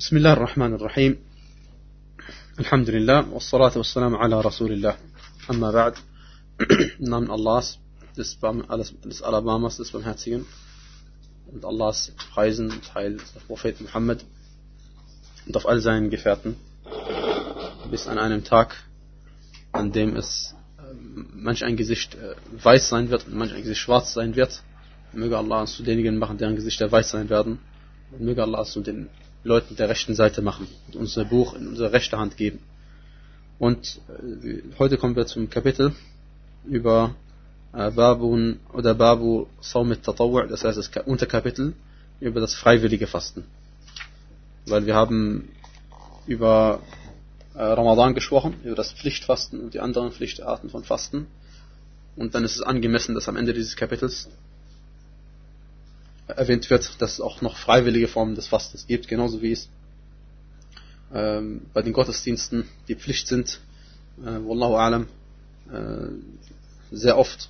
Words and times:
بسم 0.00 0.16
الله 0.16 0.32
الرحمن 0.32 0.74
الرحيم 0.74 1.18
الحمد 2.58 2.90
لله 2.90 3.28
والصلاة 3.28 3.72
والسلام 3.76 4.16
على 4.16 4.40
رسول 4.40 4.72
الله 4.72 4.96
أما 5.50 5.70
بعد 5.70 5.94
im 6.98 7.08
Namen 7.10 7.30
Allahs 7.30 7.78
des, 8.16 8.38
des 9.04 9.22
Alabamas, 9.22 9.76
des 9.76 9.90
Barmherzigen 9.90 10.46
und 11.52 11.64
Allahs 11.64 12.12
Preisen 12.32 12.70
und 12.70 12.94
Heil 12.94 13.18
auf 13.36 13.46
Prophet 13.46 13.80
Muhammad 13.80 14.24
und 15.46 15.56
auf 15.56 15.66
all 15.66 15.80
seinen 15.80 16.10
Gefährten 16.10 16.56
bis 17.90 18.06
an 18.06 18.18
einem 18.18 18.44
Tag, 18.44 18.74
an 19.72 19.92
dem 19.92 20.16
es 20.16 20.54
äh, 20.78 20.82
manch 21.34 21.64
ein 21.64 21.76
Gesicht 21.76 22.14
äh, 22.14 22.34
weiß 22.62 22.88
sein 22.88 23.10
wird 23.10 23.26
und 23.26 23.34
manch 23.34 23.52
ein 23.52 23.62
Gesicht 23.62 23.80
schwarz 23.80 24.12
sein 24.12 24.36
wird. 24.36 24.62
Möge 25.12 25.38
Allah 25.38 25.62
uns 25.62 25.76
zu 25.76 25.82
denjenigen 25.82 26.18
machen, 26.18 26.36
deren 26.36 26.56
Gesichter 26.56 26.90
weiß 26.90 27.10
sein 27.10 27.30
werden. 27.30 27.58
Und 28.12 28.22
möge 28.22 28.42
Allah 28.42 28.60
uns 28.60 28.72
zu 28.72 28.80
den 28.80 29.08
Leuten 29.43 29.75
der 29.75 29.89
rechten 29.89 30.15
Seite 30.15 30.41
machen 30.41 30.67
unser 30.93 31.25
Buch 31.25 31.55
in 31.55 31.67
unsere 31.67 31.91
rechte 31.93 32.17
Hand 32.17 32.37
geben. 32.37 32.59
Und 33.59 33.99
äh, 34.43 34.61
heute 34.79 34.97
kommen 34.97 35.15
wir 35.15 35.25
zum 35.25 35.49
Kapitel 35.49 35.93
über 36.65 37.15
äh, 37.73 37.91
Babun 37.91 38.59
oder 38.73 38.93
Babu 38.93 39.47
Sawmit 39.61 40.03
Tatawwu', 40.03 40.47
das 40.47 40.63
heißt 40.63 40.77
das 40.77 40.89
Unterkapitel 41.05 41.73
über 42.19 42.39
das 42.39 42.53
freiwillige 42.53 43.07
Fasten. 43.07 43.45
Weil 44.67 44.85
wir 44.85 44.95
haben 44.95 45.49
über 46.27 46.79
äh, 47.55 47.63
Ramadan 47.63 48.13
gesprochen, 48.13 48.55
über 48.63 48.75
das 48.75 48.91
Pflichtfasten 48.93 49.59
und 49.59 49.73
die 49.73 49.79
anderen 49.79 50.11
Pflichtarten 50.11 50.69
von 50.69 50.83
Fasten. 50.83 51.27
Und 52.15 52.35
dann 52.35 52.43
ist 52.43 52.55
es 52.55 52.61
angemessen, 52.61 53.15
dass 53.15 53.27
am 53.27 53.37
Ende 53.37 53.53
dieses 53.53 53.75
Kapitels 53.75 54.29
erwähnt 56.37 56.69
wird, 56.69 57.01
dass 57.01 57.13
es 57.13 57.21
auch 57.21 57.41
noch 57.41 57.57
freiwillige 57.57 58.07
Formen 58.07 58.35
des 58.35 58.47
Fastens 58.47 58.87
gibt, 58.87 59.07
genauso 59.07 59.41
wie 59.41 59.51
es 59.51 59.69
ähm, 61.13 61.61
bei 61.73 61.81
den 61.81 61.93
Gottesdiensten 61.93 62.67
die 62.87 62.95
Pflicht 62.95 63.27
sind, 63.27 63.59
äh, 64.21 64.25
Wallahu 64.25 64.75
alam, 64.75 65.07
äh, 65.71 66.95
sehr 66.95 67.17
oft 67.17 67.49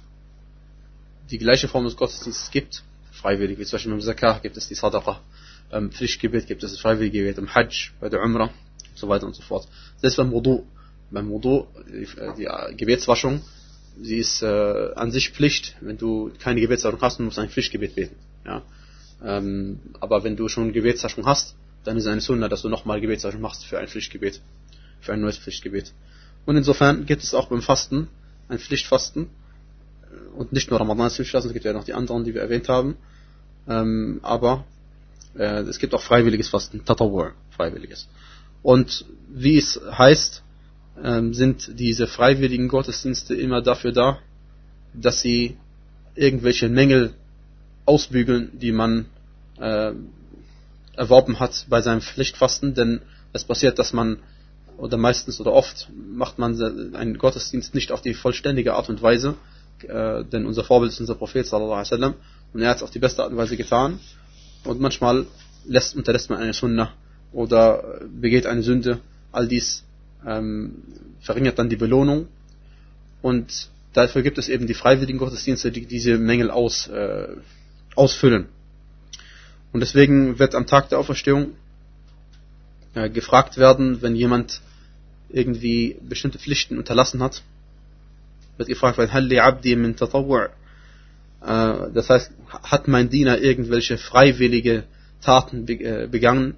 die 1.29 1.37
gleiche 1.37 1.67
Form 1.67 1.85
des 1.85 1.95
Gottesdienstes 1.95 2.51
gibt, 2.51 2.83
freiwillig, 3.11 3.57
wie 3.59 3.65
zum 3.65 3.77
Beispiel 3.77 3.91
beim 3.91 4.01
Zakah 4.01 4.39
gibt 4.39 4.57
es 4.57 4.67
die 4.67 4.75
Sadaqa, 4.75 5.21
beim 5.69 5.91
Pflichtgebet 5.91 6.47
gibt 6.47 6.63
es 6.63 6.71
das 6.71 6.79
freiwillige 6.81 7.19
Gebet, 7.19 7.37
im 7.37 7.53
Hajj, 7.53 7.91
bei 7.99 8.09
der 8.09 8.21
Umrah 8.21 8.45
und 8.45 8.97
so 8.97 9.07
weiter 9.07 9.25
und 9.25 9.35
so 9.35 9.41
fort. 9.41 9.67
Selbst 9.97 10.17
beim 10.17 10.31
Wudu, 10.31 10.65
beim 11.11 11.29
Wudu, 11.29 11.67
die, 11.87 12.07
die 12.37 12.77
Gebetswaschung, 12.77 13.41
sie 14.01 14.17
ist 14.17 14.41
äh, 14.41 14.93
an 14.95 15.11
sich 15.11 15.29
Pflicht, 15.29 15.75
wenn 15.81 15.97
du 15.97 16.31
keine 16.39 16.61
Gebetswaschung 16.61 17.01
hast, 17.01 17.19
du 17.19 17.23
musst 17.23 17.39
ein 17.39 17.49
Pflichtgebet 17.49 17.95
beten. 17.95 18.15
Ja? 18.45 18.63
Ähm, 19.23 19.79
aber 19.99 20.23
wenn 20.23 20.35
du 20.35 20.47
schon 20.47 20.73
Gebetswaschung 20.73 21.25
hast, 21.25 21.55
dann 21.83 21.97
ist 21.97 22.05
es 22.05 22.11
eine 22.11 22.21
Sunna, 22.21 22.47
dass 22.47 22.61
du 22.61 22.69
nochmal 22.69 23.01
Gebetswaschung 23.01 23.41
machst 23.41 23.65
für 23.65 23.79
ein 23.79 23.87
Pflichtgebet, 23.87 24.41
für 24.99 25.13
ein 25.13 25.21
neues 25.21 25.37
Pflichtgebet. 25.37 25.93
Und 26.45 26.57
insofern 26.57 27.05
gibt 27.05 27.23
es 27.23 27.33
auch 27.33 27.49
beim 27.49 27.61
Fasten 27.61 28.07
ein 28.49 28.59
Pflichtfasten 28.59 29.29
und 30.35 30.53
nicht 30.53 30.69
nur 30.69 30.79
Ramadan 30.79 31.07
ist 31.07 31.15
Pflichtfasten, 31.15 31.49
es 31.49 31.53
gibt 31.53 31.65
ja 31.65 31.73
noch 31.73 31.83
die 31.83 31.93
anderen, 31.93 32.23
die 32.23 32.33
wir 32.33 32.41
erwähnt 32.41 32.69
haben. 32.69 32.97
Ähm, 33.67 34.19
aber 34.23 34.65
äh, 35.37 35.61
es 35.61 35.79
gibt 35.79 35.93
auch 35.93 36.01
freiwilliges 36.01 36.49
Fasten, 36.49 36.83
Tatawur, 36.83 37.33
freiwilliges. 37.51 38.07
Und 38.63 39.05
wie 39.29 39.57
es 39.57 39.79
heißt, 39.91 40.43
ähm, 41.03 41.33
sind 41.33 41.79
diese 41.79 42.07
freiwilligen 42.07 42.67
Gottesdienste 42.67 43.35
immer 43.35 43.61
dafür 43.61 43.91
da, 43.91 44.19
dass 44.93 45.21
sie 45.21 45.57
irgendwelche 46.15 46.69
Mängel 46.69 47.13
ausbügeln, 47.85 48.51
die 48.59 48.71
man 48.71 49.05
äh, 49.59 49.91
erworben 50.95 51.39
hat 51.39 51.65
bei 51.69 51.81
seinem 51.81 52.01
Pflichtfasten, 52.01 52.73
denn 52.73 53.01
es 53.33 53.43
passiert, 53.43 53.79
dass 53.79 53.93
man 53.93 54.19
oder 54.77 54.97
meistens 54.97 55.39
oder 55.39 55.53
oft 55.53 55.89
macht 55.93 56.39
man 56.39 56.59
einen 56.95 57.17
Gottesdienst 57.17 57.75
nicht 57.75 57.91
auf 57.91 58.01
die 58.01 58.13
vollständige 58.13 58.73
Art 58.73 58.89
und 58.89 59.01
Weise, 59.01 59.35
äh, 59.87 60.23
denn 60.25 60.45
unser 60.45 60.63
Vorbild 60.63 60.91
ist 60.91 60.99
unser 60.99 61.15
Prophet 61.15 61.45
sallallahu 61.45 61.73
alaihi 61.73 61.91
wasallam 61.91 62.13
und 62.53 62.61
er 62.61 62.69
hat 62.69 62.77
es 62.77 62.83
auf 62.83 62.91
die 62.91 62.99
beste 62.99 63.23
Art 63.23 63.31
und 63.31 63.37
Weise 63.37 63.57
getan. 63.57 63.99
Und 64.63 64.79
manchmal 64.79 65.25
lässt, 65.65 65.95
unterlässt 65.95 66.29
man 66.29 66.39
eine 66.39 66.53
Sunna 66.53 66.93
oder 67.31 68.01
begeht 68.09 68.45
eine 68.45 68.63
Sünde, 68.63 68.99
all 69.31 69.47
dies 69.47 69.83
ähm, 70.25 70.83
verringert 71.21 71.57
dann 71.59 71.69
die 71.69 71.77
Belohnung. 71.77 72.27
Und 73.21 73.69
dafür 73.93 74.21
gibt 74.21 74.37
es 74.37 74.49
eben 74.49 74.67
die 74.67 74.73
freiwilligen 74.73 75.19
Gottesdienste, 75.19 75.71
die 75.71 75.85
diese 75.85 76.17
Mängel 76.17 76.51
aus, 76.51 76.87
äh, 76.87 77.27
ausfüllen. 77.95 78.47
Und 79.73 79.79
deswegen 79.79 80.39
wird 80.39 80.55
am 80.55 80.67
Tag 80.67 80.89
der 80.89 80.99
Auferstehung 80.99 81.55
äh, 82.93 83.09
gefragt 83.09 83.57
werden, 83.57 84.01
wenn 84.01 84.15
jemand 84.15 84.61
irgendwie 85.29 85.97
bestimmte 86.01 86.39
Pflichten 86.39 86.77
unterlassen 86.77 87.23
hat, 87.23 87.41
wird 88.57 88.69
gefragt 88.69 88.97
werden, 88.97 89.13
Halli 89.13 89.39
Abdi 89.39 89.75
min 89.75 89.95
Tatawwu' 89.95 90.49
äh, 91.41 91.91
das 91.93 92.09
heißt, 92.09 92.31
hat 92.47 92.87
mein 92.87 93.09
Diener 93.09 93.39
irgendwelche 93.39 93.97
freiwillige 93.97 94.83
Taten 95.21 95.67
äh, 95.67 96.07
begangen? 96.09 96.55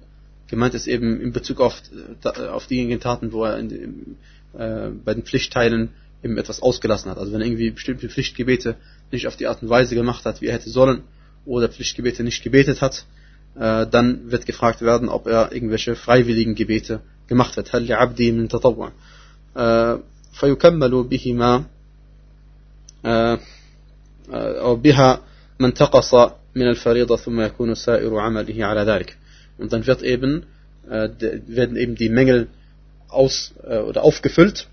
Gemeint 0.48 0.74
ist 0.74 0.86
eben 0.86 1.20
in 1.20 1.32
Bezug 1.32 1.60
auf, 1.60 1.80
äh, 2.24 2.46
auf 2.48 2.66
diejenigen 2.66 3.00
Taten, 3.00 3.32
wo 3.32 3.44
er 3.44 3.58
in, 3.58 4.16
äh, 4.56 4.90
bei 5.04 5.14
den 5.14 5.24
Pflichtteilen 5.24 5.90
eben 6.22 6.36
etwas 6.38 6.60
ausgelassen 6.62 7.10
hat. 7.10 7.18
Also 7.18 7.32
wenn 7.32 7.40
er 7.40 7.46
irgendwie 7.46 7.70
bestimmte 7.70 8.08
Pflichtgebete 8.08 8.76
nicht 9.10 9.26
auf 9.26 9.36
die 9.36 9.46
Art 9.46 9.62
und 9.62 9.68
Weise 9.68 9.94
gemacht 9.94 10.24
hat, 10.24 10.40
wie 10.40 10.46
er 10.46 10.54
hätte 10.54 10.70
sollen, 10.70 11.02
oder 11.45 11.69
Pflichtgebete 11.69 12.23
nicht 12.23 12.43
gebetet 12.43 12.81
hat, 12.81 13.05
äh, 13.55 13.87
dann 13.87 14.31
wird 14.31 14.45
gefragt 14.45 14.81
werden, 14.81 15.09
ob 15.09 15.27
er 15.27 15.51
irgendwelche 15.51 15.95
freiwilligen 15.95 16.55
Gebete 16.55 17.01
gemacht 17.27 17.57
hat. 17.57 17.69
هل 17.73 17.87
لعبدي 17.87 18.31
من 18.31 18.47
تطوع 18.47 18.91
فيكمل 20.33 21.03
بهما 21.03 21.63
أو 24.33 24.75
بها 24.75 25.21
من 25.59 25.73
تقص 25.73 26.13
من 26.55 26.69
الفريضة 26.69 27.17
ثم 27.17 27.41
يكون 27.41 27.75
سائر 27.75 28.17
عمله 28.19 28.65
على 28.65 28.83
ذلك. 28.83 29.17
Und 29.57 29.73
dann 29.73 29.85
wird 29.87 30.03
eben, 30.03 30.45
äh, 30.89 31.09
werden 31.47 31.75
eben 31.75 31.95
die 31.95 32.09
Mängel 32.09 32.47
aus, 33.09 33.53
äh, 33.67 33.79
oder 33.79 34.03
aufgefüllt 34.03 34.67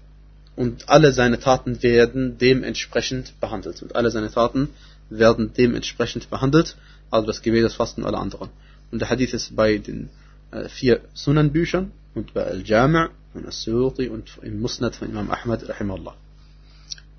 und 0.55 0.89
alle 0.89 1.13
seine 1.13 1.39
Taten 1.41 1.83
werden 1.83 2.39
dementsprechend 2.39 3.41
behandelt. 3.41 3.83
Und 3.83 3.97
alle 3.97 4.11
seine 4.11 4.31
Taten 4.31 4.69
werden 5.12 5.54
dementsprechend 5.56 6.30
behandelt, 6.30 6.78
also 7.12 7.28
das 7.28 7.42
Gebet, 7.42 7.64
das 7.64 7.76
Fasten 7.76 8.02
und 8.02 8.08
alle 8.08 8.18
anderen. 8.18 8.50
Und 8.92 9.00
der 9.00 9.10
Hadith 9.10 9.34
ist 9.34 9.56
bei 9.56 9.78
den 9.78 10.10
äh, 10.52 10.68
vier 10.70 11.02
Sunan-Büchern 11.14 11.92
und 12.16 12.34
bei 12.34 12.46
Al-Jami' 12.46 13.10
und 13.34 13.46
Al-Suyuti 13.46 14.10
und 14.10 14.40
im 14.42 14.60
Musnad 14.60 14.96
von 14.96 15.10
Imam 15.10 15.30
Ahmad, 15.30 15.68
rahimahullah. 15.68 16.16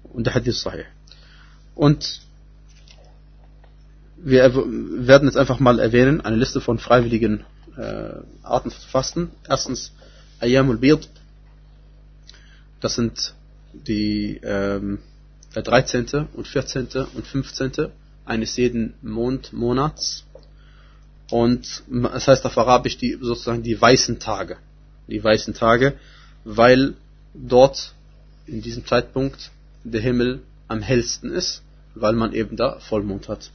Und 0.02 0.26
der 0.26 0.34
Hadith 0.34 0.54
ist 0.56 0.62
sahih. 0.62 0.84
Und 1.74 2.20
wir 4.16 4.54
werden 4.54 5.26
jetzt 5.26 5.36
einfach 5.36 5.58
mal 5.58 5.78
erwähnen, 5.78 6.20
eine 6.20 6.36
Liste 6.36 6.60
von 6.60 6.78
freiwilligen 6.78 7.44
äh, 7.76 8.14
Arten 8.42 8.70
zu 8.70 8.88
fasten. 8.88 9.30
Erstens 9.48 9.92
Ayyamul 10.40 10.78
Bid. 10.78 11.08
Das 12.80 12.94
sind 12.94 13.34
die 13.72 14.40
ähm, 14.42 14.98
der 15.54 15.62
13. 15.62 16.28
und 16.34 16.46
14. 16.46 16.88
und 17.14 17.26
15. 17.26 17.88
eines 18.24 18.56
jeden 18.56 18.94
Mondmonats. 19.02 20.24
Und 21.30 21.82
es 22.14 22.28
heißt 22.28 22.44
auf 22.44 22.58
Arabisch 22.58 22.98
die, 22.98 23.18
sozusagen 23.20 23.62
die 23.62 23.80
weißen 23.80 24.18
Tage. 24.18 24.58
Die 25.08 25.22
weißen 25.22 25.54
Tage, 25.54 25.94
weil 26.44 26.94
dort 27.34 27.94
in 28.46 28.62
diesem 28.62 28.86
Zeitpunkt 28.86 29.50
der 29.84 30.00
Himmel 30.00 30.42
am 30.68 30.80
hellsten 30.80 31.32
ist, 31.32 31.62
weil 31.94 32.14
man 32.14 32.32
eben 32.32 32.56
da 32.56 32.78
Vollmond 32.80 33.28
hat. 33.28 33.50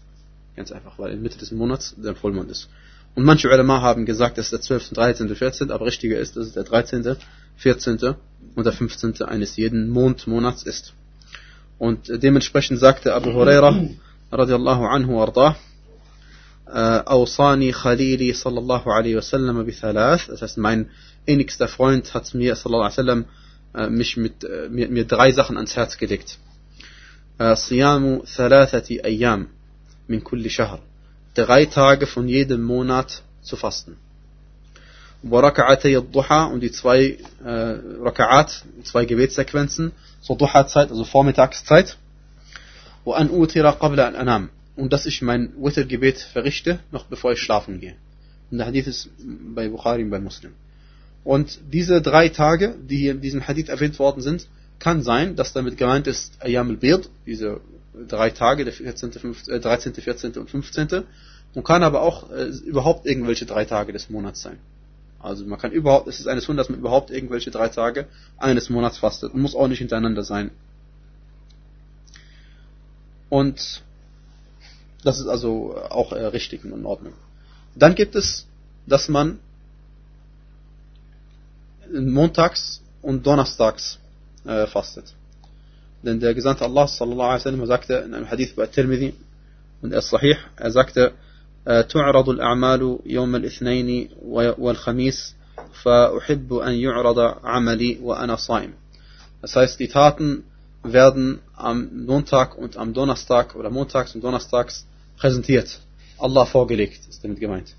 Ganz 0.56 0.72
einfach, 0.72 0.98
weil 0.98 1.14
in 1.14 1.22
Mitte 1.22 1.38
des 1.38 1.52
Monats 1.52 1.96
der 1.98 2.16
Vollmond 2.16 2.50
ist. 2.50 2.70
Und 3.16 3.24
manche 3.24 3.48
Ulama 3.48 3.82
haben 3.82 4.06
gesagt, 4.06 4.38
dass 4.38 4.50
der 4.50 4.62
12., 4.62 4.90
13., 4.90 5.36
14., 5.36 5.72
aber 5.72 5.86
richtiger 5.86 6.20
ist, 6.20 6.36
dass 6.36 6.48
es 6.48 6.54
der 6.54 6.64
13., 6.64 7.16
14. 7.58 8.16
und 8.56 8.64
der 8.64 8.74
15. 8.74 9.22
eines 9.24 9.56
jeden 9.56 9.90
Mondmonats 9.90 10.64
ist. 10.64 10.94
Und 11.80 12.08
dementsprechend 12.24 12.80
sagte 12.80 13.14
Abu 13.14 13.34
Huraira 13.34 13.88
radiallahu 14.32 14.86
anhu 14.86 15.56
أوصاني 16.70 17.72
خليلي 17.72 18.34
صلى 18.34 18.60
الله 18.60 18.94
عليه 18.94 19.16
وسلم 19.16 19.64
بثلاث 19.64 20.30
das 20.30 20.42
heißt 20.42 20.58
mein 20.58 20.90
innigster 21.26 21.68
Freund 21.68 22.14
hat 22.14 22.34
mir 22.34 22.56
sallallahu 22.56 22.84
alaihi 22.84 22.98
wasallam 22.98 23.26
mich 23.90 24.18
mit 24.18 24.44
mir, 24.70 24.90
mir 24.90 25.06
drei 25.06 25.32
Sachen 25.32 25.56
ans 25.56 25.78
Herz 25.78 25.98
gelegt 25.98 26.40
صيام 27.54 28.22
ثلاثة 28.36 29.04
أيام 29.06 29.48
من 30.10 30.20
كل 30.20 30.50
شهر 30.50 30.80
drei 31.36 31.66
Tage 31.66 32.06
von 32.06 32.28
jedem 32.28 32.64
Monat 32.64 33.24
zu 33.42 33.56
fasten 33.56 33.96
und 35.24 36.60
die 36.62 36.72
zwei 36.72 37.18
äh, 37.44 37.48
Raka'at, 37.48 38.64
zwei 38.84 39.06
Gebetssequenzen 39.06 39.92
zur 40.22 40.38
Duha-Zeit, 40.38 40.90
also 40.92 41.04
Vormittagszeit. 41.04 41.98
Und 43.04 44.94
dass 44.94 45.06
ich 45.06 45.22
mein 45.22 45.54
Witr-Gebet 45.58 46.20
verrichte, 46.20 46.80
noch 46.92 47.06
bevor 47.06 47.32
ich 47.32 47.40
schlafen 47.40 47.80
gehe. 47.80 47.96
Und 48.52 48.60
der 48.60 48.68
Hadith 48.68 48.88
ist 48.88 49.10
bei 49.56 49.68
Bukhari 49.70 50.04
und 50.04 50.12
bei 50.12 50.20
Muslim. 50.20 50.54
Und 51.24 51.60
diese 51.74 52.02
drei 52.02 52.30
Tage, 52.30 52.76
die 52.90 53.08
in 53.08 53.22
diesem 53.22 53.46
Hadith 53.46 53.70
erwähnt 53.70 54.00
worden 54.00 54.22
sind, 54.22 54.48
kann 54.80 55.02
sein, 55.02 55.36
dass 55.36 55.52
damit 55.54 55.78
gemeint 55.78 56.08
ist 56.08 56.34
Ayam 56.40 56.70
al-Bird, 56.70 57.10
diese 57.26 57.60
drei 58.08 58.30
Tage, 58.30 58.64
der 58.64 58.74
14., 58.74 59.12
15, 59.12 59.62
13., 59.62 59.94
14. 59.94 60.32
und 60.34 60.50
15. 60.50 61.04
Und 61.54 61.64
kann 61.64 61.82
aber 61.82 62.02
auch 62.02 62.32
äh, 62.32 62.46
überhaupt 62.66 63.06
irgendwelche 63.06 63.46
drei 63.46 63.66
Tage 63.66 63.92
des 63.92 64.10
Monats 64.10 64.42
sein. 64.42 64.60
Also 65.20 65.46
man 65.46 65.60
kann 65.60 65.72
überhaupt, 65.72 66.08
es 66.08 66.20
ist 66.20 66.28
eine 66.28 66.42
Sunna, 66.42 66.62
dass 66.62 66.70
man 66.70 66.80
überhaupt 66.80 67.10
irgendwelche 67.10 67.52
drei 67.52 67.70
Tage 67.70 68.08
eines 68.38 68.70
Monats 68.70 68.98
fastet 68.98 69.34
und 69.34 69.42
muss 69.42 69.56
auch 69.56 69.68
nicht 69.68 69.80
hintereinander 69.80 70.24
sein. 70.24 70.52
Und 73.30 73.84
das 75.04 75.20
ist 75.20 75.28
also 75.28 75.76
auch 75.90 76.12
äh, 76.12 76.26
richtig 76.26 76.64
und 76.64 76.72
in 76.72 76.86
Ordnung. 76.86 77.14
Dann 77.76 77.96
gibt 77.96 78.16
es, 78.16 78.46
dass 78.86 79.10
man 79.10 79.40
montags 81.92 82.82
und 83.02 83.26
donnerstags 83.26 84.00
äh, 84.46 84.68
fastet. 84.68 85.14
Denn 86.04 86.20
der 86.20 86.34
Gesandte 86.34 86.64
Allah 86.66 86.88
sallallahu 86.88 87.30
alaihi 87.30 87.40
wasallam 87.40 87.66
sagte 87.66 87.94
in 87.96 88.14
einem 88.14 88.30
Hadith 88.30 88.56
bei 88.56 88.68
Tirmidhi 88.68 89.14
und 89.82 89.92
er 89.92 90.00
ist 90.00 90.10
sahih, 90.10 90.36
er 90.56 90.72
sagte 90.72 91.14
تعرض 91.89 92.29
الأعمال 92.29 92.99
يوم 93.07 93.37
الاثنين 93.37 94.09
والخميس 94.59 95.35
فأحب 95.83 96.53
أن 96.55 96.73
يعرض 96.73 97.19
عملي 97.45 97.99
وأنا 98.03 98.37
صائم. 98.37 98.73
Das 99.43 99.57
heißt, 99.57 99.81
die 99.81 99.89
Taten 99.89 100.45
werden 100.83 101.41
am 101.57 102.05
Montag 102.07 102.57
und 102.57 102.77
am 102.77 102.93
Donnerstag 102.93 103.55
oder 103.55 103.71
montags 103.71 104.15
und 104.15 104.23
donnerstags 104.23 104.87
präsentiert. 105.17 105.81
Allah 106.19 106.47
vorgelegt, 106.47 107.01
ist 107.09 107.23
damit 107.25 107.41
gemeint. 107.41 107.75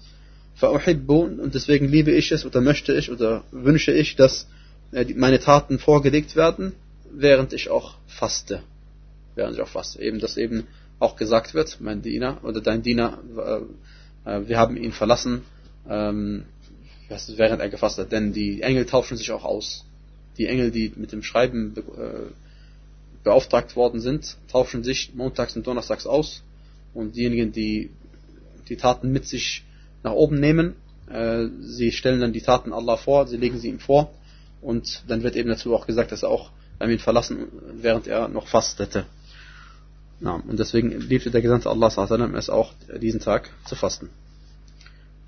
Und 0.62 1.56
deswegen 1.56 1.88
liebe 1.90 2.12
ich 2.12 2.32
es 2.32 2.46
oder 2.46 2.62
möchte 2.62 2.94
ich 2.94 3.12
oder 3.12 3.44
wünsche 3.52 3.92
ich, 3.92 4.16
dass 4.16 4.48
äh, 4.92 5.06
meine 5.16 5.40
Taten 5.40 5.80
vorgelegt 5.80 6.36
werden, 6.36 6.74
während 7.12 7.54
ich 7.54 7.70
auch 7.70 7.96
faste. 8.08 8.62
Während 9.36 9.56
ich 9.56 9.62
auch 9.62 9.68
faste. 9.68 10.02
Eben, 10.02 10.20
dass 10.20 10.38
eben 10.38 10.68
auch 10.99 11.17
gesagt 11.17 11.55
wird, 11.55 11.79
mein 11.81 12.03
Diener 12.03 12.39
oder 12.43 12.61
dein 12.61 12.83
Diener, 12.83 13.19
äh, 14.25 14.31
äh, 14.31 14.49
wir 14.49 14.59
haben 14.59 14.77
ihn 14.77 14.93
verlassen, 14.93 15.43
ähm, 15.89 16.45
während 17.09 17.61
er 17.61 17.69
gefasst 17.69 17.99
hat. 17.99 18.13
Denn 18.13 18.33
die 18.33 18.63
Engel 18.63 18.87
tauschen 18.87 19.17
sich 19.17 19.31
auch 19.31 19.45
aus. 19.45 19.85
Die 20.37 20.47
Engel, 20.47 20.71
die 20.71 20.93
mit 20.95 21.11
dem 21.11 21.23
Schreiben 21.23 21.75
beauftragt 23.25 23.75
worden 23.75 24.01
sind, 24.01 24.37
tauschen 24.49 24.85
sich 24.85 25.15
montags 25.15 25.57
und 25.57 25.67
donnerstags 25.67 26.07
aus. 26.07 26.43
Und 26.95 27.17
diejenigen, 27.17 27.51
die 27.51 27.91
die 28.69 28.77
Taten 28.77 29.11
mit 29.11 29.27
sich 29.27 29.65
nach 30.03 30.13
oben 30.13 30.39
nehmen, 30.39 30.75
sie 31.61 31.91
stellen 31.91 32.21
dann 32.21 32.33
die 32.33 32.43
Taten 32.43 32.73
Allah 32.73 32.99
vor, 32.99 33.27
sie 33.27 33.39
legen 33.39 33.59
sie 33.59 33.69
ihm 33.69 33.81
vor 33.81 34.13
und 34.61 35.03
dann 35.09 35.23
wird 35.23 35.35
eben 35.35 35.49
dazu 35.49 35.75
auch 35.75 35.87
gesagt, 35.87 36.13
dass 36.13 36.23
er 36.23 36.29
auch 36.29 36.51
beim 36.79 36.91
ihn 36.91 36.99
verlassen, 36.99 37.49
während 37.81 38.07
er 38.07 38.29
noch 38.29 38.47
fastete. 38.47 39.07
Und 40.21 40.59
deswegen 40.59 41.01
liebte 41.01 41.31
der 41.31 41.43
Gesandte 41.43 41.71
Allah 41.71 41.89
es 42.37 42.51
auch, 42.51 42.75
diesen 43.01 43.21
Tag 43.21 43.51
zu 43.67 43.77
fasten. 43.77 44.11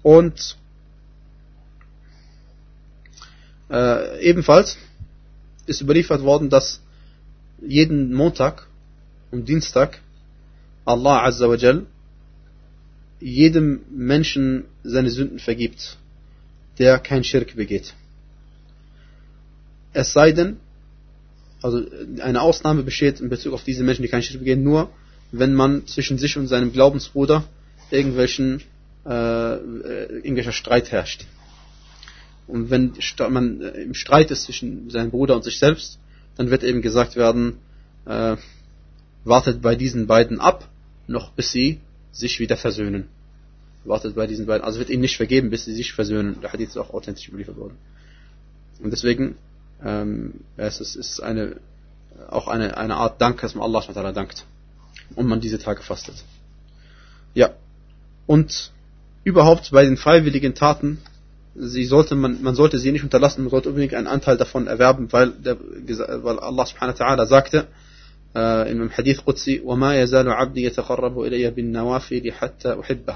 Und 0.02 0.56
äh, 3.70 4.20
ebenfalls 4.20 4.78
ist 5.66 5.80
überliefert 5.80 6.22
worden, 6.22 6.50
dass 6.50 6.80
jeden 7.60 8.12
Montag 8.12 8.66
und 9.30 9.48
Dienstag 9.48 10.00
Allah 10.84 11.24
Azza 11.24 11.48
wa 11.48 11.54
Jal 11.54 11.86
jedem 13.20 13.82
Menschen 13.90 14.64
seine 14.82 15.10
Sünden 15.10 15.38
vergibt, 15.38 15.98
der 16.78 16.98
kein 16.98 17.22
Schirk 17.22 17.54
begeht. 17.54 17.94
Es 19.92 20.12
sei 20.12 20.32
denn, 20.32 20.58
also 21.62 21.84
eine 22.20 22.40
Ausnahme 22.40 22.82
besteht 22.82 23.20
in 23.20 23.28
Bezug 23.28 23.52
auf 23.52 23.64
diese 23.64 23.84
Menschen, 23.84 24.02
die 24.02 24.08
keinen 24.08 24.22
Schritt 24.22 24.38
begehen, 24.38 24.62
nur 24.62 24.90
wenn 25.32 25.54
man 25.54 25.86
zwischen 25.86 26.18
sich 26.18 26.36
und 26.36 26.46
seinem 26.46 26.72
Glaubensbruder 26.72 27.44
irgendwelchen 27.90 28.62
äh, 29.06 29.56
irgendwelcher 30.16 30.52
Streit 30.52 30.92
herrscht. 30.92 31.26
Und 32.46 32.70
wenn 32.70 32.92
man 33.30 33.60
im 33.60 33.94
Streit 33.94 34.30
ist 34.30 34.44
zwischen 34.44 34.90
seinem 34.90 35.10
Bruder 35.10 35.36
und 35.36 35.44
sich 35.44 35.58
selbst, 35.58 35.98
dann 36.36 36.50
wird 36.50 36.64
eben 36.64 36.82
gesagt 36.82 37.16
werden, 37.16 37.58
äh, 38.06 38.36
wartet 39.24 39.62
bei 39.62 39.76
diesen 39.76 40.06
beiden 40.06 40.40
ab, 40.40 40.68
noch 41.06 41.32
bis 41.32 41.52
sie 41.52 41.80
sich 42.12 42.40
wieder 42.40 42.56
versöhnen. 42.56 43.08
Wartet 43.84 44.14
bei 44.14 44.26
diesen 44.26 44.46
beiden, 44.46 44.64
also 44.64 44.78
wird 44.78 44.90
ihnen 44.90 45.02
nicht 45.02 45.16
vergeben, 45.16 45.50
bis 45.50 45.64
sie 45.64 45.74
sich 45.74 45.92
versöhnen. 45.92 46.40
Der 46.42 46.52
Hadith 46.52 46.70
ist 46.70 46.76
auch 46.76 46.92
authentisch 46.92 47.28
überliefert 47.28 47.56
worden. 47.56 47.76
Und 48.82 48.90
deswegen 48.90 49.36
ähm, 49.83 50.41
es 50.57 50.79
ist, 50.79 50.95
ist 50.95 51.19
eine, 51.21 51.57
auch 52.29 52.47
eine, 52.47 52.77
eine 52.77 52.95
Art 52.95 53.21
Dank, 53.21 53.41
dass 53.41 53.55
man 53.55 53.63
Allah 53.63 54.11
dankt 54.11 54.45
und 55.15 55.27
man 55.27 55.39
diese 55.39 55.59
Tage 55.59 55.81
fastet. 55.81 56.15
Ja. 57.33 57.51
Und 58.25 58.71
überhaupt 59.23 59.71
bei 59.71 59.85
den 59.85 59.97
freiwilligen 59.97 60.55
Taten, 60.55 60.99
sie 61.55 61.85
sollte 61.85 62.15
man, 62.15 62.41
man 62.41 62.55
sollte 62.55 62.79
sie 62.79 62.91
nicht 62.91 63.03
unterlassen, 63.03 63.43
man 63.43 63.51
sollte 63.51 63.69
unbedingt 63.69 63.93
einen 63.93 64.07
Anteil 64.07 64.37
davon 64.37 64.67
erwerben, 64.67 65.11
weil, 65.11 65.31
der, 65.31 65.57
weil 66.23 66.39
Allah 66.39 66.65
subhanahu 66.65 66.97
wa 66.97 67.05
ta'ala 67.05 67.25
sagte, 67.27 67.67
äh, 68.35 68.71
im 68.71 68.89
Hadith 68.91 69.23
Qudsi, 69.25 69.61
وَمَا 69.61 69.95
يَزَالُ 70.03 70.27
عَبْدِي 70.27 70.69
يَتَقَرَّبُ 70.69 71.17
إِلَيَّ 71.25 71.51
بِالنَّوَافِلِ 71.51 72.31
حَتَّى 72.31 72.73
أُحِبَّهُ 72.73 73.15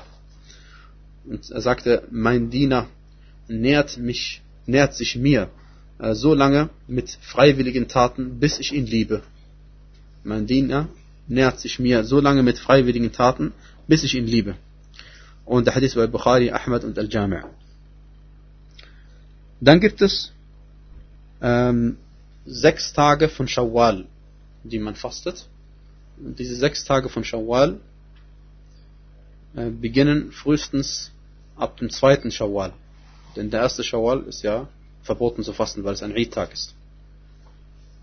Und 1.26 1.52
er 1.52 1.62
sagte, 1.62 2.04
mein 2.12 2.50
Diener 2.50 2.88
nähert 3.48 3.98
mich, 3.98 4.42
nähert 4.66 4.96
sich 4.96 5.16
mir 5.16 5.50
äh, 5.99 6.15
so 6.15 6.35
lange 6.35 6.71
mit 6.87 7.11
freiwilligen 7.21 7.89
Taten, 7.89 8.41
bis 8.41 8.59
ich 8.59 8.73
ihn 8.73 8.87
liebe. 8.87 9.23
Mein 10.23 10.47
Diener 10.47 10.89
nähert 11.29 11.61
sich 11.61 11.79
mir 11.79 12.05
so 12.05 12.21
lange 12.21 12.43
mit 12.43 12.59
freiwilligen 12.59 13.13
Taten, 13.13 13.53
bis 13.87 14.03
ich 14.05 14.15
ihn 14.15 14.27
liebe. 14.27 14.57
Und 15.45 15.67
der 15.67 15.75
Hadith 15.75 15.95
bei 15.95 16.07
Bukhari, 16.07 16.51
Ahmad 16.51 16.85
und 16.85 16.99
Al-Jami'. 16.99 17.45
Dann 19.61 19.81
gibt 19.81 20.03
es 20.03 20.33
ähm, 21.41 21.99
sechs 22.47 22.93
Tage 22.93 23.29
von 23.29 23.49
Shawwal, 23.49 24.07
die 24.63 24.79
man 24.79 24.95
fastet. 24.95 25.47
Und 26.19 26.39
diese 26.39 26.57
sechs 26.57 26.85
Tage 26.85 27.09
von 27.09 27.25
Shawwal 27.25 27.81
äh, 29.55 29.71
beginnen 29.71 30.33
frühestens 30.33 31.13
ab 31.57 31.77
dem 31.77 31.91
zweiten 31.91 32.31
Shawwal. 32.31 32.73
Denn 33.37 33.51
der 33.51 33.61
erste 33.61 33.83
Shawwal 33.85 34.23
ist 34.25 34.43
ja 34.43 34.69
verboten 35.05 35.45
zu 35.45 35.53
fasten, 35.53 35.85
weil 35.85 35.95
es 35.95 36.03
ein 36.03 36.17
Eid-Tag 36.17 36.53
ist. 36.53 36.75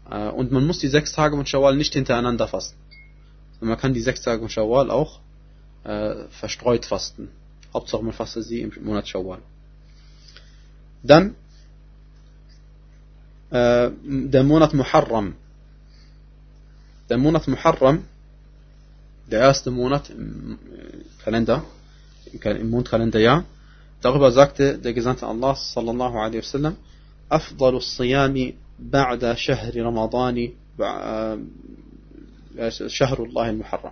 Äh, 0.10 0.30
und 0.30 0.52
man 0.52 0.66
muss 0.66 0.80
die 0.80 0.88
sechs 0.88 1.12
Tage 1.12 1.36
von 1.36 1.46
Shawwal 1.46 1.76
nicht 1.76 1.94
hintereinander 1.94 2.48
fasten. 2.48 2.78
Man 3.60 3.78
kann 3.78 3.94
die 3.94 4.02
sechs 4.02 4.22
Tage 4.22 4.40
von 4.40 4.50
Shawwal 4.50 4.90
auch 4.90 5.20
äh, 5.84 6.26
verstreut 6.30 6.86
fasten. 6.86 7.30
Hauptsache 7.74 8.04
man 8.04 8.14
fastet 8.14 8.44
sie 8.44 8.62
im 8.62 8.72
Monat 8.84 9.08
Shawwal. 9.08 9.40
Dann 11.04 11.36
äh, 13.50 13.92
der 14.04 14.44
Monat 14.44 14.74
Muharram. 14.74 15.36
Der 17.10 17.18
Monat 17.18 17.48
Muharram, 17.48 18.06
der 19.30 19.42
erste 19.42 19.72
Monat 19.72 20.10
im 20.10 20.58
Kalender, 21.24 21.64
im 22.32 22.70
Mondkalenderjahr, 22.70 23.44
darüber 24.02 24.32
sagte 24.32 24.78
der 24.78 24.94
Gesandte 24.94 25.28
Allah 25.28 25.56
sallallahu 25.56 26.18
alaihi 26.18 26.44
wasallam, 26.44 26.76
أفضل 27.32 27.76
الصيام 27.76 28.54
بعد 28.80 29.34
شهر 29.34 29.82
رمضان 29.82 30.52
شهر 32.88 33.24
الله 33.24 33.50
المحرم 33.50 33.92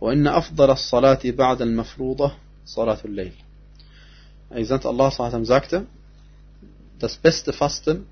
وإن 0.00 0.26
أفضل 0.26 0.70
الصلاة 0.70 1.20
بعد 1.24 1.62
المفروضة 1.62 2.32
صلاة 2.64 2.98
الليل 3.04 3.32
Gesandte 4.52 4.88
Allah 4.88 5.44
sagte, 5.44 5.86
das 6.98 7.16
beste 7.16 7.52
Fasten 7.52 8.06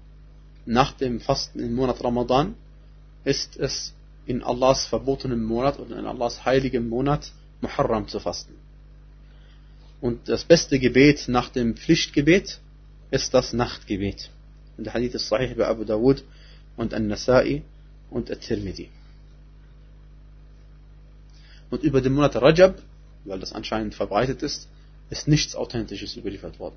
nach 0.66 0.92
dem 0.92 1.20
Fasten 1.20 1.58
im 1.58 1.74
Monat 1.74 2.04
Ramadan 2.04 2.54
ist 3.24 3.56
es 3.56 3.92
in 4.26 4.44
Allahs 4.44 4.86
verbotenem 4.86 5.42
Monat 5.42 5.80
und 5.80 5.90
in 5.90 6.06
Allahs 6.06 6.44
heiligem 6.44 6.88
Monat 6.88 7.32
Muharram 7.60 8.06
zu 8.06 8.20
fasten. 8.20 8.54
Und 10.00 10.28
das 10.28 10.44
beste 10.44 10.78
Gebet 10.78 11.28
nach 11.28 11.48
dem 11.48 11.74
Pflichtgebet 11.74 12.60
ist 13.10 13.34
das 13.34 13.52
Nachtgebet. 13.52 14.30
Und 14.76 14.84
der 14.84 14.94
Hadith 14.94 15.14
ist 15.14 15.28
sahih 15.28 15.54
bei 15.54 15.66
Abu 15.66 15.84
Dawud 15.84 16.22
und 16.76 16.94
An-Nasai 16.94 17.62
und 18.10 18.30
At-Tirmidhi. 18.30 18.88
Und 21.70 21.82
über 21.82 22.00
den 22.00 22.12
Monat 22.12 22.36
Rajab, 22.36 22.80
weil 23.24 23.40
das 23.40 23.52
anscheinend 23.52 23.94
verbreitet 23.94 24.42
ist, 24.42 24.68
ist 25.10 25.26
nichts 25.26 25.56
Authentisches 25.56 26.16
überliefert 26.16 26.58
worden. 26.58 26.76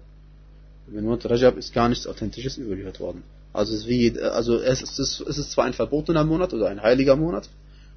Über 0.88 1.00
den 1.00 1.06
Monat 1.06 1.30
Rajab 1.30 1.58
ist 1.58 1.74
gar 1.74 1.90
nichts 1.90 2.08
Authentisches 2.08 2.58
überliefert 2.58 3.00
worden. 3.00 3.24
Also 3.54 3.75
es 3.75 3.86
wie, 3.86 4.20
also 4.20 4.58
es 4.58 4.82
ist, 4.82 5.00
es 5.22 5.38
ist 5.38 5.51
zwar 5.51 5.66
ein 5.66 5.74
verbotener 5.74 6.24
Monat 6.24 6.54
oder 6.54 6.70
ein 6.70 6.82
heiliger 6.82 7.16
Monat, 7.16 7.50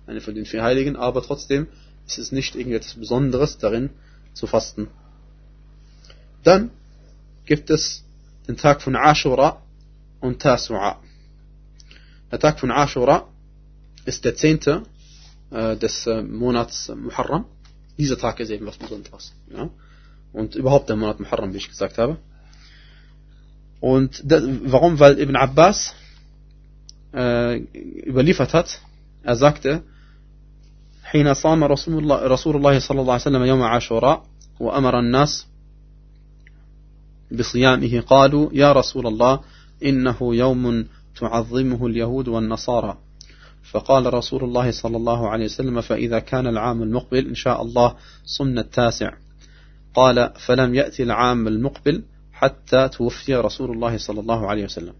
einer 0.06 0.20
von 0.20 0.34
den 0.34 0.44
vier 0.44 0.62
Heiligen, 0.62 0.96
aber 0.96 1.22
trotzdem 1.22 1.68
ist 2.06 2.18
es 2.18 2.30
nicht 2.30 2.54
irgendetwas 2.56 2.94
Besonderes 2.94 3.56
darin 3.56 3.90
zu 4.34 4.46
fasten 4.46 4.88
Dann 6.43 6.71
gibt 7.45 7.69
es 7.69 8.03
den 8.47 8.57
Tag 8.57 8.81
von 8.81 8.95
Ashura 8.95 9.61
und 10.19 10.43
Tasu'a. 10.43 10.97
Der 12.31 12.39
Tag 12.39 12.59
von 12.59 12.71
Ashura 12.71 13.27
ist 14.05 14.25
der 14.25 14.35
zehnte 14.35 14.83
äh, 15.51 15.75
des 15.75 16.07
äh, 16.07 16.21
Monats 16.21 16.89
Muharram. 16.89 17.45
Dieser 17.97 18.17
Tag 18.17 18.39
ist 18.39 18.49
eben 18.49 18.65
was 18.65 18.77
Besonderes. 18.77 19.33
Ja? 19.51 19.69
Und 20.31 20.55
überhaupt 20.55 20.89
der 20.89 20.95
Monat 20.95 21.19
Muharram, 21.19 21.53
wie 21.53 21.57
ich 21.57 21.69
gesagt 21.69 21.97
habe. 21.97 22.17
Und 23.79 24.21
das, 24.25 24.43
warum? 24.63 24.99
Weil 24.99 25.19
Ibn 25.19 25.35
Abbas 25.35 25.95
äh, 27.13 27.57
überliefert 27.57 28.53
hat, 28.53 28.81
er 29.23 29.35
sagte, 29.35 29.83
حين 31.11 31.33
صام 31.33 31.63
رسول 31.63 32.03
الله, 32.03 32.27
رسول 32.27 32.55
الله 32.55 32.79
صلى 32.79 33.01
الله 33.01 33.13
عليه 33.13 33.21
وسلم 33.21 33.43
يوم 33.43 33.61
عاشوراء 33.63 34.25
وأمر 34.59 34.99
الناس 34.99 35.47
بصيامه 37.32 38.00
قالوا 38.00 38.50
يا 38.52 38.72
رسول 38.72 39.06
الله 39.06 39.40
إنه 39.84 40.16
يوم 40.20 40.86
تعظمه 41.20 41.86
اليهود 41.86 42.28
والنصارى. 42.28 42.98
فقال 43.72 44.14
رسول 44.14 44.44
الله 44.44 44.70
صلى 44.70 44.96
الله 44.96 45.28
عليه 45.28 45.44
وسلم 45.44 45.80
فإذا 45.80 46.18
كان 46.18 46.46
العام 46.46 46.82
المقبل 46.82 47.26
إن 47.26 47.34
شاء 47.34 47.62
الله 47.62 47.94
صمنا 48.24 48.60
التاسع. 48.60 49.12
قال 49.94 50.32
فلم 50.46 50.74
يأتي 50.74 51.02
العام 51.02 51.48
المقبل 51.48 52.02
حتى 52.32 52.88
توفي 52.88 53.34
رسول 53.34 53.70
الله 53.70 53.98
صلى 53.98 54.20
الله 54.20 54.46
عليه 54.46 54.64
وسلم. 54.64 54.94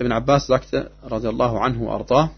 ابن 0.00 0.12
عباس 0.12 0.52
sagte 0.52 0.88
رضي 1.04 1.28
الله 1.28 1.60
عنه 1.60 1.82
وأرضاه 1.82 2.30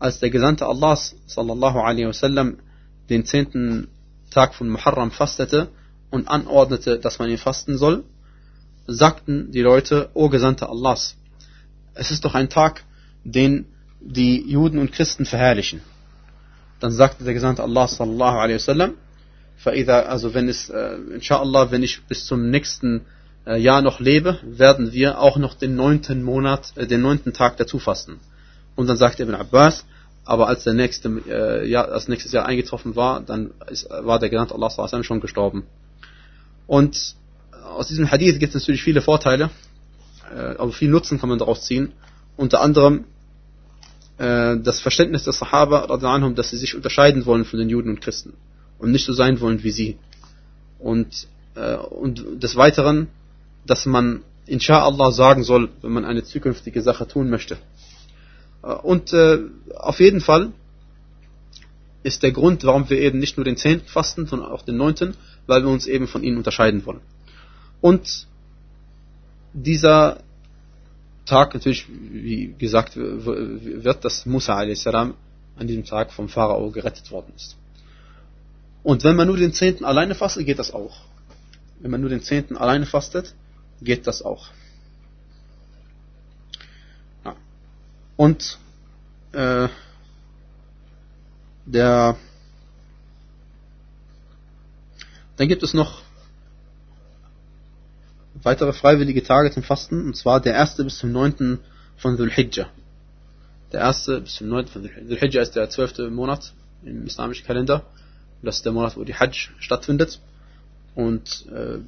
der 0.00 0.30
Gesandte 0.30 0.66
Allahs 0.66 1.16
sallallahu 1.26 1.78
alaihi 1.78 2.06
wasallam 2.06 2.58
den 3.08 3.24
zehnten 3.24 3.88
Tag 4.30 4.54
von 4.54 4.68
Muharram 4.68 5.10
und 6.10 6.28
anordnete, 6.28 6.98
dass 6.98 7.18
man 7.18 7.30
ihn 7.30 7.38
fasten 7.38 7.78
soll, 7.78 8.04
sagten 8.86 9.50
die 9.50 9.62
Leute, 9.62 10.10
O 10.14 10.28
Gesandte 10.28 10.68
Allahs, 10.68 11.16
es 11.94 12.10
ist 12.10 12.24
doch 12.24 12.34
ein 12.34 12.48
Tag, 12.48 12.84
den 13.24 13.66
die 14.00 14.50
Juden 14.50 14.78
und 14.78 14.92
Christen 14.92 15.24
verherrlichen. 15.24 15.80
Dann 16.80 16.92
sagte 16.92 17.24
der 17.24 17.34
Gesandte 17.34 17.62
Allah 17.62 17.88
sallallahu 17.88 18.36
alaihi 18.36 18.56
wasallam, 18.56 18.94
also 19.64 20.34
wenn 20.34 20.48
es, 20.48 20.68
äh, 20.68 20.96
inshallah, 21.14 21.70
wenn 21.70 21.82
ich 21.82 22.02
bis 22.04 22.26
zum 22.26 22.50
nächsten 22.50 23.06
äh, 23.46 23.58
Jahr 23.58 23.80
noch 23.80 24.00
lebe, 24.00 24.38
werden 24.42 24.92
wir 24.92 25.20
auch 25.20 25.38
noch 25.38 25.54
den 25.54 25.74
neunten 25.76 26.22
Monat, 26.22 26.72
äh, 26.76 26.86
den 26.86 27.00
neunten 27.00 27.32
Tag 27.32 27.56
dazu 27.56 27.78
fasten. 27.78 28.20
Und 28.76 28.88
dann 28.88 28.96
sagte 28.96 29.22
Ibn 29.22 29.34
Abbas, 29.34 29.86
aber 30.24 30.48
als 30.48 30.64
der 30.64 30.74
nächste 30.74 31.08
äh, 31.28 31.68
Jahr, 31.68 31.88
als 31.88 32.08
nächstes 32.08 32.32
Jahr 32.32 32.46
eingetroffen 32.46 32.96
war, 32.96 33.20
dann 33.20 33.52
ist, 33.70 33.88
war 33.88 34.18
der 34.18 34.30
Gesandte 34.30 34.54
Allah 34.54 34.70
sallallahu 34.70 34.94
alaihi 34.96 35.04
schon 35.04 35.20
gestorben. 35.20 35.64
Und 36.66 37.14
aus 37.64 37.88
diesem 37.88 38.10
Hadith 38.10 38.38
gibt 38.38 38.54
es 38.54 38.62
natürlich 38.62 38.82
viele 38.82 39.02
Vorteile, 39.02 39.50
äh, 40.34 40.56
aber 40.56 40.72
viel 40.72 40.90
Nutzen 40.90 41.18
kann 41.18 41.28
man 41.28 41.38
daraus 41.38 41.64
ziehen. 41.64 41.92
Unter 42.36 42.60
anderem 42.60 43.04
äh, 44.18 44.56
das 44.58 44.80
Verständnis 44.80 45.24
der 45.24 45.32
Sahaba, 45.32 45.86
dass 46.34 46.50
sie 46.50 46.56
sich 46.56 46.74
unterscheiden 46.74 47.26
wollen 47.26 47.44
von 47.44 47.58
den 47.58 47.68
Juden 47.68 47.90
und 47.90 48.00
Christen 48.00 48.34
und 48.78 48.90
nicht 48.90 49.04
so 49.04 49.12
sein 49.12 49.40
wollen 49.40 49.62
wie 49.62 49.70
sie. 49.70 49.98
Und, 50.78 51.28
äh, 51.54 51.76
und 51.76 52.42
des 52.42 52.56
Weiteren, 52.56 53.08
dass 53.66 53.86
man 53.86 54.22
inshallah 54.46 55.10
sagen 55.10 55.42
soll, 55.42 55.70
wenn 55.82 55.92
man 55.92 56.04
eine 56.04 56.22
zukünftige 56.22 56.82
Sache 56.82 57.08
tun 57.08 57.30
möchte. 57.30 57.56
Äh, 58.62 58.74
und 58.74 59.12
äh, 59.12 59.38
auf 59.76 60.00
jeden 60.00 60.20
Fall 60.20 60.52
ist 62.02 62.22
der 62.22 62.32
Grund, 62.32 62.64
warum 62.64 62.90
wir 62.90 63.00
eben 63.00 63.18
nicht 63.18 63.38
nur 63.38 63.44
den 63.44 63.56
zehnten 63.56 63.88
fasten, 63.88 64.26
sondern 64.26 64.50
auch 64.50 64.62
den 64.62 64.76
neunten, 64.76 65.16
weil 65.46 65.62
wir 65.62 65.70
uns 65.70 65.86
eben 65.86 66.06
von 66.06 66.22
ihnen 66.22 66.36
unterscheiden 66.36 66.84
wollen. 66.84 67.00
Und 67.84 68.26
dieser 69.52 70.22
Tag, 71.26 71.52
natürlich, 71.52 71.86
wie 71.86 72.54
gesagt, 72.56 72.96
wird, 72.96 74.06
dass 74.06 74.24
Musa 74.24 74.56
a.s. 74.56 74.86
an 74.86 75.14
diesem 75.60 75.84
Tag 75.84 76.10
vom 76.10 76.30
Pharao 76.30 76.70
gerettet 76.70 77.10
worden 77.10 77.34
ist. 77.36 77.58
Und 78.82 79.04
wenn 79.04 79.16
man 79.16 79.26
nur 79.26 79.36
den 79.36 79.52
Zehnten 79.52 79.84
alleine 79.84 80.14
fastet, 80.14 80.46
geht 80.46 80.58
das 80.58 80.72
auch. 80.72 80.96
Wenn 81.80 81.90
man 81.90 82.00
nur 82.00 82.08
den 82.08 82.22
Zehnten 82.22 82.56
alleine 82.56 82.86
fastet, 82.86 83.34
geht 83.82 84.06
das 84.06 84.22
auch. 84.22 84.46
Ja. 87.22 87.36
Und 88.16 88.58
äh, 89.32 89.68
der 91.66 92.16
dann 95.36 95.48
gibt 95.48 95.62
es 95.62 95.74
noch 95.74 96.03
weitere 98.44 98.72
freiwillige 98.72 99.22
Tage 99.22 99.50
zum 99.50 99.62
Fasten, 99.62 100.06
und 100.06 100.16
zwar 100.16 100.40
der 100.40 100.54
erste 100.54 100.84
bis 100.84 100.98
zum 100.98 101.12
neunten 101.12 101.60
von 101.96 102.16
Dhul 102.16 102.30
Hijjah. 102.30 102.68
Der 103.72 103.80
erste 103.80 104.20
bis 104.20 104.36
zum 104.36 104.48
neunten 104.48 104.72
von 104.72 104.82
Dhul 104.82 105.18
Hijjah 105.18 105.42
ist 105.42 105.56
der 105.56 105.70
zwölfte 105.70 106.10
Monat 106.10 106.52
im 106.84 107.06
islamischen 107.06 107.46
Kalender. 107.46 107.84
Das 108.42 108.56
ist 108.56 108.64
der 108.64 108.72
Monat, 108.72 108.96
wo 108.96 109.04
die 109.04 109.14
Hajj 109.14 109.50
stattfindet. 109.58 110.20
Und 110.94 111.46
äh, 111.52 111.78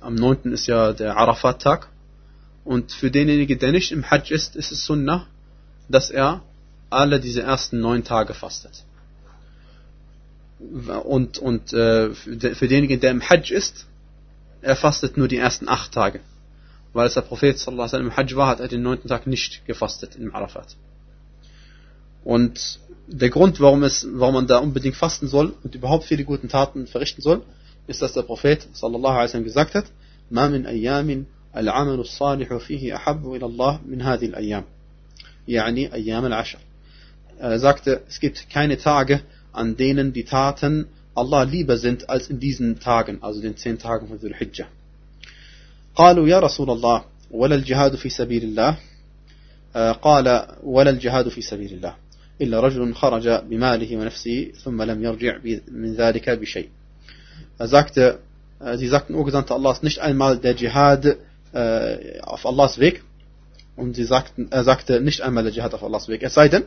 am 0.00 0.14
neunten 0.14 0.52
ist 0.52 0.66
ja 0.66 0.92
der 0.92 1.16
Arafat-Tag. 1.16 1.88
Und 2.64 2.92
für 2.92 3.10
denjenigen, 3.10 3.58
der 3.58 3.72
nicht 3.72 3.92
im 3.92 4.10
Hajj 4.10 4.30
ist, 4.32 4.56
ist 4.56 4.72
es 4.72 4.84
Sunnah, 4.84 5.26
dass 5.88 6.10
er 6.10 6.42
alle 6.88 7.20
diese 7.20 7.42
ersten 7.42 7.80
neun 7.80 8.04
Tage 8.04 8.32
fastet. 8.32 8.84
Und, 11.04 11.38
und 11.38 11.72
äh, 11.72 12.14
für 12.14 12.68
denjenigen, 12.68 13.00
der 13.00 13.10
im 13.10 13.28
Hajj 13.28 13.50
ist, 13.50 13.86
er 14.63 14.75
fastet 14.75 15.17
nur 15.17 15.27
die 15.27 15.37
ersten 15.37 15.69
acht 15.69 15.91
Tage. 15.93 16.19
Weil 16.93 17.07
es 17.07 17.13
der 17.13 17.21
Prophet 17.21 17.57
sallallahu 17.57 17.89
alaihi 17.89 18.07
im 18.07 18.17
Hajj 18.17 18.35
war, 18.35 18.47
hat 18.47 18.59
er 18.59 18.67
den 18.67 18.81
neunten 18.81 19.07
Tag 19.07 19.27
nicht 19.27 19.65
gefastet 19.65 20.15
im 20.15 20.33
Arafat. 20.33 20.75
Und 22.23 22.79
der 23.07 23.29
Grund, 23.29 23.59
warum, 23.59 23.83
es, 23.83 24.07
warum 24.11 24.33
man 24.35 24.47
da 24.47 24.57
unbedingt 24.57 24.95
fasten 24.95 25.27
soll 25.27 25.53
und 25.63 25.75
überhaupt 25.75 26.03
viele 26.03 26.25
guten 26.25 26.49
Taten 26.49 26.87
verrichten 26.87 27.21
soll, 27.21 27.43
ist, 27.87 28.01
dass 28.01 28.13
der 28.13 28.23
Prophet 28.23 28.67
sallallahu 28.73 29.13
alaihi 29.13 29.29
wasallam 29.29 29.45
gesagt 29.45 29.75
hat, 29.75 29.85
ما 30.31 30.47
من 30.47 30.65
أيام 30.65 31.25
العمل 31.57 31.99
الصالح 31.99 32.57
فيه 32.57 32.95
أحب 32.95 33.33
إلى 33.33 33.45
الله 33.45 33.79
من 33.87 34.01
هذه 34.01 34.25
الأيام 34.25 34.63
يعني 35.47 35.93
أيام 35.93 36.25
العشر 36.25 36.59
er 37.39 37.57
sagte, 37.57 38.03
es 38.09 38.19
gibt 38.19 38.49
keine 38.49 38.77
Tage, 38.77 39.21
an 39.53 39.77
denen 39.77 40.11
die 40.11 40.25
Taten 40.25 40.87
Allah 41.14 41.42
lieber 41.44 41.76
sind 41.76 42.08
als 42.08 42.28
in 42.28 42.40
diesen 42.40 42.80
Tagen, 42.80 43.22
also 43.22 43.40
den 43.40 43.56
zehn 43.56 43.78
Tagen 43.78 44.08
von 44.08 44.18
Dhul 44.18 44.34
Hijjah. 44.34 44.68
قالوا 45.96 46.28
يا 46.28 46.40
رسول 46.40 46.70
الله 46.70 47.04
ولا 47.30 47.54
الجهاد 47.54 47.94
في 47.94 48.08
سبيل 48.08 48.44
الله 48.44 48.76
قال 50.02 50.46
ولا 50.62 50.90
الجهاد 50.90 51.28
في 51.28 51.40
سبيل 51.40 51.72
الله 51.72 51.94
إلا 52.40 52.60
رجل 52.60 52.94
خرج 52.94 53.28
بماله 53.28 53.96
ونفسه 53.96 54.52
ثم 54.64 54.82
لم 54.82 55.04
يرجع 55.04 55.38
من 55.68 55.94
ذلك 55.94 56.30
بشيء 56.30 56.68
Er 57.58 57.68
sagte, 57.68 58.18
sie 58.76 58.88
sagten, 58.88 59.14
O 59.14 59.22
Gesandter 59.22 59.54
Allah, 59.54 59.76
nicht 59.82 60.00
einmal 60.00 60.38
der 60.38 60.56
äh, 61.54 62.20
auf 62.20 62.46
Allahs 62.46 62.78
Weg. 62.78 63.02
Und 63.76 63.94
sie 63.94 64.04
sagten, 64.04 64.48
er 64.50 64.64
sagte, 64.64 65.00
nicht 65.00 65.20
einmal 65.20 65.44
der 65.44 65.52
Dschihad 65.52 65.74
auf 65.74 65.82
Allahs 65.82 66.08
Weg. 66.08 66.22
Es 66.22 66.34
sei 66.34 66.48
denn, 66.48 66.64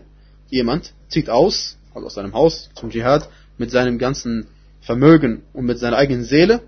jemand 0.50 0.94
zieht 1.10 1.30
aus, 1.30 1.78
also 1.94 2.08
aus 2.08 2.14
seinem 2.16 2.34
Haus 2.34 2.70
zum 2.76 2.90
Dschihad, 2.90 3.30
mit 3.58 3.72
seinem 3.72 3.98
ganzen 3.98 4.48
Vermögen 4.82 5.44
und 5.54 5.66
mit 5.66 5.80
seiner 5.80 5.98
eigenen 5.98 6.24
Seele 6.24 6.62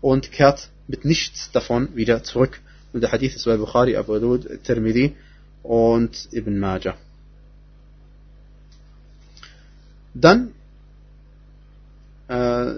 und 0.00 0.32
kehrt 0.32 0.70
mit 0.88 1.04
nichts 1.04 1.50
davon 1.52 1.94
wieder 1.96 2.22
zurück. 2.22 2.60
Und 2.92 3.00
der 3.02 3.12
Hadith 3.12 3.34
ist 3.36 3.44
bei 3.44 3.56
Bukhari, 3.56 3.96
Abu 3.96 4.18
Dawud, 4.18 4.62
Tirmidhi 4.64 5.16
und 5.62 6.28
Ibn 6.32 6.58
Majah. 6.58 6.94
Dann 10.14 10.52
äh, 12.28 12.72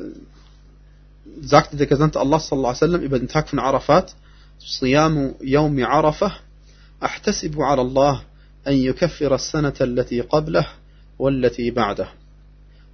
sagte 1.40 1.76
der 1.76 1.86
Gesandte 1.86 2.18
Allah 2.18 2.40
sallallahu 2.40 2.70
alaihi 2.70 2.82
wasallam 2.82 3.02
über 3.02 3.18
den 3.18 3.28
Tag 3.28 3.48
von 3.48 3.58
Arafat, 3.58 4.14
صيام 4.60 5.34
يوم 5.40 5.84
عرفة 5.84 6.32
أحتسب 7.04 7.60
على 7.60 7.82
الله 7.82 8.22
أن 8.66 8.72
يكفر 8.72 9.34
السنة 9.34 9.74
التي 9.80 10.20
قبله 10.20 10.66
والتي 11.18 11.70
بعده 11.70 12.08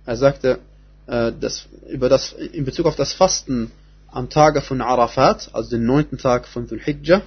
Er 0.06 0.16
sagte, 0.16 0.58
äh, 1.06 1.32
dass, 1.38 1.66
über 1.88 2.08
das, 2.08 2.32
in 2.32 2.64
Bezug 2.64 2.86
auf 2.86 2.96
das 2.96 3.12
Fasten 3.12 3.70
am 4.10 4.30
Tage 4.30 4.60
von 4.60 4.80
Arafat, 4.80 5.50
also 5.52 5.70
den 5.70 5.86
neunten 5.86 6.18
Tag 6.18 6.46
von 6.46 6.66
Dhul 6.68 6.80
Hijjah, 6.80 7.22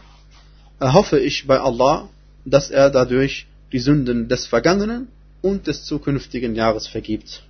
erhoffe 0.79 1.19
ich 1.19 1.47
bei 1.47 1.59
Allah, 1.59 2.09
dass 2.45 2.69
er 2.69 2.89
dadurch 2.89 3.47
die 3.71 3.79
Sünden 3.79 4.29
des 4.29 4.45
vergangenen 4.45 5.07
und 5.41 5.67
des 5.67 5.83
zukünftigen 5.83 6.55
Jahres 6.55 6.87
vergibt. 6.87 7.43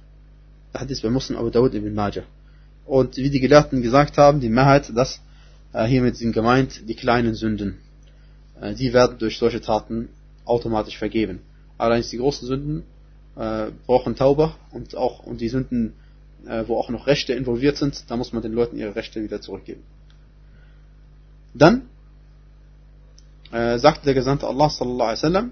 Der 0.73 0.81
Hadith 0.81 1.01
bei 1.01 1.09
Muslim 1.09 1.37
Abu 1.37 1.49
Dawud 1.49 1.73
ibn 1.73 1.93
Majah. 1.93 2.23
Und 2.85 3.17
wie 3.17 3.29
die 3.29 3.39
Gelehrten 3.39 3.81
gesagt 3.81 4.17
haben, 4.17 4.39
die 4.39 4.49
Mehrheit, 4.49 4.91
dass 4.95 5.21
äh, 5.73 5.85
hiermit 5.85 6.17
sind 6.17 6.31
gemeint 6.31 6.87
die 6.87 6.95
kleinen 6.95 7.35
Sünden. 7.35 7.77
Äh, 8.59 8.73
die 8.73 8.93
werden 8.93 9.17
durch 9.19 9.37
solche 9.37 9.61
Taten 9.61 10.09
automatisch 10.45 10.97
vergeben. 10.97 11.39
Allerdings 11.77 12.09
die 12.09 12.17
großen 12.17 12.47
Sünden 12.47 12.83
äh, 13.36 13.70
brauchen 13.86 14.16
Tauber 14.16 14.56
und 14.72 14.96
auch 14.96 15.20
und 15.20 15.40
die 15.40 15.48
Sünden, 15.48 15.94
äh, 16.46 16.64
wo 16.66 16.76
auch 16.78 16.90
noch 16.90 17.06
Rechte 17.06 17.32
involviert 17.32 17.76
sind, 17.76 18.04
da 18.08 18.16
muss 18.16 18.32
man 18.32 18.42
den 18.42 18.52
Leuten 18.52 18.76
ihre 18.76 18.94
Rechte 18.94 19.22
wieder 19.22 19.40
zurückgeben. 19.40 19.82
Dann 21.54 21.82
äh, 23.52 23.78
sagte 23.78 24.04
der 24.04 24.14
Gesandte 24.14 24.46
Allah 24.46 24.70
sallallahu 24.70 25.08
alaihi 25.08 25.22
wasallam, 25.22 25.50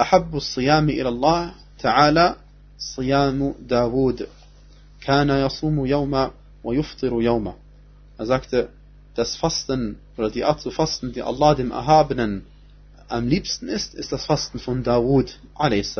أحب 0.00 0.36
الصيام 0.36 0.88
إلى 0.88 1.08
الله 1.08 1.54
تعالى 1.78 2.36
صيام 2.78 3.54
داود 3.68 4.28
كان 5.00 5.30
يصوم 5.30 5.86
يوما 5.86 6.30
ويفطر 6.64 7.22
يوما 7.22 7.54
Er 8.18 8.26
sagte, 8.26 8.68
das 9.14 9.36
Fasten 9.36 9.98
oder 10.16 10.28
die 10.30 10.44
Art 10.44 10.60
zu 10.60 10.72
fasten, 10.72 11.12
die 11.12 11.22
Allah 11.22 11.54
dem 11.54 11.70
Erhabenen 11.70 12.46
am 13.08 13.28
liebsten 13.28 13.68
ist, 13.68 13.94
ist 13.94 14.10
das 14.10 14.26
Fasten 14.26 14.58
von 14.58 14.82
Dawud 14.82 15.38
a.s. 15.54 15.98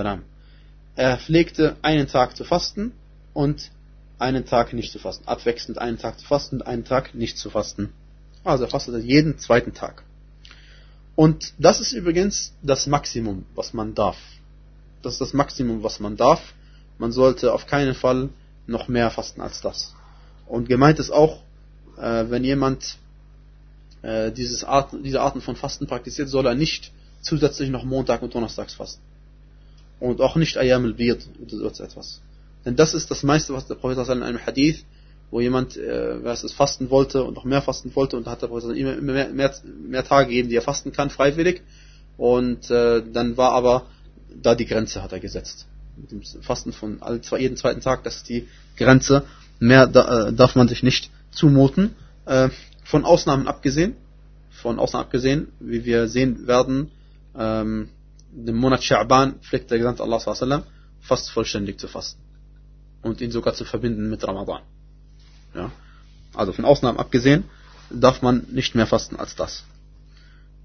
Er 0.96 1.18
pflegte 1.18 1.76
einen 1.82 2.08
Tag 2.08 2.38
zu 2.38 2.44
fasten 2.44 2.92
und 3.34 3.72
einen 4.20 4.46
Tag 4.46 4.74
nicht 4.74 4.92
zu 4.92 5.00
fasten. 5.00 5.28
Abwechselnd 5.28 5.80
einen 5.80 5.98
Tag 5.98 6.20
zu 6.20 6.26
fasten 6.26 6.58
und 6.58 6.68
einen 6.68 6.86
Tag 6.86 7.16
nicht 7.16 7.38
zu 7.38 7.50
fasten. 7.50 7.94
Also 8.44 8.66
er 8.66 8.70
fastete 8.70 9.00
jeden 9.00 9.38
zweiten 9.40 9.74
Tag. 9.74 10.04
Und 11.16 11.54
das 11.58 11.80
ist 11.80 11.94
übrigens 11.94 12.54
das 12.62 12.88
Maximum, 12.88 13.46
was 13.56 13.74
man 13.74 13.94
darf. 13.96 14.18
Das 15.02 15.14
ist 15.14 15.22
das 15.22 15.34
Maximum, 15.34 15.84
was 15.84 16.00
man 16.00 16.16
darf. 16.16 16.54
Man 16.98 17.12
sollte 17.12 17.54
auf 17.54 17.66
keinen 17.68 17.96
Fall 17.96 18.30
noch 18.68 18.88
mehr 18.88 19.10
fasten 19.12 19.42
als 19.42 19.62
das. 19.62 19.94
Und 20.46 20.70
gemeint 20.70 21.00
ist 21.00 21.12
auch, 21.12 21.42
äh, 21.98 22.26
wenn 22.30 22.44
jemand 22.44 22.98
äh, 24.02 24.32
dieses 24.32 24.64
Art, 24.64 24.94
diese 25.04 25.22
Arten 25.22 25.42
von 25.42 25.56
Fasten 25.56 25.88
praktiziert, 25.88 26.30
soll 26.30 26.46
er 26.46 26.56
nicht 26.56 26.92
zusätzlich 27.22 27.70
noch 27.70 27.84
Montag 27.84 28.22
und 28.22 28.34
Donnerstags 28.34 28.74
fasten. 28.74 29.02
Und 30.04 30.20
auch 30.20 30.36
nicht 30.36 30.58
Ayam 30.58 30.84
al-Bid 30.84 31.30
oder 31.42 31.74
so 31.74 31.82
etwas. 31.82 32.20
Denn 32.66 32.76
das 32.76 32.94
ist 32.94 33.10
das 33.10 33.24
meiste, 33.24 33.54
was 33.54 33.68
der 33.68 33.76
Prophet 33.76 34.06
in 34.10 34.22
einem 34.22 34.46
Hadith, 34.46 34.84
wo 35.32 35.40
jemand 35.40 35.78
äh, 35.78 36.18
es 36.26 36.52
fasten 36.52 36.90
wollte 36.90 37.24
und 37.24 37.36
noch 37.36 37.46
mehr 37.46 37.62
fasten 37.62 37.96
wollte 37.96 38.18
und 38.18 38.28
da 38.28 38.32
hat 38.32 38.42
der 38.42 38.48
Prophet 38.48 38.76
immer, 38.76 38.98
immer 38.98 39.14
mehr, 39.14 39.30
mehr, 39.30 39.54
mehr 39.88 40.04
Tage 40.04 40.28
gegeben, 40.28 40.50
die 40.50 40.58
er 40.58 40.62
fasten 40.62 40.92
kann, 40.92 41.10
freiwillig. 41.10 41.62
Und 42.18 42.70
äh, 42.70 43.02
dann 43.14 43.38
war 43.38 43.54
aber 43.54 43.86
da 44.42 44.56
die 44.56 44.66
Grenze, 44.66 45.02
hat 45.02 45.14
er 45.14 45.22
gesetzt. 45.22 45.68
Mit 45.96 46.12
dem 46.12 46.22
Fasten 46.42 46.74
von 46.74 47.02
all, 47.02 47.22
jeden 47.40 47.56
zweiten 47.56 47.80
Tag, 47.80 48.04
das 48.04 48.18
ist 48.18 48.28
die 48.28 48.50
Grenze. 48.76 49.24
Mehr 49.60 49.88
da, 49.88 50.28
äh, 50.28 50.34
darf 50.34 50.56
man 50.56 50.68
sich 50.68 50.84
nicht 50.84 51.12
zumuten. 51.32 51.96
Äh, 52.26 52.50
von 52.84 53.06
Ausnahmen 53.06 53.48
abgesehen, 53.48 53.96
von 54.52 54.80
Ausnahmen 54.80 55.06
abgesehen, 55.06 55.48
wie 55.62 55.86
wir 55.86 56.10
sehen 56.10 56.46
werden, 56.46 56.92
ähm, 57.40 57.88
den 58.36 58.56
Monat 58.56 58.82
Sha'ban 58.82 59.40
pflegt 59.42 59.70
der 59.72 59.78
Gesandte 59.78 60.04
Allah 60.04 60.20
sallam, 60.20 60.64
fast 61.00 61.30
vollständig 61.32 61.80
zu 61.80 61.88
fasten. 61.88 62.22
Und 63.02 63.22
ihn 63.22 63.32
sogar 63.32 63.54
zu 63.54 63.66
verbinden 63.66 64.10
mit 64.10 64.26
Ramadan. 64.28 64.62
Ja? 65.54 65.72
Also 66.34 66.54
von 66.54 66.66
Ausnahmen 66.66 66.98
abgesehen, 66.98 67.46
darf 67.90 68.22
man 68.22 68.48
nicht 68.52 68.76
mehr 68.76 68.88
fasten 68.88 69.18
als 69.18 69.36
das. 69.36 69.64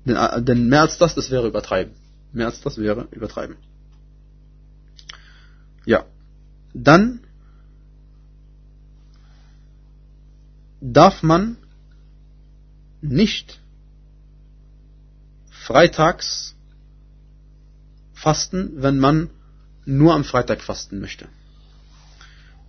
Denn, 0.04 0.16
äh, 0.16 0.42
denn 0.42 0.68
mehr 0.68 0.82
als 0.82 0.98
das, 0.98 1.14
das 1.14 1.30
wäre 1.30 1.46
übertreiben. 1.46 1.94
Mehr 2.32 2.46
als 2.46 2.60
das 2.60 2.78
wäre 2.78 3.08
übertreiben. 3.10 3.56
Ja. 5.84 6.04
Dann 6.74 7.20
darf 10.80 11.22
man 11.22 11.56
nicht 13.00 13.60
freitags 15.50 16.54
fasten, 18.18 18.82
wenn 18.82 18.98
man 18.98 19.30
nur 19.84 20.12
am 20.14 20.24
Freitag 20.24 20.60
fasten 20.62 21.00
möchte. 21.00 21.28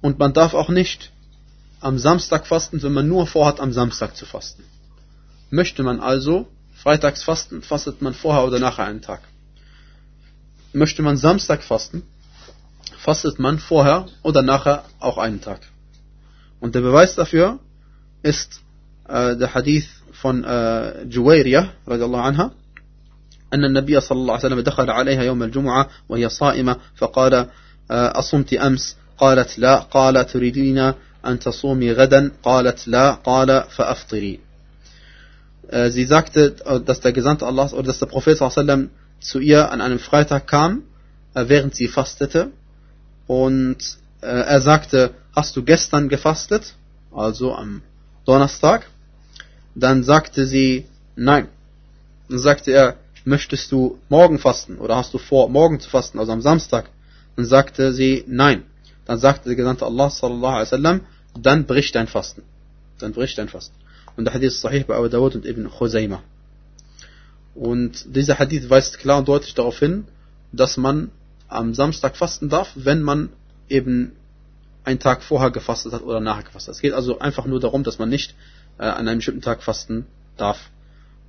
Und 0.01 0.19
man 0.19 0.33
darf 0.33 0.53
auch 0.53 0.69
nicht 0.69 1.11
am 1.81 1.97
Samstag 1.97 2.45
fasten, 2.45 2.81
wenn 2.83 2.93
man 2.93 3.07
nur 3.07 3.25
vorhat, 3.25 3.59
am 3.59 3.73
Samstag 3.73 4.15
zu 4.15 4.25
fasten. 4.25 4.63
Möchte 5.49 5.81
man 5.83 5.99
also 5.99 6.47
freitags 6.73 7.23
fasten, 7.23 7.61
fastet 7.61 8.01
man 8.01 8.13
vorher 8.13 8.45
oder 8.45 8.59
nachher 8.59 8.85
einen 8.85 9.01
Tag. 9.01 9.21
Möchte 10.71 11.01
man 11.01 11.17
Samstag 11.17 11.63
fasten, 11.63 12.03
fastet 12.99 13.39
man 13.39 13.57
vorher 13.57 14.05
oder 14.21 14.41
nachher 14.43 14.83
auch 14.99 15.17
einen 15.17 15.41
Tag. 15.41 15.62
Und 16.59 16.75
der 16.75 16.81
Beweis 16.81 17.15
dafür 17.15 17.59
ist 18.21 18.62
äh, 19.07 19.35
der 19.35 19.53
Hadith 19.55 19.89
von 20.12 20.43
äh, 20.43 21.03
Juwairiyah, 21.05 21.73
anha, 21.88 22.51
أن 23.53 23.65
النبي 23.65 23.99
صلى 23.99 24.17
الله 24.17 24.33
عليه 24.33 24.45
وسلم 24.45 24.59
دخل 24.59 24.89
عليها 24.89 25.23
يوم 25.23 25.43
الجمعة 25.43 25.89
وهي 26.09 26.29
صائمة 26.29 26.77
فقال 26.95 27.47
أصمت 27.91 28.53
أمس 28.53 28.95
قالت 29.17 29.59
لا 29.59 29.75
قال 29.75 30.25
تريدين 30.25 30.93
أن 31.25 31.39
تصومي 31.39 31.91
غدا 31.91 32.31
قالت 32.43 32.88
لا 32.88 33.12
قال 33.12 33.63
فأفطري 33.69 34.39
Sie 35.89 36.05
sagte, 36.05 36.55
dass 36.83 36.99
der 36.99 37.12
Gesandte 37.12 37.45
Allahs 37.45 37.73
oder 37.73 37.83
dass 37.83 37.99
der 37.99 38.07
Prophet 38.07 38.39
sallam 38.39 38.89
zu 39.19 39.38
ihr 39.38 39.71
an 39.71 39.81
einem 39.81 39.99
Freitag 39.99 40.47
kam, 40.47 40.81
während 41.35 41.75
sie 41.75 41.88
fastete. 41.88 42.51
Und 43.27 43.77
er 44.21 44.62
sagte, 44.62 45.12
hast 45.35 45.55
du 45.55 45.63
gestern 45.63 46.09
gefastet? 46.09 46.73
Also 47.15 47.53
am 47.53 47.83
Donnerstag. 48.25 48.88
Dann 49.75 50.03
sagte 50.03 50.47
sie, 50.47 50.88
nein. 51.15 51.49
Dann 52.29 52.39
sagte 52.39 52.71
er, 52.71 52.95
möchtest 53.25 53.71
du 53.71 53.99
morgen 54.10 54.39
fasten 54.39 54.77
oder 54.77 54.95
hast 54.95 55.13
du 55.13 55.17
vor, 55.17 55.49
morgen 55.49 55.79
zu 55.79 55.89
fasten, 55.89 56.19
also 56.19 56.32
am 56.32 56.41
Samstag? 56.41 56.89
Dann 57.36 57.45
sagte 57.45 57.93
sie, 57.93 58.23
nein. 58.27 58.63
Dann 59.05 59.19
sagte 59.19 59.49
der 59.49 59.55
Gesandte 59.55 59.86
Allah 59.86 60.10
sallallahu 60.10 60.53
alaihi 60.53 60.67
wasallam, 60.67 61.01
dann 61.39 61.65
bricht 61.65 61.95
dein 61.95 62.08
Fasten. 62.08 62.43
Dann 62.99 63.13
bricht 63.13 63.38
dein 63.38 63.49
Fasten. 63.49 63.75
Und 64.15 64.25
der 64.25 64.34
Hadith 64.34 64.53
ist 64.53 64.62
sahih 64.62 64.84
bei 64.84 64.95
Abu 64.95 65.08
Dawud 65.08 65.36
und 65.36 65.45
Ibn 65.45 65.69
Khuzaymah. 65.69 66.21
Und 67.55 68.15
dieser 68.15 68.39
Hadith 68.39 68.69
weist 68.69 68.99
klar 68.99 69.19
und 69.19 69.27
deutlich 69.27 69.53
darauf 69.53 69.79
hin, 69.79 70.05
dass 70.51 70.77
man 70.77 71.12
am 71.47 71.73
Samstag 71.73 72.17
fasten 72.17 72.49
darf, 72.49 72.71
wenn 72.75 73.01
man 73.01 73.29
eben 73.67 74.13
einen 74.84 74.99
Tag 74.99 75.23
vorher 75.23 75.51
gefastet 75.51 75.93
hat 75.93 76.03
oder 76.03 76.19
nachher 76.19 76.43
gefastet 76.43 76.69
hat. 76.69 76.75
Es 76.75 76.82
geht 76.82 76.93
also 76.93 77.19
einfach 77.19 77.45
nur 77.45 77.60
darum, 77.60 77.84
dass 77.84 77.99
man 77.99 78.10
nicht 78.10 78.36
äh, 78.77 78.84
an 78.84 79.08
einem 79.08 79.19
bestimmten 79.19 79.41
Tag 79.41 79.63
fasten 79.63 80.05
darf. 80.38 80.69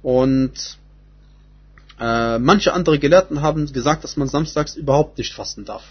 Und 0.02 0.78
äh, 1.99 2.39
manche 2.39 2.73
andere 2.73 2.99
Gelehrten 2.99 3.41
haben 3.41 3.71
gesagt, 3.71 4.03
dass 4.03 4.17
man 4.17 4.27
samstags 4.27 4.75
überhaupt 4.75 5.17
nicht 5.17 5.33
fasten 5.33 5.65
darf. 5.65 5.83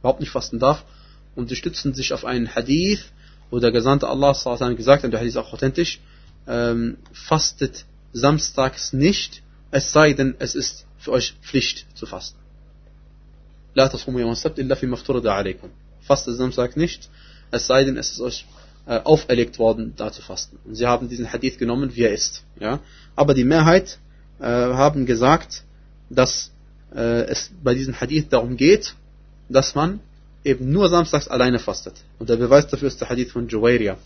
Überhaupt 0.00 0.20
nicht 0.20 0.30
fasten 0.30 0.58
darf. 0.58 0.84
Und 1.34 1.48
sie 1.48 1.56
stützen 1.56 1.94
sich 1.94 2.12
auf 2.12 2.24
einen 2.24 2.54
Hadith, 2.54 3.04
wo 3.50 3.60
der 3.60 3.70
Gesandte 3.70 4.08
Allah 4.08 4.32
gesagt 4.32 5.02
hat, 5.02 5.04
und 5.04 5.10
der 5.10 5.20
Hadith 5.20 5.34
ist 5.34 5.36
auch 5.36 5.52
authentisch, 5.52 6.00
ähm, 6.48 6.98
fastet 7.12 7.84
samstags 8.12 8.92
nicht, 8.92 9.42
es 9.70 9.92
sei 9.92 10.14
denn, 10.14 10.36
es 10.38 10.54
ist 10.54 10.86
für 10.98 11.12
euch 11.12 11.34
Pflicht 11.42 11.86
zu 11.94 12.06
fasten. 12.06 12.38
لا 13.76 13.86
تصوموا 13.86 14.20
يوم 14.20 14.32
السبت 14.32 14.58
إلا 14.58 14.74
فيما 14.74 14.94
افترض 14.94 15.26
عليكم. 15.26 15.68
Fastet 16.08 16.36
Samstag 16.36 16.76
nicht, 16.76 17.10
es 17.50 17.66
sei 17.66 17.84
denn, 17.84 17.96
es 17.96 18.12
ist 18.12 18.20
euch 18.20 18.46
äh, 18.86 19.00
auferlegt 19.00 19.58
worden, 19.58 19.92
da 19.96 20.10
zu 20.12 20.22
fasten. 20.22 20.58
Und 20.64 20.76
sie 20.76 20.86
haben 20.86 21.08
diesen 21.08 21.32
Hadith 21.32 21.58
genommen, 21.58 21.94
wie 21.94 22.02
er 22.02 22.12
ist. 22.12 22.42
Ja? 22.58 22.80
Aber 23.16 23.34
die 23.34 23.44
Mehrheit 23.44 23.98
äh, 24.41 24.45
haben 24.45 25.05
gesagt, 25.05 25.63
dass 26.09 26.51
äh, 26.93 27.23
es 27.25 27.51
bei 27.63 27.73
diesem 27.73 27.99
Hadith 27.99 28.27
darum 28.29 28.57
geht, 28.57 28.95
dass 29.49 29.75
man 29.75 29.99
eben 30.43 30.71
nur 30.71 30.89
samstags 30.89 31.27
alleine 31.27 31.59
fastet. 31.59 31.93
Und 32.19 32.29
der 32.29 32.37
Beweis 32.37 32.67
dafür 32.67 32.87
ist 32.87 32.99
der 32.99 33.09
Hadith 33.09 33.31
von 33.31 33.47
Juwairia. 33.47 33.97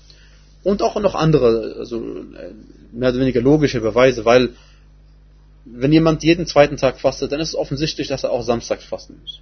Und 0.63 0.81
auch 0.81 0.99
noch 0.99 1.15
andere, 1.15 1.75
also 1.79 1.97
äh, 1.97 2.53
mehr 2.91 3.09
oder 3.09 3.19
weniger 3.19 3.41
logische 3.41 3.81
Beweise, 3.81 4.25
weil 4.25 4.49
wenn 5.65 5.91
jemand 5.91 6.23
jeden 6.23 6.45
zweiten 6.45 6.77
Tag 6.77 6.99
fastet, 6.99 7.31
dann 7.31 7.39
ist 7.39 7.49
es 7.49 7.55
offensichtlich, 7.55 8.07
dass 8.07 8.23
er 8.23 8.31
auch 8.31 8.43
samstags 8.43 8.85
fasten 8.85 9.17
muss. 9.21 9.39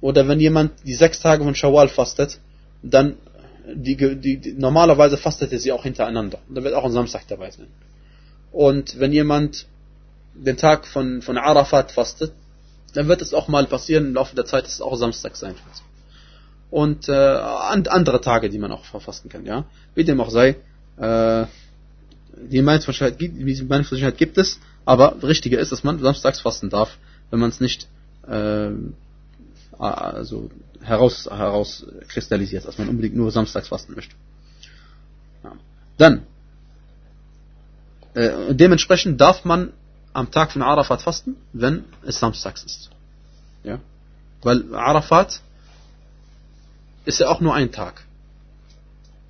Oder 0.00 0.26
wenn 0.26 0.40
jemand 0.40 0.72
die 0.84 0.94
sechs 0.94 1.20
Tage 1.20 1.44
von 1.44 1.54
Shawwal 1.54 1.88
fastet, 1.88 2.38
dann 2.82 3.16
die, 3.74 3.96
die, 3.96 4.38
die, 4.38 4.52
normalerweise 4.54 5.16
fastet 5.16 5.52
er 5.52 5.58
sie 5.58 5.72
auch 5.72 5.84
hintereinander. 5.84 6.38
Da 6.48 6.64
wird 6.64 6.74
auch 6.74 6.84
ein 6.84 6.92
Samstag 6.92 7.28
dabei 7.28 7.50
sein. 7.50 7.68
Und 8.50 8.98
wenn 8.98 9.12
jemand 9.12 9.66
den 10.44 10.56
Tag 10.56 10.86
von, 10.86 11.22
von 11.22 11.36
Arafat 11.38 11.92
fastet, 11.92 12.32
dann 12.94 13.08
wird 13.08 13.22
es 13.22 13.34
auch 13.34 13.48
mal 13.48 13.66
passieren 13.66 14.06
im 14.08 14.14
Laufe 14.14 14.34
der 14.34 14.44
Zeit, 14.44 14.64
dass 14.64 14.74
es 14.74 14.80
auch 14.80 14.96
Samstag 14.96 15.36
sein. 15.36 15.54
Und 16.70 17.08
äh, 17.08 17.12
andere 17.12 18.20
Tage, 18.20 18.48
die 18.48 18.58
man 18.58 18.72
auch 18.72 18.84
verfasten 18.84 19.28
kann, 19.28 19.44
ja. 19.44 19.64
Wie 19.94 20.04
dem 20.04 20.20
auch 20.20 20.30
sei, 20.30 20.56
äh, 20.96 21.46
die 22.36 22.62
Meinungsverschiedenheit 22.62 23.18
gibt, 23.18 24.18
gibt 24.18 24.38
es, 24.38 24.60
aber 24.84 25.22
richtiger 25.22 25.58
ist, 25.58 25.72
dass 25.72 25.84
man 25.84 25.98
samstags 25.98 26.40
fasten 26.40 26.70
darf, 26.70 26.96
wenn 27.30 27.40
man 27.40 27.50
es 27.50 27.60
nicht 27.60 27.88
äh, 28.26 28.70
also 29.78 30.50
heraus, 30.82 31.28
herauskristallisiert, 31.30 32.64
dass 32.64 32.78
man 32.78 32.88
unbedingt 32.88 33.16
nur 33.16 33.30
samstags 33.30 33.68
fasten 33.68 33.94
möchte. 33.94 34.14
Ja. 35.42 35.52
Dann, 35.98 36.22
äh, 38.14 38.54
dementsprechend 38.54 39.20
darf 39.20 39.44
man 39.44 39.72
am 40.12 40.30
Tag 40.30 40.52
von 40.52 40.62
Arafat 40.62 41.02
fasten, 41.02 41.36
wenn 41.52 41.84
es 42.04 42.18
samstags 42.18 42.64
ist. 42.64 42.90
Ja? 43.62 43.78
Weil 44.42 44.74
Arafat 44.74 45.40
ist 47.04 47.20
ja 47.20 47.28
auch 47.28 47.40
nur 47.40 47.54
ein 47.54 47.72
Tag. 47.72 48.02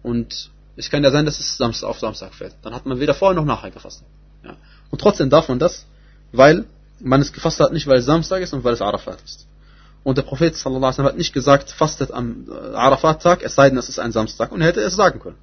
Und 0.03 0.51
es 0.77 0.91
kann 0.91 1.05
ja 1.05 1.11
sein, 1.11 1.27
dass 1.27 1.39
es 1.39 1.57
Samstag 1.57 1.89
auf 1.89 1.99
Samstag 1.99 2.35
fällt. 2.35 2.55
Dann 2.63 2.75
hat 2.75 2.87
man 2.87 3.01
weder 3.01 3.15
vorher 3.15 3.35
noch 3.35 3.45
nachher 3.45 3.71
gefastet. 3.71 4.07
Ja? 4.45 4.57
Und 4.91 5.01
trotzdem 5.01 5.31
darf 5.31 5.49
man 5.49 5.59
das, 5.59 5.85
weil 6.33 6.65
man 7.01 7.21
es 7.21 7.33
gefasst 7.33 7.61
hat, 7.61 7.73
nicht 7.73 7.87
weil 7.87 7.99
es 7.99 8.07
Samstag 8.07 8.43
ist 8.43 8.53
und 8.53 8.65
weil 8.65 8.75
es 8.75 8.83
Arafat 8.83 9.21
ist. 9.23 9.47
Und 10.03 10.17
der 10.17 10.23
Prophet 10.23 10.57
sallallahu 10.57 11.03
hat 11.03 11.19
nicht 11.19 11.35
gesagt, 11.35 11.71
fastet 11.71 12.11
am 12.11 12.47
äh, 12.51 12.75
Arafat-Tag, 12.75 13.43
es 13.43 13.55
sei 13.55 13.69
denn, 13.69 13.79
es 13.79 13.89
ist 13.89 13.99
ein 13.99 14.13
Samstag. 14.13 14.51
Und 14.51 14.63
er 14.63 14.69
hätte 14.69 14.81
es 14.81 14.97
sagen 14.97 15.21
können. 15.21 15.37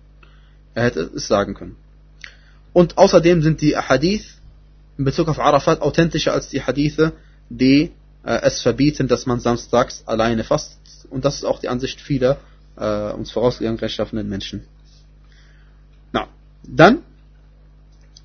Er 0.73 0.83
hätte 0.83 1.01
es 1.01 1.27
sagen 1.27 1.53
können. 1.53 1.75
Und 2.73 2.97
außerdem 2.97 3.43
sind 3.43 3.61
die 3.61 3.77
Hadith 3.77 4.36
in 4.97 5.05
Bezug 5.05 5.27
auf 5.27 5.39
Arafat 5.39 5.81
authentischer 5.81 6.33
als 6.33 6.49
die 6.49 6.63
Hadithe, 6.63 7.13
die 7.49 7.91
äh, 8.23 8.41
es 8.41 8.61
verbieten, 8.61 9.07
dass 9.07 9.25
man 9.25 9.39
samstags 9.39 10.03
alleine 10.05 10.43
fastet. 10.43 10.79
Und 11.09 11.23
das 11.25 11.35
ist 11.35 11.43
auch 11.45 11.59
die 11.59 11.69
Ansicht 11.69 12.01
vieler 12.01 12.37
äh, 12.75 13.11
uns 13.11 13.31
vorausgegangen 13.31 13.79
rechtschaffenden 13.79 14.27
Menschen. 14.27 14.65
Na, 16.11 16.27
dann, 16.63 17.03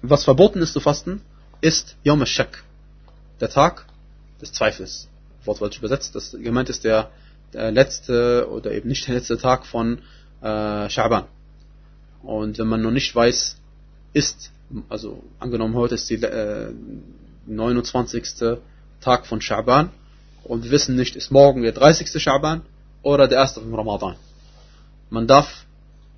was 0.01 0.25
verboten 0.25 0.61
ist 0.61 0.73
zu 0.73 0.81
fasten, 0.81 1.21
ist 1.61 1.97
Yom 2.05 2.25
Shak, 2.27 2.65
der 3.41 3.51
Tag 3.51 3.87
des 4.41 4.53
Zweifels. 4.53 5.09
Wortwörtlich 5.45 5.81
übersetzt, 5.81 6.15
das 6.15 6.33
gemeint 6.33 6.71
ist 6.71 6.85
der, 6.85 7.11
der 7.53 7.71
letzte 7.71 8.49
oder 8.51 8.73
eben 8.73 8.89
nicht 8.89 9.07
der 9.09 9.17
letzte 9.17 9.39
Tag 9.39 9.67
von 9.67 9.99
äh, 10.41 10.89
Schaban. 10.89 11.25
Und 12.23 12.59
wenn 12.59 12.69
man 12.69 12.83
noch 12.83 12.93
nicht 12.93 13.15
weiß, 13.15 13.57
ist, 14.13 14.52
also 14.89 15.23
angenommen 15.39 15.75
heute 15.75 15.95
ist 15.95 16.09
die 16.11 16.23
äh, 16.23 16.73
29. 17.47 18.59
Tag 19.01 19.27
von 19.27 19.41
Schaban 19.41 19.91
und 20.45 20.65
wir 20.65 20.71
wissen 20.71 20.97
nicht, 20.97 21.17
ist 21.17 21.31
morgen 21.31 21.63
der 21.63 21.73
30. 21.73 22.23
Schaban 22.23 22.63
oder 23.03 23.29
der 23.29 23.39
erste 23.39 23.61
von 23.61 23.75
Ramadan. 23.75 24.17
Man 25.11 25.27
darf 25.27 25.67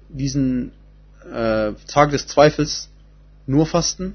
diesen 0.08 0.72
äh, 1.24 1.72
Tag 1.88 2.10
des 2.10 2.26
Zweifels 2.26 2.90
nur 3.46 3.66
fasten, 3.66 4.14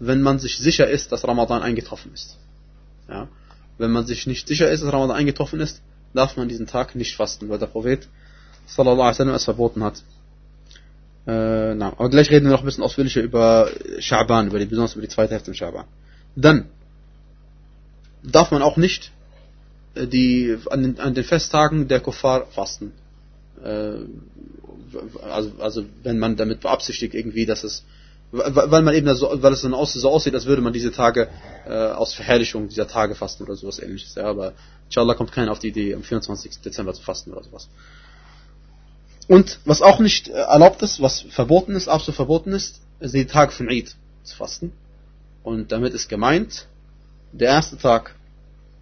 wenn 0.00 0.22
man 0.22 0.38
sich 0.38 0.58
sicher 0.58 0.88
ist, 0.88 1.12
dass 1.12 1.26
Ramadan 1.26 1.62
eingetroffen 1.62 2.12
ist. 2.14 2.38
Ja? 3.08 3.28
Wenn 3.78 3.90
man 3.90 4.06
sich 4.06 4.26
nicht 4.26 4.48
sicher 4.48 4.70
ist, 4.70 4.82
dass 4.82 4.92
Ramadan 4.92 5.16
eingetroffen 5.16 5.60
ist, 5.60 5.82
darf 6.14 6.36
man 6.36 6.48
diesen 6.48 6.66
Tag 6.66 6.94
nicht 6.94 7.16
fasten, 7.16 7.48
weil 7.48 7.58
der 7.58 7.66
Prophet 7.66 8.08
sallallahu 8.66 9.02
alaihi 9.02 9.10
wasallam 9.10 9.34
es 9.34 9.44
verboten 9.44 9.84
hat. 9.84 10.02
Äh, 11.28 11.74
na, 11.74 11.88
aber 11.88 12.08
gleich 12.08 12.30
reden 12.30 12.46
wir 12.46 12.52
noch 12.52 12.60
ein 12.60 12.64
bisschen 12.64 12.82
ausführlicher 12.82 13.20
über 13.20 13.70
Schaban, 13.98 14.46
über 14.46 14.58
die, 14.58 14.64
besonders 14.64 14.94
über 14.94 15.02
die 15.02 15.08
zweite 15.08 15.32
Hälfte 15.32 15.50
von 15.50 15.54
Schaban. 15.54 15.84
Dann 16.34 16.70
darf 18.22 18.50
man 18.50 18.62
auch 18.62 18.78
nicht 18.78 19.12
äh, 19.94 20.06
die, 20.06 20.56
an, 20.70 20.82
den, 20.82 21.00
an 21.00 21.12
den 21.12 21.24
Festtagen 21.24 21.86
der 21.86 22.00
Kuffar 22.00 22.46
fasten. 22.46 22.92
Äh, 23.62 23.96
also, 25.30 25.52
also 25.58 25.84
wenn 26.02 26.18
man 26.18 26.36
damit 26.36 26.60
beabsichtigt 26.60 27.12
irgendwie, 27.12 27.44
dass 27.44 27.62
es 27.62 27.84
weil 28.30 28.82
man 28.82 28.94
eben 28.94 29.14
so, 29.14 29.30
weil 29.42 29.54
es 29.54 29.62
dann 29.62 29.72
aus, 29.72 29.94
so 29.94 30.10
aussieht, 30.10 30.34
als 30.34 30.44
würde 30.44 30.60
man 30.60 30.74
diese 30.74 30.92
Tage 30.92 31.28
äh, 31.66 31.72
aus 31.72 32.12
Verherrlichung 32.12 32.68
dieser 32.68 32.86
Tage 32.86 33.14
fasten 33.14 33.44
oder 33.44 33.56
sowas 33.56 33.78
ähnliches. 33.78 34.16
Ja, 34.16 34.24
aber 34.24 34.52
inshallah 34.86 35.14
kommt 35.14 35.32
keiner 35.32 35.50
auf 35.50 35.60
die 35.60 35.68
Idee, 35.68 35.94
am 35.94 36.02
24. 36.02 36.60
Dezember 36.60 36.92
zu 36.92 37.02
fasten 37.02 37.32
oder 37.32 37.42
sowas. 37.42 37.68
Und 39.28 39.60
was 39.66 39.82
auch 39.82 40.00
nicht 40.00 40.28
erlaubt 40.28 40.82
ist, 40.82 41.00
was 41.02 41.20
verboten 41.20 41.76
ist, 41.76 41.86
absolut 41.86 42.16
verboten 42.16 42.52
ist, 42.52 42.80
ist 42.98 43.14
die 43.14 43.26
Tage 43.26 43.52
von 43.52 43.68
Eid 43.68 43.94
zu 44.24 44.36
fasten. 44.36 44.72
Und 45.42 45.70
damit 45.70 45.92
ist 45.94 46.08
gemeint 46.08 46.66
der 47.32 47.48
erste 47.48 47.76
Tag 47.76 48.14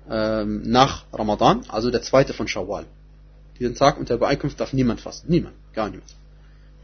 ähm, 0.09 0.63
nach 0.63 1.05
Ramadan, 1.13 1.65
also 1.69 1.91
der 1.91 2.03
zweite 2.03 2.33
von 2.33 2.47
Shawwal. 2.47 2.87
Diesen 3.59 3.75
Tag 3.75 3.99
unter 3.99 4.19
Beeinkunft 4.19 4.61
darf 4.61 4.73
niemand 4.73 5.01
fasten. 5.01 5.31
Niemand, 5.31 5.55
gar 5.75 5.89
niemand. 5.89 6.15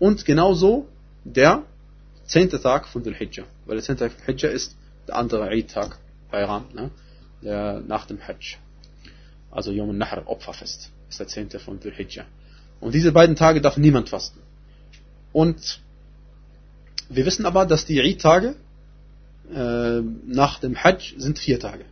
Und 0.01 0.25
genauso 0.25 0.89
der 1.25 1.63
zehnte 2.25 2.61
Tag 2.61 2.89
von 2.89 3.05
Dhul 3.05 3.15
Hijjah. 3.15 3.45
Weil 3.67 3.77
der 3.77 3.85
zehnte 3.85 4.05
Tag 4.05 4.13
von 4.13 4.25
Hijjah 4.25 4.51
ist 4.51 4.77
der 5.07 5.17
andere 5.17 5.49
Eid-Tag 5.49 5.99
bei 6.31 6.41
Iran, 6.41 6.65
ne? 6.75 6.91
der 7.43 7.81
nach 7.81 8.07
dem 8.07 8.19
Hajj. 8.27 8.57
Also 9.51 9.71
Yom 9.71 9.91
al-Nahr, 9.91 10.23
Opferfest, 10.27 10.91
ist 11.09 11.21
der 11.21 11.29
zehnte 11.29 11.61
von 11.61 11.79
Dhul 11.79 11.93
Hijjah. 11.93 12.25
Und 12.83 12.95
diese 12.95 13.13
beiden 13.13 13.37
Tage 13.37 13.61
darf 13.61 13.77
niemand 13.77 14.09
fasten. 14.09 14.41
Und 15.33 15.81
wir 17.09 17.25
wissen 17.25 17.47
aber, 17.47 17.65
dass 17.65 17.87
die 17.87 18.01
Eid-Tage 18.01 18.57
äh, 19.55 20.01
nach 20.27 20.59
dem 20.59 20.75
Hajj 20.83 21.15
sind 21.17 21.39
vier 21.39 21.61
Tage. 21.61 21.85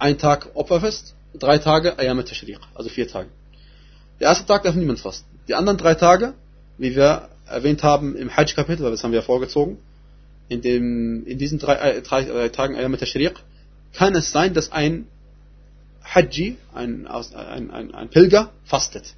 Ein 0.00 0.18
Tag 0.18 0.50
Opferfest, 0.54 1.14
drei 1.38 1.58
Tage 1.58 1.96
Ayam 2.00 2.18
Tashriq, 2.24 2.58
also 2.74 2.90
vier 2.90 3.06
Tage. 3.06 3.28
Der 4.18 4.28
erste 4.28 4.44
Tag 4.44 4.64
darf 4.64 4.74
niemand 4.74 4.98
fasten. 4.98 5.28
Die 5.46 5.54
anderen 5.54 5.78
drei 5.78 5.94
Tage, 5.94 6.34
wie 6.76 6.96
wir 6.96 7.28
erwähnt 7.46 7.84
haben 7.84 8.16
im 8.16 8.36
Hajj-Kapitel, 8.36 8.90
das 8.90 9.04
haben 9.04 9.12
wir 9.12 9.20
ja 9.20 9.24
vorgezogen, 9.24 9.78
in, 10.48 10.62
dem, 10.62 11.24
in 11.26 11.38
diesen 11.38 11.60
drei, 11.60 11.74
äh, 11.76 12.02
drei, 12.02 12.24
drei 12.24 12.48
Tagen 12.48 12.74
Ayam 12.74 12.98
Tashriq, 12.98 13.34
kann 13.92 14.16
es 14.16 14.32
sein, 14.32 14.52
dass 14.52 14.72
ein 14.72 15.06
Hajji, 16.02 16.56
ein, 16.74 17.06
ein, 17.06 17.70
ein, 17.70 17.94
ein 17.94 18.08
Pilger, 18.08 18.50
fastet. 18.64 19.14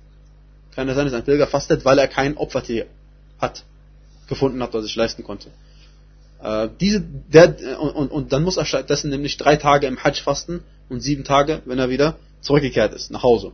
Kann 0.75 0.89
es 0.89 0.97
sein, 0.97 1.07
dass 1.07 1.15
ein 1.15 1.25
Pilger 1.25 1.47
fastet, 1.47 1.85
weil 1.85 1.99
er 1.99 2.09
kein 2.09 2.37
Opfertier 2.37 2.87
hat, 3.41 3.65
gefunden 4.29 4.63
hat, 4.63 4.73
was 4.73 4.81
er 4.81 4.83
sich 4.85 4.97
leisten 4.97 5.23
konnte. 5.23 5.51
Äh, 6.43 6.69
diese, 6.81 7.01
der, 7.01 7.81
und, 7.81 8.11
und 8.11 8.33
dann 8.33 8.43
muss 8.43 8.57
er 8.57 8.65
stattdessen 8.65 9.11
nämlich 9.11 9.37
drei 9.37 9.57
Tage 9.57 9.87
im 9.87 10.03
Hajj 10.03 10.23
fasten 10.23 10.63
und 10.89 11.01
sieben 11.01 11.25
Tage, 11.25 11.63
wenn 11.67 11.79
er 11.79 11.89
wieder 11.89 12.17
zurückgekehrt 12.41 12.95
ist, 12.95 13.11
nach 13.11 13.23
Hause. 13.23 13.53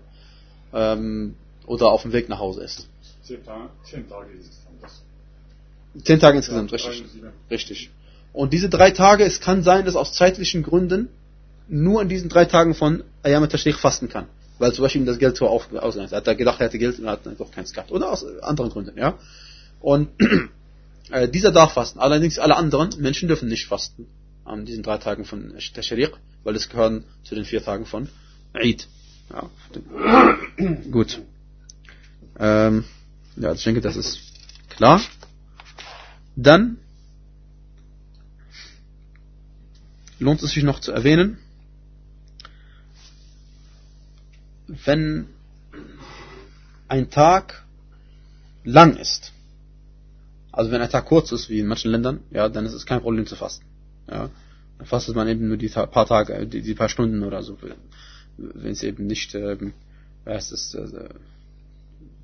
Ähm, 0.73 1.35
oder 1.67 1.89
auf 1.89 2.03
dem 2.03 2.13
Weg 2.13 2.29
nach 2.29 2.39
Hause 2.39 2.63
ist. 2.63 2.89
Zehn 3.23 3.45
Tage, 3.45 3.69
zehn 3.85 4.09
Tage 4.09 4.33
ist 4.33 4.51
es 4.51 4.65
dann 4.65 6.05
Zehn 6.05 6.21
Tage 6.21 6.37
insgesamt, 6.39 6.73
richtig. 6.73 7.05
Richtig. 7.51 7.91
Und 8.33 8.53
diese 8.53 8.69
drei 8.69 8.91
Tage, 8.91 9.25
es 9.25 9.41
kann 9.41 9.63
sein, 9.63 9.85
dass 9.85 9.97
aus 9.97 10.13
zeitlichen 10.13 10.63
Gründen 10.63 11.09
nur 11.69 12.01
an 12.01 12.09
diesen 12.09 12.29
drei 12.29 12.45
Tagen 12.45 12.75
von 12.75 13.03
Ayam 13.23 13.47
Tashriq 13.49 13.77
fasten 13.77 14.09
kann. 14.09 14.27
Weil 14.59 14.73
zum 14.73 14.83
Beispiel 14.83 15.03
ihm 15.03 15.07
das 15.07 15.19
Geld 15.19 15.37
so 15.37 15.49
ausgegangen 15.49 16.05
ist. 16.05 16.13
Er 16.13 16.19
hat 16.19 16.39
gedacht, 16.39 16.61
er 16.61 16.67
hätte 16.67 16.79
Geld 16.79 16.99
und 16.99 17.05
er 17.05 17.13
hat 17.13 17.27
dann 17.27 17.37
doch 17.37 17.51
keins 17.51 17.73
gehabt. 17.73 17.93
Oder 17.93 18.11
aus 18.11 18.25
anderen 18.43 18.71
Gründen, 18.71 18.99
ja. 18.99 19.19
Und 19.81 20.09
äh, 21.11 21.29
dieser 21.29 21.53
darf 21.53 21.73
fasten. 21.73 22.01
Allerdings 22.01 22.39
alle 22.39 22.57
anderen 22.57 22.91
Menschen 23.01 23.29
dürfen 23.29 23.49
nicht 23.49 23.67
fasten 23.67 24.07
an 24.45 24.65
diesen 24.65 24.83
drei 24.83 24.99
Tagen 24.99 25.25
von 25.25 25.55
Tashriq, 25.75 26.13
weil 26.43 26.57
es 26.57 26.69
gehören 26.69 27.05
zu 27.23 27.35
den 27.35 27.45
vier 27.45 27.63
Tagen 27.63 27.87
von 27.87 28.09
Eid. 28.53 28.89
Ja. 29.31 29.51
Gut. 30.91 31.21
Ähm, 32.39 32.85
ja, 33.37 33.53
ich 33.53 33.63
denke, 33.63 33.81
das 33.81 33.97
ist 33.97 34.21
klar. 34.71 35.01
Dann 36.35 36.79
lohnt 40.19 40.43
es 40.43 40.53
sich 40.53 40.63
noch 40.63 40.81
zu 40.81 40.93
erwähnen, 40.93 41.39
wenn 44.69 45.27
ein 46.89 47.11
Tag 47.11 47.65
lang 48.65 48.97
ist, 48.97 49.33
also 50.53 50.71
wenn 50.71 50.81
ein 50.81 50.91
Tag 50.91 51.07
kurz 51.07 51.33
ist, 51.33 51.49
wie 51.49 51.61
in 51.61 51.67
manchen 51.67 51.91
Ländern, 51.91 52.21
ja, 52.31 52.49
dann 52.49 52.67
ist 52.67 52.75
es 52.75 52.87
kein 52.87 53.01
Problem 53.01 53.27
zu 53.27 53.37
fasten. 53.37 53.65
Ja, 54.11 54.31
dann 54.79 54.87
fastet 54.87 55.17
man 55.17 55.29
eben 55.29 55.49
nur 55.49 55.57
die 55.57 55.69
paar 55.69 56.07
Tage, 56.07 56.47
die, 56.47 56.63
die 56.63 56.75
paar 56.75 56.89
Stunden 56.89 57.23
oder 57.23 57.43
so, 57.43 57.59
wenn 58.37 58.73
es 58.73 58.83
eben 58.83 59.07
nicht, 59.07 59.35
heißt 60.27 60.53
es, 60.53 60.75
äh, 60.75 61.09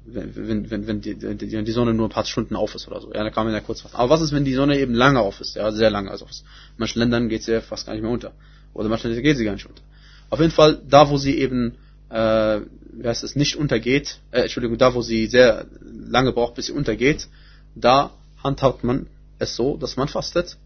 wenn, 0.06 0.70
wenn, 0.70 0.86
wenn, 0.86 1.00
die, 1.00 1.14
die, 1.14 1.64
die 1.64 1.72
Sonne 1.72 1.94
nur 1.94 2.08
ein 2.08 2.12
paar 2.12 2.26
Stunden 2.26 2.56
auf 2.56 2.74
ist 2.74 2.86
oder 2.88 3.00
so. 3.00 3.12
Ja, 3.12 3.24
dann 3.24 3.32
kann 3.32 3.46
man 3.46 3.54
ja 3.54 3.60
kurz 3.60 3.80
fasten. 3.80 3.96
Aber 3.96 4.10
was 4.10 4.20
ist, 4.20 4.32
wenn 4.32 4.44
die 4.44 4.52
Sonne 4.52 4.78
eben 4.78 4.94
lange 4.94 5.20
auf 5.20 5.40
ist? 5.40 5.56
Ja, 5.56 5.72
sehr 5.72 5.90
lange. 5.90 6.10
Also 6.10 6.26
in 6.26 6.30
manchen 6.76 6.98
Ländern 6.98 7.28
geht 7.28 7.42
sie 7.42 7.52
ja 7.52 7.60
fast 7.62 7.86
gar 7.86 7.94
nicht 7.94 8.02
mehr 8.02 8.10
unter. 8.10 8.32
Oder 8.74 8.88
Ländern 8.88 9.22
geht 9.22 9.36
sie 9.36 9.44
gar 9.44 9.54
nicht 9.54 9.66
unter. 9.66 9.82
Auf 10.28 10.40
jeden 10.40 10.52
Fall, 10.52 10.80
da 10.88 11.08
wo 11.08 11.16
sie 11.16 11.38
eben, 11.38 11.74
äh, 12.14 12.60
wie 12.92 13.08
heißt 13.08 13.24
es, 13.24 13.34
nicht 13.34 13.56
untergeht, 13.56 14.20
äh, 14.30 14.42
Entschuldigung, 14.42 14.78
da 14.78 14.94
wo 14.94 15.02
sie 15.02 15.26
sehr 15.26 15.66
lange 15.82 16.32
braucht, 16.32 16.54
bis 16.54 16.66
sie 16.66 16.72
untergeht, 16.72 17.28
da 17.74 18.12
handhabt 18.42 18.84
man 18.84 19.08
es 19.38 19.56
so, 19.56 19.76
dass 19.76 19.96
man 19.96 20.06
fastet. 20.06 20.56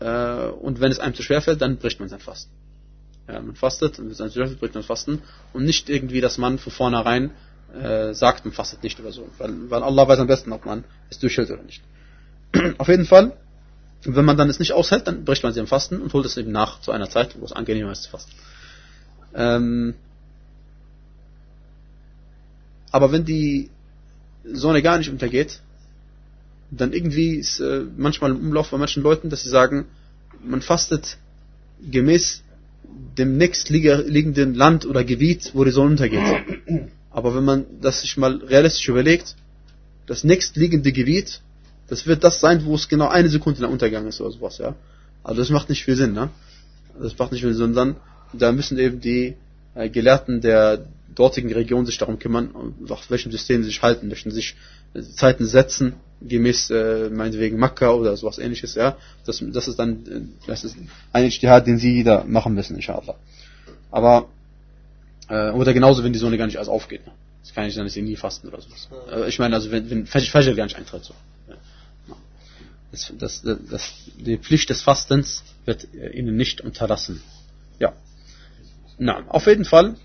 Äh, 0.00 0.48
und 0.48 0.80
wenn 0.80 0.90
es 0.90 0.98
einem 0.98 1.14
zu 1.14 1.22
schwer 1.22 1.40
fällt, 1.40 1.60
dann 1.62 1.76
bricht 1.76 2.00
man 2.00 2.08
sein 2.08 2.18
Fasten. 2.18 2.50
Ja, 3.28 3.40
man 3.40 3.54
fastet, 3.54 3.98
und 4.00 4.14
schwer 4.16 4.30
fällt, 4.46 4.58
bricht 4.58 4.74
man 4.74 4.82
Fasten. 4.82 5.22
Und 5.52 5.64
nicht 5.64 5.88
irgendwie, 5.88 6.20
dass 6.20 6.38
man 6.38 6.58
von 6.58 6.72
vornherein 6.72 7.30
äh, 7.72 8.12
sagt, 8.12 8.44
man 8.44 8.52
fastet 8.52 8.82
nicht 8.82 8.98
oder 8.98 9.12
so. 9.12 9.28
Weil, 9.38 9.70
weil 9.70 9.82
Allah 9.84 10.08
weiß 10.08 10.18
am 10.18 10.26
besten, 10.26 10.52
ob 10.52 10.66
man 10.66 10.84
es 11.08 11.20
durchhält 11.20 11.50
oder 11.52 11.62
nicht. 11.62 11.82
Auf 12.78 12.88
jeden 12.88 13.06
Fall, 13.06 13.36
wenn 14.04 14.24
man 14.24 14.36
dann 14.36 14.50
es 14.50 14.58
nicht 14.58 14.72
aushält, 14.72 15.06
dann 15.06 15.24
bricht 15.24 15.44
man 15.44 15.52
sie 15.52 15.60
im 15.60 15.68
Fasten 15.68 16.00
und 16.00 16.12
holt 16.12 16.26
es 16.26 16.36
eben 16.36 16.50
nach 16.50 16.80
zu 16.80 16.90
einer 16.90 17.08
Zeit, 17.08 17.40
wo 17.40 17.44
es 17.44 17.52
angenehmer 17.52 17.92
ist 17.92 18.02
zu 18.02 18.10
fasten. 18.10 18.32
Ähm, 19.34 19.94
aber 22.96 23.12
wenn 23.12 23.26
die 23.26 23.68
Sonne 24.44 24.80
gar 24.80 24.96
nicht 24.96 25.10
untergeht, 25.10 25.60
dann 26.70 26.94
irgendwie 26.94 27.34
ist 27.34 27.60
äh, 27.60 27.82
manchmal 27.96 28.30
im 28.30 28.38
Umlauf 28.38 28.70
bei 28.70 28.78
manchen 28.78 29.02
Leuten, 29.02 29.28
dass 29.28 29.42
sie 29.42 29.50
sagen, 29.50 29.84
man 30.42 30.62
fastet 30.62 31.18
gemäß 31.90 32.42
dem 33.18 33.36
nächstliegenden 33.36 34.54
Land 34.54 34.86
oder 34.86 35.04
Gebiet, 35.04 35.50
wo 35.52 35.62
die 35.64 35.72
Sonne 35.72 35.90
untergeht. 35.90 36.80
Aber 37.10 37.34
wenn 37.36 37.44
man 37.44 37.66
das 37.82 38.00
sich 38.00 38.16
mal 38.16 38.36
realistisch 38.36 38.88
überlegt, 38.88 39.36
das 40.06 40.24
nächstliegende 40.24 40.90
Gebiet, 40.90 41.42
das 41.88 42.06
wird 42.06 42.24
das 42.24 42.40
sein, 42.40 42.64
wo 42.64 42.74
es 42.76 42.88
genau 42.88 43.08
eine 43.08 43.28
Sekunde 43.28 43.60
nach 43.60 43.68
Untergang 43.68 44.06
ist 44.06 44.22
oder 44.22 44.30
sowas, 44.30 44.56
ja. 44.56 44.74
Also 45.22 45.42
das 45.42 45.50
macht 45.50 45.68
nicht 45.68 45.84
viel 45.84 45.96
Sinn, 45.96 46.14
ne? 46.14 46.30
Das 46.98 47.18
macht 47.18 47.32
nicht 47.32 47.42
viel 47.42 47.52
Sinn, 47.52 47.74
sondern 47.74 47.96
da 48.32 48.52
müssen 48.52 48.78
eben 48.78 49.00
die 49.00 49.34
Gelehrten 49.90 50.40
der 50.40 50.86
dortigen 51.14 51.52
Region 51.52 51.86
sich 51.86 51.98
darum 51.98 52.18
kümmern, 52.18 52.74
auf 52.88 53.10
welchem 53.10 53.32
System 53.32 53.62
sie 53.62 53.70
sich 53.70 53.82
halten, 53.82 54.08
möchten 54.08 54.30
sich 54.30 54.54
äh, 54.94 55.00
Zeiten 55.02 55.46
setzen, 55.46 55.94
gemäß 56.20 56.70
äh, 56.70 57.10
meinetwegen 57.10 57.58
Makka 57.58 57.90
oder 57.92 58.16
sowas 58.16 58.38
ähnliches, 58.38 58.74
ja. 58.74 58.96
Das, 59.24 59.42
das 59.42 59.66
ist 59.66 59.78
dann 59.78 59.90
äh, 60.06 60.46
das 60.46 60.64
ist 60.64 60.76
ein 61.12 61.24
Ijtihad, 61.24 61.66
den 61.66 61.78
sie 61.78 62.04
da 62.04 62.24
machen 62.26 62.54
müssen, 62.54 62.76
inshallah. 62.76 63.14
Aber 63.90 64.28
äh, 65.28 65.50
oder 65.50 65.72
genauso, 65.72 66.04
wenn 66.04 66.12
die 66.12 66.18
Sonne 66.18 66.38
gar 66.38 66.46
nicht 66.46 66.58
alles 66.58 66.68
aufgeht. 66.68 67.06
Ne? 67.06 67.12
Das 67.42 67.54
kann 67.54 67.66
ich 67.66 67.74
dann 67.74 67.84
nicht 67.84 67.96
nie 67.96 68.16
fasten 68.16 68.48
oder 68.48 68.60
sowas. 68.60 68.88
Äh, 69.10 69.28
ich 69.28 69.38
meine, 69.38 69.54
also 69.54 69.70
wenn, 69.70 69.88
wenn 69.90 70.06
Fajr 70.06 70.54
gar 70.54 70.64
nicht 70.64 70.76
eintritt. 70.76 71.04
So. 71.04 71.14
Das, 72.90 73.12
das, 73.18 73.42
das, 73.70 73.92
die 74.18 74.38
Pflicht 74.38 74.70
des 74.70 74.82
Fastens 74.82 75.42
wird 75.64 75.88
ihnen 75.94 76.36
nicht 76.36 76.60
unterlassen. 76.60 77.22
Ja. 77.78 77.92
Na, 78.98 79.24
auf 79.28 79.46
jeden 79.46 79.64
Fall 79.64 79.96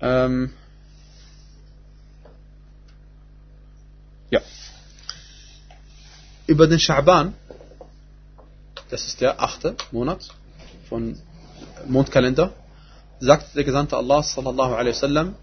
ähm, 0.00 0.50
ja. 4.30 4.40
Über 6.46 6.66
den 6.66 6.78
Schaban, 6.78 7.34
das 8.90 9.06
ist 9.06 9.20
der 9.20 9.40
achte 9.42 9.76
Monat 9.90 10.34
von 10.88 11.18
Mondkalender, 11.86 12.52
sagt 13.20 13.54
der 13.56 13.64
Gesandte 13.64 13.96
Allah 13.96 14.22
sallallahu 14.22 14.74
alaihi 14.74 14.94
wasallam, 14.94 15.34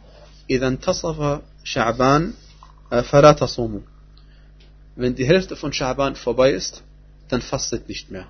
إذا 0.50 0.68
انتصف 0.68 1.42
شعبان 1.64 2.34
فلا 2.92 3.32
تصوموا. 3.32 3.82
Wenn 4.96 5.16
die 5.16 5.26
Hälfte 5.26 5.56
von 5.56 5.74
Schaban 5.74 6.16
vorbei 6.16 6.52
ist, 6.52 6.84
dann 7.30 7.42
fastet 7.42 7.90
nicht 7.90 8.12
mehr. 8.12 8.28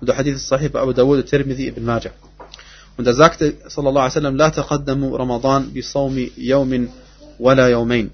Und 0.00 0.08
der 0.08 0.16
Hadith 0.16 0.34
ist 0.34 0.48
Sahih 0.48 0.68
bei 0.68 0.80
Abu 0.80 0.92
Dawud, 0.92 1.24
Tirmidhi, 1.24 1.68
Ibn 1.68 1.84
Majah. 1.84 2.10
Und 2.97 3.07
er 3.07 3.13
sagte, 3.13 3.55
sallallahu 3.67 4.05
alaihi 4.05 4.15
wasallam, 4.15 4.35
لا 4.35 4.49
تقدموا 4.49 5.17
رمضان 5.17 5.73
بصوم 5.73 6.29
يوم 6.37 6.89
ولا 7.39 7.67
يومين 7.67 8.09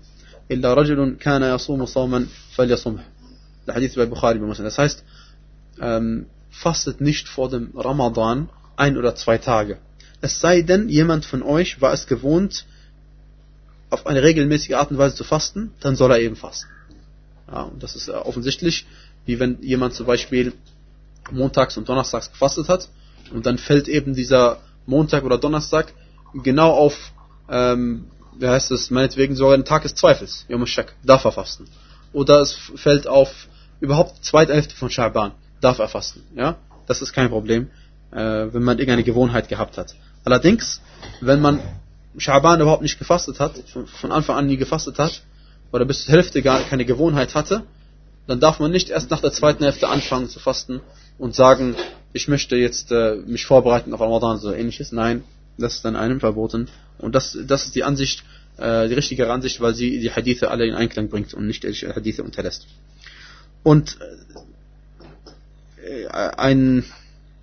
إلا 0.51 0.73
رجل 0.73 1.15
كان 1.19 1.43
يصوم 1.43 1.85
صوما 1.85 2.25
فليصمه. 2.57 2.99
Der 3.67 3.75
Hadith 3.75 3.95
bei 3.95 4.05
Bukhari 4.05 4.39
bei 4.39 4.45
Muslim. 4.45 4.65
Das 4.65 4.77
heißt, 4.77 5.03
ähm, 5.81 6.27
fastet 6.51 7.01
nicht 7.01 7.27
vor 7.27 7.49
dem 7.49 7.71
Ramadan 7.75 8.49
ein 8.75 8.97
oder 8.97 9.15
zwei 9.15 9.37
Tage. 9.37 9.77
Es 10.21 10.39
sei 10.39 10.61
denn, 10.61 10.89
jemand 10.89 11.25
von 11.25 11.43
euch 11.43 11.81
war 11.81 11.93
es 11.93 12.07
gewohnt, 12.07 12.65
auf 13.89 14.07
eine 14.07 14.23
regelmäßige 14.23 14.73
Art 14.73 14.91
und 14.91 14.97
Weise 14.97 15.15
zu 15.15 15.23
fasten, 15.23 15.71
dann 15.79 15.95
soll 15.95 16.11
er 16.11 16.19
eben 16.19 16.35
fasten. 16.35 16.69
Ja, 17.51 17.63
und 17.63 17.83
das 17.83 17.95
ist 17.95 18.09
offensichtlich, 18.09 18.85
wie 19.25 19.39
wenn 19.39 19.61
jemand 19.61 19.93
zum 19.93 20.05
Beispiel 20.05 20.53
montags 21.31 21.77
und 21.77 21.87
donnerstags 21.89 22.31
gefastet 22.31 22.69
hat 22.69 22.89
und 23.31 23.45
dann 23.45 23.57
fällt 23.57 23.87
eben 23.87 24.13
dieser 24.13 24.59
Montag 24.86 25.24
oder 25.24 25.38
Donnerstag 25.38 25.92
genau 26.34 26.70
auf, 26.70 27.12
ähm, 27.48 28.06
wie 28.38 28.48
heißt 28.48 28.70
es, 28.70 28.90
meinetwegen 28.90 29.36
sogar 29.36 29.56
den 29.56 29.64
Tag 29.64 29.82
des 29.82 29.94
Zweifels, 29.94 30.44
Yom 30.48 30.66
Shak, 30.66 30.94
darf 31.04 31.24
er 31.24 31.32
fasten. 31.32 31.66
Oder 32.12 32.40
es 32.40 32.56
fällt 32.76 33.06
auf 33.06 33.48
überhaupt 33.80 34.24
zweite 34.24 34.54
Hälfte 34.54 34.74
von 34.76 34.90
Schaban, 34.90 35.32
darf 35.60 35.78
er 35.78 35.88
fasten. 35.88 36.22
Ja, 36.34 36.56
das 36.86 37.02
ist 37.02 37.12
kein 37.12 37.28
Problem, 37.28 37.70
äh, 38.10 38.16
wenn 38.16 38.62
man 38.62 38.78
irgendeine 38.78 39.04
Gewohnheit 39.04 39.48
gehabt 39.48 39.78
hat. 39.78 39.94
Allerdings, 40.24 40.80
wenn 41.20 41.40
man 41.40 41.60
Schaban 42.18 42.60
überhaupt 42.60 42.82
nicht 42.82 42.98
gefastet 42.98 43.40
hat, 43.40 43.52
von 44.00 44.12
Anfang 44.12 44.36
an 44.36 44.46
nie 44.46 44.56
gefastet 44.56 44.98
hat, 44.98 45.22
oder 45.72 45.84
bis 45.84 46.04
zur 46.04 46.14
Hälfte 46.14 46.42
gar 46.42 46.60
keine 46.62 46.84
Gewohnheit 46.84 47.34
hatte, 47.34 47.62
dann 48.26 48.40
darf 48.40 48.60
man 48.60 48.70
nicht 48.70 48.90
erst 48.90 49.10
nach 49.10 49.20
der 49.20 49.32
zweiten 49.32 49.64
Hälfte 49.64 49.88
anfangen 49.88 50.28
zu 50.28 50.40
fasten 50.40 50.80
und 51.18 51.34
sagen, 51.34 51.76
ich 52.13 52.27
möchte 52.27 52.55
jetzt 52.55 52.91
äh, 52.91 53.15
mich 53.25 53.45
vorbereiten 53.45 53.93
auf 53.93 53.99
Ramadan 53.99 54.31
oder 54.31 54.39
so 54.39 54.53
ähnliches. 54.53 54.91
Nein, 54.91 55.23
das 55.57 55.75
ist 55.75 55.85
dann 55.85 55.95
einem 55.95 56.19
verboten. 56.19 56.69
Und 56.97 57.13
das, 57.13 57.37
das 57.45 57.65
ist 57.65 57.75
die 57.75 57.83
Ansicht, 57.83 58.23
äh, 58.57 58.87
die 58.87 58.93
richtige 58.93 59.31
Ansicht, 59.31 59.59
weil 59.61 59.75
sie 59.75 59.99
die 59.99 60.11
Hadithe 60.11 60.49
alle 60.49 60.65
in 60.65 60.75
Einklang 60.75 61.09
bringt 61.09 61.33
und 61.33 61.45
nicht 61.47 61.63
die 61.63 61.73
Hadithe 61.73 62.23
unterlässt. 62.23 62.67
Und 63.63 63.97
äh, 65.83 66.07
ein, 66.07 66.85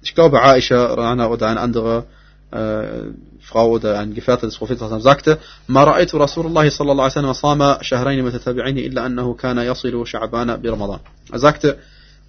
ich 0.02 0.14
glaube 0.14 0.42
Aisha 0.42 0.94
Rana 0.94 1.28
oder 1.28 1.48
ein 1.48 1.58
anderer 1.58 2.06
äh, 2.50 3.10
Frau 3.40 3.70
oder 3.70 3.98
ein 3.98 4.14
Gefährte 4.14 4.46
des 4.46 4.56
Propheten 4.56 5.00
sagte, 5.00 5.38
ما 5.68 5.84
رأيت 5.84 6.14
رسول 6.14 6.46
الله 6.46 6.70
صلى 6.70 6.92
الله 6.92 7.04
عليه 7.04 7.12
وسلم 7.12 7.32
صام 7.32 7.82
شهرين 7.82 8.24
متتابعين 8.24 8.78
إلا 8.78 9.06
أنه 9.06 9.34
كان 9.34 9.58
يصل 9.58 10.06
شعبان 10.06 10.62
برمضان. 10.62 11.00
Er 11.30 11.38
sagte, 11.38 11.78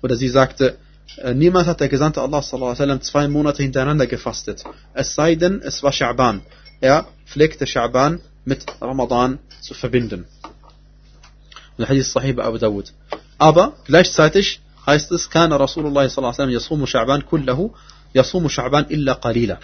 oder 0.01 0.15
sie 0.15 0.29
sagte, 0.29 0.77
äh, 1.16 1.34
niemals 1.34 1.66
hat 1.66 1.80
der 1.80 1.88
Gesandte 1.88 2.20
Allah 2.20 2.42
sallallahu 2.42 2.70
alaihi 2.70 2.80
wasallam 2.80 3.02
zwei 3.02 3.28
Monate 3.28 3.62
hintereinander 3.62 4.06
gefastet. 4.06 4.64
Es 4.94 5.14
sei 5.14 5.34
denn, 5.34 5.60
es 5.62 5.82
war 5.82 5.92
Sha'ban. 5.92 6.40
Er 6.80 7.06
pflegte 7.26 7.66
Sha'ban 7.66 8.20
mit 8.44 8.64
Ramadan 8.80 9.38
zu 9.60 9.74
verbinden. 9.74 10.26
Und 11.76 11.88
Hadith 11.88 12.06
Sahih 12.06 12.34
bei 12.34 12.44
Abu 12.44 12.58
Dawud. 12.58 12.92
Aber 13.38 13.74
gleichzeitig 13.84 14.60
heißt 14.86 15.12
es, 15.12 15.28
كان 15.28 15.52
رسول 15.52 15.86
الله 15.86 16.08
صلى 16.08 16.18
الله 16.18 16.34
عليه 16.34 16.42
وسلم 16.42 16.50
يصوم 16.50 16.86
شعبان 16.86 17.20
كله 17.20 17.70
يصوم 18.14 18.48
شعبان 18.48 18.84
إلا 18.90 19.12
قليلا. 19.12 19.58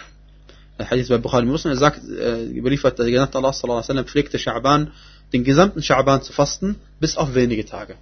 Der 0.77 0.89
Hadith 0.89 1.07
bei 1.07 1.17
Bukhari 1.17 1.45
Muslim, 1.45 1.71
er 1.71 1.77
sagt, 1.77 2.01
äh, 2.03 2.43
überliefert 2.45 2.99
der 2.99 3.09
Gesandte 3.09 3.37
Allah 3.37 3.53
sallallahu 3.53 3.77
alaihi 3.77 3.89
wasallam 3.89 4.05
pflegte 4.05 4.37
Sha'ban, 4.37 4.87
den 5.33 5.43
gesamten 5.43 5.81
Sha'ban 5.81 6.21
zu 6.21 6.33
fasten, 6.33 6.75
bis 6.99 7.17
auf 7.17 7.33
wenige 7.33 7.65
Tage. 7.65 7.95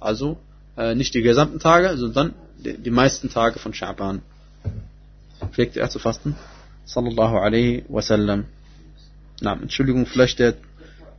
Also 0.00 0.38
äh, 0.76 0.94
nicht 0.94 1.14
die 1.14 1.22
gesamten 1.22 1.58
Tage, 1.58 1.96
sondern 1.96 2.34
die, 2.58 2.78
die 2.78 2.90
meisten 2.90 3.28
Tage 3.30 3.58
von 3.58 3.72
Sha'ban 3.72 4.20
pflegte 5.50 5.80
er 5.80 5.90
zu 5.90 5.98
fasten. 5.98 6.36
Sallallahu 6.84 7.36
alaihi 7.36 7.84
wasallam. 7.88 8.46
Na, 9.40 9.54
Entschuldigung, 9.54 10.06
vielleicht 10.06 10.38
der, 10.38 10.54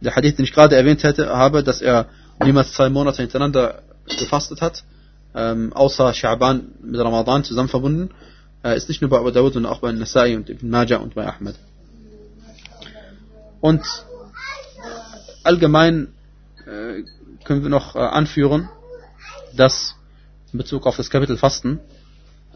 der 0.02 0.16
Hadith, 0.16 0.38
den 0.38 0.46
ich 0.46 0.54
gerade 0.54 0.76
erwähnt 0.76 1.04
hätte, 1.04 1.30
habe, 1.30 1.64
dass 1.64 1.82
er 1.82 2.08
niemals 2.44 2.74
zwei 2.74 2.90
Monate 2.90 3.22
hintereinander 3.22 3.84
gefastet 4.20 4.62
hat, 4.62 4.84
ähm, 5.36 5.74
außer 5.74 6.10
Sha'ban 6.10 6.62
mit 6.82 7.00
Ramadan 7.00 7.44
zusammen 7.44 7.70
verbunden, 7.70 8.10
äh, 8.64 8.76
ist 8.76 8.90
nicht 8.90 9.02
nur 9.02 9.10
bei 9.10 9.18
Abu 9.18 9.32
Dawud, 9.32 9.54
sondern 9.54 9.72
auch 9.72 9.80
bei 9.80 9.92
Nasai 9.92 10.36
und 10.36 10.50
Ibn 10.50 10.70
Majah 10.70 10.98
und 10.98 11.16
bei 11.16 11.26
Ahmed. 11.28 11.56
Und 13.62 13.84
allgemein 15.44 16.10
äh, 16.66 17.04
können 17.44 17.64
wir 17.64 17.70
noch 17.70 17.96
äh, 17.96 18.00
anführen, 18.00 18.70
dass 19.55 19.95
in 20.53 20.59
Bezug 20.59 20.87
auf 20.87 20.97
das 20.97 21.11
Kapitel 21.11 21.37
Fasten, 21.37 21.81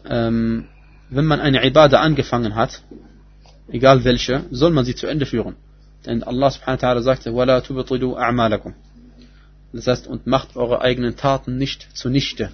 ähm, 0.09 0.67
wenn 1.09 1.25
man 1.25 1.39
eine 1.39 1.65
Ibadah 1.65 1.99
angefangen 1.99 2.55
hat, 2.55 2.81
egal 3.67 4.03
welche, 4.03 4.45
soll 4.51 4.71
man 4.71 4.85
sie 4.85 4.95
zu 4.95 5.07
Ende 5.07 5.25
führen. 5.25 5.55
Denn 6.05 6.23
Allah 6.23 6.51
subhanahu 6.51 6.81
wa 6.81 6.87
ta'ala 6.87 7.01
sagte, 7.01 7.29
وَلَا 7.31 7.59
تُبْطِلُوا 7.59 8.17
أَعْمَالَكُمْ 8.17 8.73
Das 9.73 9.87
heißt, 9.87 10.07
und 10.07 10.27
macht 10.27 10.55
eure 10.55 10.81
eigenen 10.81 11.15
Taten 11.15 11.57
nicht 11.57 11.95
zunichte. 11.95 12.51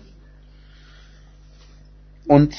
Und 2.27 2.53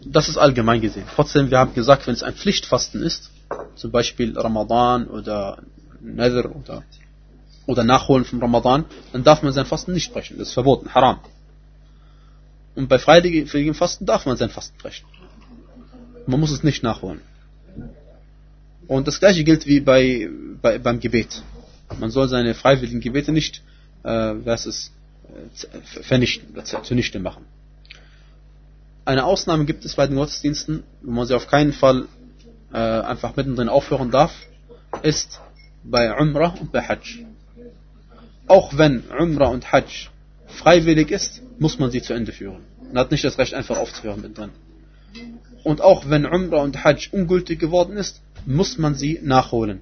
das 0.00 0.28
ist 0.28 0.36
allgemein 0.36 0.80
gesehen. 0.80 1.06
Trotzdem, 1.14 1.50
wir 1.50 1.58
haben 1.58 1.74
gesagt, 1.74 2.06
wenn 2.06 2.14
es 2.14 2.22
ein 2.22 2.34
Pflichtfasten 2.34 3.02
ist, 3.02 3.30
zum 3.74 3.90
Beispiel 3.90 4.38
Ramadan 4.38 5.08
oder 5.08 5.62
Nether 6.00 6.54
oder, 6.54 6.84
oder 7.65 7.83
Nachholen 7.83 8.25
vom 8.25 8.39
Ramadan, 8.41 8.85
dann 9.11 9.23
darf 9.23 9.41
man 9.43 9.53
sein 9.53 9.65
Fasten 9.65 9.93
nicht 9.93 10.13
brechen. 10.13 10.37
Das 10.37 10.49
ist 10.49 10.53
verboten, 10.53 10.93
haram. 10.93 11.19
Und 12.75 12.89
bei 12.89 12.99
freiwilligem 12.99 13.75
Fasten 13.75 14.05
darf 14.05 14.25
man 14.25 14.37
sein 14.37 14.49
Fasten 14.49 14.77
brechen. 14.77 15.05
Man 16.25 16.39
muss 16.39 16.51
es 16.51 16.63
nicht 16.63 16.83
nachholen. 16.83 17.21
Und 18.87 19.07
das 19.07 19.19
gleiche 19.19 19.43
gilt 19.43 19.65
wie 19.65 19.79
bei, 19.79 20.29
bei 20.61 20.77
beim 20.79 20.99
Gebet. 20.99 21.41
Man 21.99 22.09
soll 22.09 22.27
seine 22.27 22.53
freiwilligen 22.53 22.99
Gebete 22.99 23.31
nicht, 23.31 23.61
äh, 24.03 24.09
was 24.09 24.65
ist, 24.65 24.91
äh, 25.23 26.01
vernichten, 26.01 26.55
zunichte 26.83 27.19
machen. 27.19 27.45
Eine 29.05 29.25
Ausnahme 29.25 29.65
gibt 29.65 29.85
es 29.85 29.95
bei 29.95 30.07
den 30.07 30.15
Gottesdiensten, 30.15 30.83
wo 31.01 31.11
man 31.11 31.27
sie 31.27 31.35
auf 31.35 31.47
keinen 31.47 31.73
Fall 31.73 32.07
äh, 32.71 32.77
einfach 32.77 33.35
mittendrin 33.35 33.69
aufhören 33.69 34.11
darf, 34.11 34.33
ist 35.01 35.41
bei 35.83 36.17
Umrah 36.17 36.55
und 36.59 36.71
bei 36.71 36.81
Hajj. 36.81 37.25
Auch 38.47 38.77
wenn 38.77 39.03
Umrah 39.17 39.49
und 39.49 39.71
Hajj 39.71 40.09
freiwillig 40.47 41.11
ist, 41.11 41.41
muss 41.59 41.79
man 41.79 41.91
sie 41.91 42.01
zu 42.01 42.13
Ende 42.13 42.31
führen. 42.31 42.61
Man 42.87 42.97
hat 42.99 43.11
nicht 43.11 43.23
das 43.23 43.37
Recht, 43.37 43.53
einfach 43.53 43.77
aufzuhören 43.77 44.21
mittendrin. 44.21 44.51
Und 45.63 45.81
auch 45.81 46.09
wenn 46.09 46.25
Umrah 46.25 46.61
und 46.61 46.83
Hajj 46.83 47.09
ungültig 47.11 47.59
geworden 47.59 47.97
ist, 47.97 48.21
muss 48.45 48.77
man 48.77 48.95
sie 48.95 49.19
nachholen. 49.23 49.79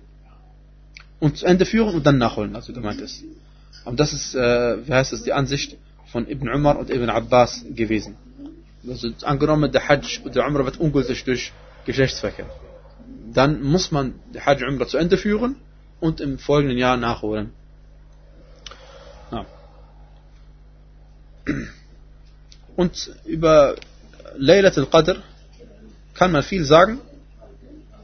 Und 1.19 1.37
zu 1.37 1.45
Ende 1.45 1.65
führen 1.65 1.95
und 1.95 2.05
dann 2.05 2.17
nachholen, 2.17 2.55
also 2.55 2.73
gemeint 2.73 3.01
ist. 3.01 3.23
Aber 3.85 3.95
das 3.95 4.13
ist, 4.13 4.35
äh, 4.35 4.87
wie 4.87 4.93
heißt 4.93 5.13
es, 5.13 5.23
die 5.23 5.33
Ansicht 5.33 5.77
von 6.11 6.27
Ibn 6.27 6.49
Umar 6.49 6.77
und 6.77 6.89
Ibn 6.89 7.09
Abbas 7.09 7.65
gewesen. 7.69 8.15
Also 8.87 9.09
angenommen, 9.23 9.71
der 9.71 9.87
Hajj 9.87 10.21
und 10.23 10.35
der 10.35 10.45
Umrah 10.45 10.65
wird 10.65 10.79
ungültig 10.79 11.23
durch 11.23 11.51
Geschlechtsverkehr. 11.85 12.47
Dann 13.33 13.61
muss 13.63 13.91
man 13.91 14.15
der 14.33 14.45
Hajj 14.45 14.63
Umrah 14.67 14.87
zu 14.87 14.97
Ende 14.97 15.17
führen 15.17 15.55
und 15.99 16.21
im 16.21 16.37
folgenden 16.37 16.77
Jahr 16.77 16.97
nachholen. 16.97 17.51
Und 22.75 23.11
über 23.25 23.75
Laylat 24.37 24.77
al-Qadr 24.77 25.17
kann 26.13 26.31
man 26.31 26.43
viel 26.43 26.65
sagen, 26.65 26.99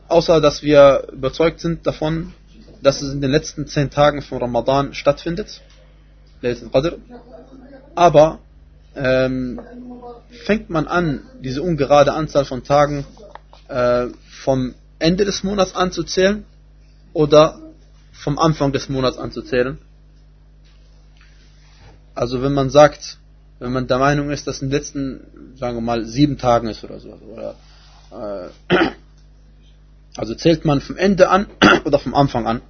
außer 0.07 0.41
dass 0.41 0.61
wir 0.63 1.07
überzeugt 1.11 1.59
sind 1.59 1.85
davon, 1.87 2.33
dass 2.81 3.01
es 3.01 3.13
in 3.13 3.21
den 3.21 3.31
letzten 3.31 3.67
zehn 3.67 3.89
Tagen 3.89 4.21
von 4.21 4.39
Ramadan 4.39 4.93
stattfindet. 4.93 5.61
Laylat 6.41 6.63
al-Qadr. 6.63 6.97
Aber 7.95 8.39
ähm, 8.95 9.59
fängt 10.45 10.69
man 10.69 10.87
an, 10.87 11.21
diese 11.41 11.61
ungerade 11.61 12.13
Anzahl 12.13 12.45
von 12.45 12.63
Tagen 12.63 13.05
äh, 13.67 14.07
vom 14.43 14.73
Ende 14.99 15.25
des 15.25 15.43
Monats 15.43 15.75
anzuzählen 15.75 16.45
oder 17.13 17.59
vom 18.11 18.39
Anfang 18.39 18.71
des 18.71 18.89
Monats 18.89 19.17
anzuzählen? 19.17 19.77
Also 22.15 22.41
wenn 22.41 22.53
man 22.53 22.69
sagt, 22.69 23.19
wenn 23.59 23.71
man 23.71 23.87
der 23.87 23.97
Meinung 23.97 24.29
ist, 24.29 24.47
dass 24.47 24.61
in 24.61 24.69
den 24.69 24.77
letzten, 24.77 25.55
sagen 25.55 25.75
wir 25.77 25.81
mal, 25.81 26.05
sieben 26.05 26.37
Tagen 26.37 26.67
ist 26.67 26.83
oder 26.83 26.99
so, 26.99 27.09
oder 27.09 27.55
äh, 28.11 28.87
also 30.15 30.35
zählt 30.35 30.65
man 30.65 30.81
vom 30.81 30.97
Ende 30.97 31.29
an 31.29 31.47
oder 31.85 31.99
vom 31.99 32.13
Anfang 32.15 32.47
an. 32.47 32.61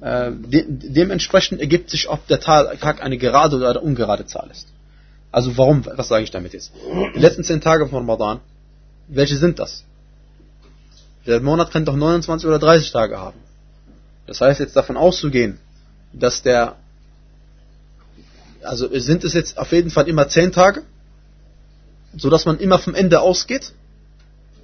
Äh, 0.00 0.32
de 0.32 0.64
dementsprechend 0.68 1.60
ergibt 1.60 1.90
sich, 1.90 2.08
ob 2.08 2.26
der 2.26 2.40
Tag 2.40 3.02
eine 3.02 3.18
gerade 3.18 3.56
oder 3.56 3.70
eine 3.70 3.80
ungerade 3.80 4.26
Zahl 4.26 4.48
ist. 4.50 4.68
Also 5.32 5.56
warum, 5.56 5.84
was 5.86 6.08
sage 6.08 6.24
ich 6.24 6.30
damit 6.30 6.54
jetzt? 6.54 6.72
Die 7.14 7.18
letzten 7.18 7.44
zehn 7.44 7.60
Tage 7.60 7.86
von 7.86 7.98
Ramadan, 7.98 8.40
welche 9.08 9.36
sind 9.36 9.58
das? 9.58 9.84
Der 11.26 11.40
Monat 11.40 11.70
kann 11.70 11.84
doch 11.84 11.94
29 11.94 12.48
oder 12.48 12.58
30 12.58 12.90
Tage 12.90 13.18
haben. 13.18 13.38
Das 14.26 14.40
heißt 14.40 14.60
jetzt 14.60 14.74
davon 14.76 14.96
auszugehen, 14.96 15.58
dass 16.12 16.42
der, 16.42 16.76
also 18.62 18.88
sind 18.98 19.24
es 19.24 19.34
jetzt 19.34 19.58
auf 19.58 19.72
jeden 19.72 19.90
Fall 19.90 20.08
immer 20.08 20.28
10 20.28 20.52
Tage, 20.52 20.82
so 22.16 22.30
dass 22.30 22.44
man 22.44 22.58
immer 22.58 22.78
vom 22.78 22.94
Ende 22.94 23.20
ausgeht 23.20 23.72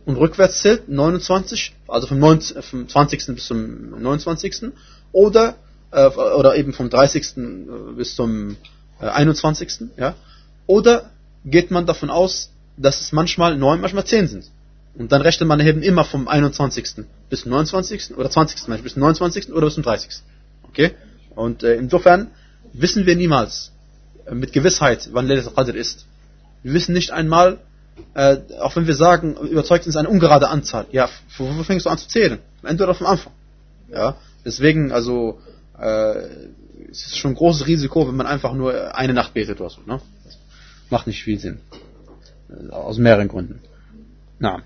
und 0.04 0.16
rückwärts 0.16 0.60
zählt, 0.60 0.88
29, 0.88 1.74
also 1.88 2.06
vom, 2.06 2.18
19, 2.18 2.62
vom 2.62 2.88
20. 2.88 3.26
bis 3.34 3.46
zum 3.46 4.00
29. 4.00 4.72
oder 5.12 5.56
äh, 5.90 6.06
oder 6.08 6.56
eben 6.56 6.72
vom 6.72 6.90
30. 6.90 7.34
bis 7.96 8.14
zum 8.14 8.56
äh, 9.00 9.06
21. 9.06 9.90
Ja? 9.96 10.14
Oder 10.66 11.10
geht 11.44 11.70
man 11.70 11.86
davon 11.86 12.10
aus, 12.10 12.50
dass 12.76 13.00
es 13.00 13.12
manchmal 13.12 13.56
9, 13.56 13.80
manchmal 13.80 14.04
10 14.04 14.28
sind? 14.28 14.50
Und 14.94 15.12
dann 15.12 15.20
rechnet 15.20 15.48
man 15.48 15.60
eben 15.60 15.82
immer 15.82 16.04
vom 16.04 16.26
21. 16.26 17.04
bis 17.28 17.42
zum 17.42 17.50
29. 17.50 18.16
oder 18.16 18.30
20. 18.30 18.82
bis 18.82 18.94
zum 18.94 19.00
29. 19.00 19.52
oder 19.52 19.66
bis 19.66 19.74
zum 19.74 19.82
30. 19.82 20.10
Okay? 20.68 20.92
Und 21.34 21.62
äh, 21.62 21.76
insofern 21.76 22.30
wissen 22.72 23.06
wir 23.06 23.16
niemals 23.16 23.72
äh, 23.72 23.75
mit 24.32 24.52
Gewissheit, 24.52 25.10
wann 25.12 25.26
Laylat 25.26 25.46
al-Qadr 25.46 25.74
ist. 25.74 26.06
Wir 26.62 26.72
wissen 26.72 26.92
nicht 26.92 27.10
einmal, 27.10 27.58
äh, 28.14 28.38
auch 28.60 28.76
wenn 28.76 28.86
wir 28.86 28.94
sagen, 28.94 29.36
überzeugt 29.36 29.84
sind 29.84 29.90
es 29.90 29.96
eine 29.96 30.08
ungerade 30.08 30.48
Anzahl. 30.48 30.86
Ja, 30.90 31.08
wo, 31.36 31.44
wo 31.56 31.62
fängst 31.62 31.86
du 31.86 31.90
an 31.90 31.98
zu 31.98 32.08
zählen? 32.08 32.38
Am 32.62 32.70
Ende 32.70 32.84
oder 32.84 32.94
vom 32.94 33.06
Anfang? 33.06 33.32
Ja, 33.90 34.16
deswegen, 34.44 34.92
also, 34.92 35.40
äh, 35.78 36.18
es 36.90 37.06
ist 37.06 37.18
schon 37.18 37.32
ein 37.32 37.36
großes 37.36 37.66
Risiko, 37.66 38.08
wenn 38.08 38.16
man 38.16 38.26
einfach 38.26 38.52
nur 38.52 38.96
eine 38.96 39.12
Nacht 39.12 39.34
betet 39.34 39.60
oder 39.60 39.70
so. 39.70 39.80
Ne? 39.86 40.00
Das 40.24 40.38
macht 40.90 41.06
nicht 41.06 41.22
viel 41.22 41.38
Sinn. 41.38 41.60
Äh, 42.48 42.72
aus 42.72 42.98
mehreren 42.98 43.28
Gründen. 43.28 43.60
Na. 44.38 44.62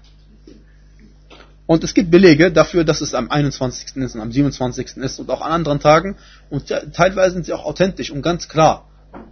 Und 1.67 1.85
es 1.85 1.95
gibt 1.95 2.11
Belege 2.11 2.51
dafür, 2.51 2.83
dass 2.83 3.01
es 3.01 3.15
am 3.15 3.31
21. 3.31 3.97
ist 3.97 4.15
und 4.17 4.21
am 4.21 4.33
27. 4.33 4.97
ist 4.97 5.21
und 5.21 5.31
auch 5.31 5.41
an 5.41 5.53
anderen 5.53 5.79
Tagen. 5.79 6.17
Und 6.49 6.67
teilweise 6.67 7.35
sind 7.35 7.47
sie 7.47 7.53
auch 7.53 7.65
authentisch 7.65 8.11
und 8.11 8.23
ganz 8.23 8.49
klar. 8.49 8.90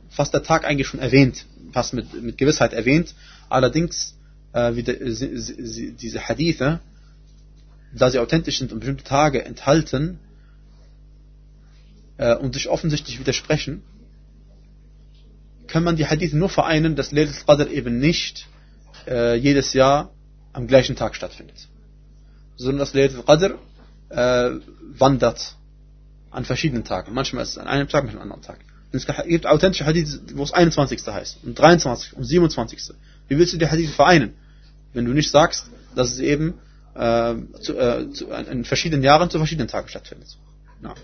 Fast 0.09 0.35
der 0.35 0.43
Tag 0.43 0.64
eigentlich 0.64 0.87
schon 0.87 1.01
erwähnt, 1.01 1.47
fast 1.73 1.95
mit, 1.95 2.12
mit 2.23 2.38
Gewissheit 2.38 2.73
erwähnt. 2.73 3.14
Allerdings, 3.49 4.17
äh, 4.53 4.75
wie 4.75 4.83
de, 4.83 5.11
sie, 5.11 5.37
sie, 5.37 5.93
diese 5.93 6.29
Hadithe, 6.29 6.81
da 7.95 8.11
sie 8.11 8.19
authentisch 8.19 8.59
sind 8.59 8.73
und 8.73 8.81
bestimmte 8.81 9.05
Tage 9.05 9.45
enthalten 9.45 10.19
äh, 12.17 12.35
und 12.35 12.55
sich 12.55 12.69
offensichtlich 12.69 13.19
widersprechen, 13.19 13.83
kann 15.67 15.85
man 15.85 15.97
die 15.97 16.07
Hadithe 16.07 16.37
nur 16.37 16.49
vereinen, 16.49 16.97
dass 16.97 17.12
Laylat 17.12 17.35
al-Qadr 17.35 17.71
eben 17.71 17.99
nicht 17.99 18.47
äh, 19.07 19.37
jedes 19.37 19.75
Jahr 19.75 20.12
am 20.53 20.67
gleichen 20.67 20.97
Tag 20.97 21.14
stattfindet 21.14 21.69
sondern 22.59 22.81
das 22.81 22.93
Laylat 22.93 23.17
al-Qadr 23.17 23.59
äh, 24.11 24.61
wandert 24.99 25.57
an 26.31 26.45
verschiedenen 26.45 26.85
Tagen. 26.85 27.14
Manchmal 27.14 27.45
ist 27.45 27.51
es 27.51 27.59
an 27.59 27.69
einem 27.69 27.88
Tag, 27.88 28.05
manchmal 28.05 28.23
an 28.23 28.33
einem 28.33 28.43
anderen 28.43 28.59
Tag. 28.59 28.64
Es 28.90 29.07
gibt 29.27 29.46
authentische 29.46 29.85
Hadith, 29.85 30.20
wo 30.35 30.42
es 30.42 30.53
21. 30.53 31.07
heißt, 31.07 31.44
und 31.44 31.59
23. 31.59 32.14
und 32.14 32.24
27. 32.24 32.94
Wie 33.29 33.38
willst 33.38 33.53
du 33.53 33.59
die 33.59 33.66
Hadith 33.66 33.90
vereinen, 33.90 34.35
wenn 34.94 35.05
du 35.05 35.12
nicht 35.12 35.31
sagst, 35.31 35.66
dass 35.94 36.12
es 36.12 36.20
eben 36.20 36.55
äh, 36.94 37.35
zu, 37.61 37.77
äh, 37.77 38.11
zu, 38.12 38.29
in 38.29 38.64
verschiedenen 38.64 39.03
Jahren 39.03 39.29
zu 39.29 39.38
verschiedenen 39.38 39.68
Tagen 39.68 39.88
stattfindet? 39.88 40.29
Na. 40.81 40.94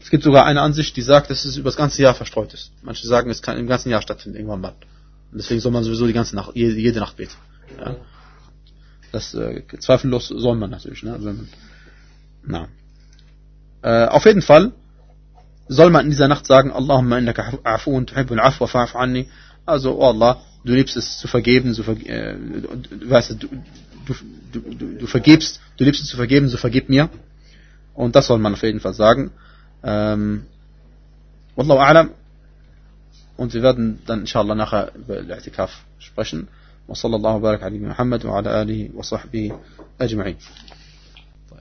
Es 0.00 0.10
gibt 0.10 0.24
sogar 0.24 0.44
eine 0.44 0.60
Ansicht, 0.60 0.96
die 0.96 1.02
sagt, 1.02 1.30
dass 1.30 1.44
es 1.44 1.56
über 1.56 1.70
das 1.70 1.76
ganze 1.76 2.02
Jahr 2.02 2.14
verstreut 2.14 2.52
ist. 2.52 2.72
Manche 2.82 3.06
sagen, 3.06 3.30
es 3.30 3.40
kann 3.40 3.56
im 3.56 3.66
ganzen 3.66 3.88
Jahr 3.88 4.02
stattfinden, 4.02 4.36
irgendwann 4.36 4.60
mal. 4.60 4.74
Und 5.30 5.38
deswegen 5.38 5.60
soll 5.60 5.72
man 5.72 5.84
sowieso 5.84 6.06
die 6.06 6.12
ganze 6.12 6.36
Nacht, 6.36 6.50
jede, 6.54 6.78
jede 6.78 7.00
Nacht 7.00 7.16
beten. 7.16 7.34
Ja. 7.78 7.96
Das 9.12 9.32
äh, 9.34 9.62
zweifellos 9.78 10.28
soll 10.28 10.56
man 10.56 10.70
natürlich. 10.70 11.02
Ne? 11.02 11.16
Wenn 11.20 11.36
man, 11.36 11.48
na. 12.44 12.68
Äh, 13.82 14.08
auf 14.08 14.26
jeden 14.26 14.42
Fall 14.42 14.72
soll 15.67 15.89
man 15.89 16.05
in 16.05 16.11
dieser 16.11 16.27
Nacht 16.27 16.45
sagen, 16.45 16.71
Allahumma 16.71 17.17
innaka 17.17 17.59
afun 17.63 18.05
tuhibbul 18.05 18.39
afwa 18.39 18.67
fa'af 18.67 18.95
anni. 18.95 19.27
Also, 19.65 19.99
oh 19.99 20.05
Allah, 20.05 20.41
du 20.63 20.73
liebst 20.73 20.95
es 20.95 21.17
zu 21.19 21.27
vergeben, 21.27 21.73
so 21.73 21.83
verge 21.83 22.07
äh, 22.07 22.35
du, 22.37 23.09
weißt, 23.09 23.31
du, 23.31 23.47
du, 24.05 24.13
du, 24.53 24.97
du 24.99 25.07
vergibst, 25.07 25.59
du 25.77 25.83
liebst 25.83 26.01
es 26.01 26.07
zu 26.07 26.15
vergeben, 26.15 26.47
so 26.47 26.57
vergib 26.57 26.89
mir. 26.89 27.09
Und 27.93 28.15
das 28.15 28.27
soll 28.27 28.39
man 28.39 28.53
auf 28.53 28.63
jeden 28.63 28.79
Fall 28.79 28.93
sagen. 28.93 29.31
Ähm, 29.83 30.45
Wallahu 31.55 31.79
a'lam. 31.79 32.09
Und 33.35 33.53
wir 33.53 33.61
werden 33.61 33.99
dann 34.05 34.21
inshallah 34.21 34.55
nachher 34.55 34.91
über 34.95 35.17
Al-I'tikaf 35.17 35.69
sprechen. 35.99 36.47
وصلى 36.87 37.15
الله 37.15 37.35
وبارك 37.35 37.63
على 37.63 37.79
محمد 37.79 38.25
وعلى 38.25 38.61
آله 38.61 38.89
وصحبه 38.95 39.51
أجمعين 40.01 40.35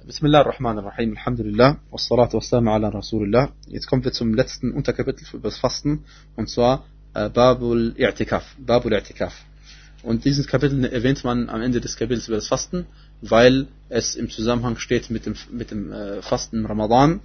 Bismillah 0.05 0.39
ar-Rahman 0.39 0.77
ar-Rahim, 0.77 1.17
Alhamdulillah, 1.17 1.77
wassalatu 1.91 2.37
wassalamu 2.37 2.71
ala 2.71 2.89
Rasulullah. 2.89 3.49
Jetzt 3.67 3.87
kommen 3.87 4.03
wir 4.03 4.13
zum 4.13 4.33
letzten 4.33 4.71
Unterkapitel 4.71 5.25
über 5.33 5.49
das 5.49 5.57
Fasten, 5.57 6.05
und 6.37 6.49
zwar 6.49 6.85
äh, 7.13 7.29
Babul 7.29 7.93
I'tikaf. 7.97 8.43
Babul 8.57 8.93
I'tikaf. 8.93 9.33
Und 10.03 10.23
dieses 10.23 10.47
Kapitel 10.47 10.85
erwähnt 10.85 11.23
man 11.23 11.49
am 11.49 11.61
Ende 11.61 11.81
des 11.81 11.97
Kapitels 11.97 12.27
über 12.27 12.37
das 12.37 12.47
Fasten, 12.47 12.85
weil 13.21 13.67
es 13.89 14.15
im 14.15 14.29
Zusammenhang 14.29 14.77
steht 14.77 15.09
mit 15.09 15.25
dem, 15.25 15.35
mit 15.51 15.71
dem 15.71 15.91
äh, 15.91 16.21
Fasten 16.21 16.59
im 16.59 16.65
Ramadan, 16.65 17.19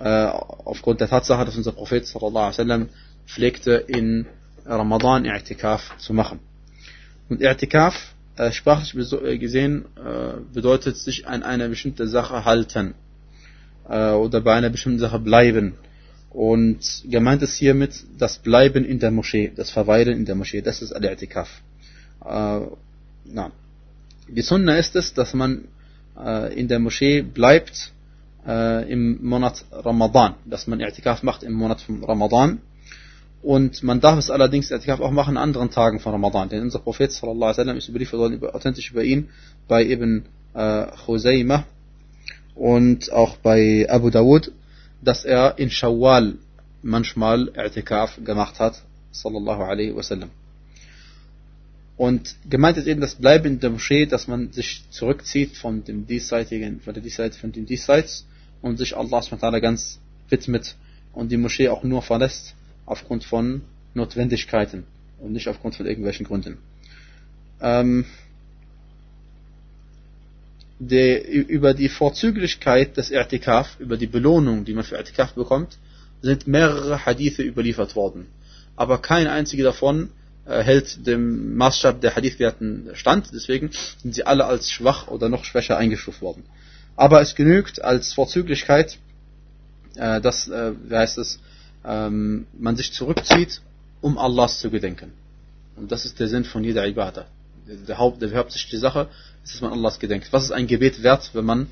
äh, 0.00 0.26
aufgrund 0.26 1.00
der 1.00 1.08
Tatsache, 1.08 1.44
dass 1.44 1.56
unser 1.56 1.72
Prophet 1.72 2.06
sallallahu 2.06 2.52
alaihi 2.58 2.86
pflegte, 3.26 3.72
in 3.72 4.26
Ramadan 4.64 5.26
I'tikaf 5.26 5.98
zu 5.98 6.14
machen. 6.14 6.40
Und 7.28 7.42
I'tikaf 7.42 8.14
äh, 8.36 8.52
sprachlich 8.52 9.12
äh, 9.12 9.38
gesehen, 9.38 9.86
äh, 9.96 10.40
bedeutet 10.52 10.96
sich 10.96 11.26
an 11.26 11.42
einer 11.42 11.68
bestimmten 11.68 12.08
Sache 12.08 12.44
halten 12.44 12.94
äh, 13.88 14.12
oder 14.12 14.40
bei 14.40 14.54
einer 14.54 14.70
bestimmten 14.70 14.98
Sache 14.98 15.18
bleiben. 15.18 15.74
Und 16.30 17.04
gemeint 17.08 17.42
ist 17.42 17.56
hiermit 17.56 17.94
das 18.18 18.38
Bleiben 18.38 18.84
in 18.84 18.98
der 18.98 19.10
Moschee, 19.10 19.50
das 19.54 19.70
Verweilen 19.70 20.18
in 20.18 20.24
der 20.26 20.34
Moschee, 20.34 20.60
das 20.60 20.82
ist 20.82 20.92
Al-I'tikaf. 20.92 21.48
Äh. 22.24 22.60
Die 24.28 24.42
Sunna 24.42 24.76
ist 24.76 24.94
es, 24.96 25.14
dass 25.14 25.34
man 25.34 25.68
äh, 26.18 26.52
in 26.58 26.68
der 26.68 26.78
Moschee 26.78 27.22
bleibt 27.22 27.92
äh, 28.46 28.90
im 28.92 29.24
Monat 29.24 29.64
Ramadan, 29.70 30.34
dass 30.44 30.66
man 30.66 30.80
I'tikaf 30.80 31.24
macht 31.24 31.42
im 31.42 31.54
Monat 31.54 31.80
von 31.80 32.04
Ramadan 32.04 32.60
und 33.46 33.84
man 33.84 34.00
darf 34.00 34.18
es 34.18 34.28
allerdings 34.28 34.72
I'tikaf 34.72 34.98
auch 34.98 35.12
machen 35.12 35.36
an 35.36 35.44
anderen 35.44 35.70
Tagen 35.70 36.00
von 36.00 36.10
Ramadan. 36.10 36.48
Denn 36.48 36.62
unser 36.62 36.80
Prophet 36.80 37.12
sallallahu 37.12 37.60
alaihi 37.60 37.78
ist 37.78 37.88
überliefert 37.88 38.32
über, 38.32 38.56
authentisch 38.56 38.90
über 38.90 39.04
ihn 39.04 39.28
bei 39.68 39.84
eben 39.84 40.24
äh, 40.54 40.86
und 42.56 43.12
auch 43.12 43.36
bei 43.36 43.86
Abu 43.88 44.10
Dawud, 44.10 44.50
dass 45.00 45.24
er 45.24 45.58
in 45.58 45.70
Shawwal 45.70 46.38
manchmal 46.82 47.50
I'tikaf 47.50 48.24
gemacht 48.24 48.58
hat, 48.58 48.82
sallallahu 49.12 49.62
alaihi 49.62 49.94
wasallam. 49.94 50.30
Und 51.96 52.34
gemeint 52.50 52.78
ist 52.78 52.88
eben 52.88 53.00
das 53.00 53.14
Bleiben 53.14 53.46
in 53.46 53.60
der 53.60 53.70
Moschee, 53.70 54.06
dass 54.06 54.26
man 54.26 54.50
sich 54.50 54.82
zurückzieht 54.90 55.56
von 55.56 55.84
dem 55.84 56.08
diesseitigen, 56.08 56.80
von 56.80 56.94
der 56.94 57.02
Diesseite, 57.04 57.38
von 57.38 57.52
dem 57.52 57.64
Diesseits 57.64 58.26
und 58.60 58.76
sich 58.76 58.96
Allah 58.96 59.22
ganz 59.60 60.00
widmet 60.30 60.74
und 61.12 61.30
die 61.30 61.36
Moschee 61.36 61.68
auch 61.68 61.84
nur 61.84 62.02
verlässt 62.02 62.56
aufgrund 62.86 63.24
von 63.24 63.62
Notwendigkeiten 63.94 64.84
und 65.20 65.32
nicht 65.32 65.48
aufgrund 65.48 65.76
von 65.76 65.86
irgendwelchen 65.86 66.26
Gründen. 66.26 66.58
Ähm, 67.60 68.04
die, 70.78 71.16
über 71.16 71.74
die 71.74 71.88
Vorzüglichkeit 71.88 72.96
des 72.96 73.10
I'tikaf, 73.10 73.78
über 73.78 73.96
die 73.96 74.06
Belohnung, 74.06 74.64
die 74.64 74.74
man 74.74 74.84
für 74.84 74.98
I'tikaf 74.98 75.34
bekommt, 75.34 75.78
sind 76.22 76.46
mehrere 76.46 77.04
Hadithe 77.06 77.42
überliefert 77.42 77.96
worden. 77.96 78.26
aber 78.76 78.98
kein 78.98 79.26
einziger 79.26 79.64
davon 79.64 80.10
äh, 80.44 80.62
hält 80.62 81.06
dem 81.06 81.56
Maßstab 81.56 82.00
der 82.00 82.14
Hadithgelehrten 82.14 82.90
stand. 82.92 83.30
Deswegen 83.32 83.70
sind 84.02 84.14
sie 84.14 84.24
alle 84.24 84.44
als 84.44 84.70
schwach 84.70 85.08
oder 85.08 85.28
noch 85.28 85.44
schwächer 85.44 85.76
eingestuft 85.78 86.20
worden. 86.22 86.44
Aber 86.94 87.20
es 87.20 87.34
genügt 87.34 87.82
als 87.82 88.12
Vorzüglichkeit, 88.12 88.98
äh, 89.96 90.20
dass, 90.20 90.48
äh, 90.48 90.72
wie 90.88 90.94
heißt 90.94 91.18
es, 91.18 91.40
ähm, 91.85 92.45
man 92.57 92.75
sich 92.75 92.93
zurückzieht, 92.93 93.61
um 94.01 94.17
Allahs 94.17 94.59
zu 94.59 94.69
gedenken. 94.69 95.13
Und 95.75 95.91
das 95.91 96.05
ist 96.05 96.19
der 96.19 96.27
Sinn 96.27 96.43
von 96.43 96.63
jeder 96.63 96.87
Ibadah. 96.87 97.25
Der, 97.87 97.97
Haupt, 97.97 98.21
der 98.21 98.33
hauptsächliche 98.33 98.79
Sache 98.79 99.07
ist, 99.43 99.53
dass 99.53 99.61
man 99.61 99.71
Allahs 99.71 99.99
gedenkt. 99.99 100.27
Was 100.31 100.43
ist 100.43 100.51
ein 100.51 100.67
Gebet 100.67 101.03
wert, 101.03 101.31
wenn 101.33 101.45
man 101.45 101.67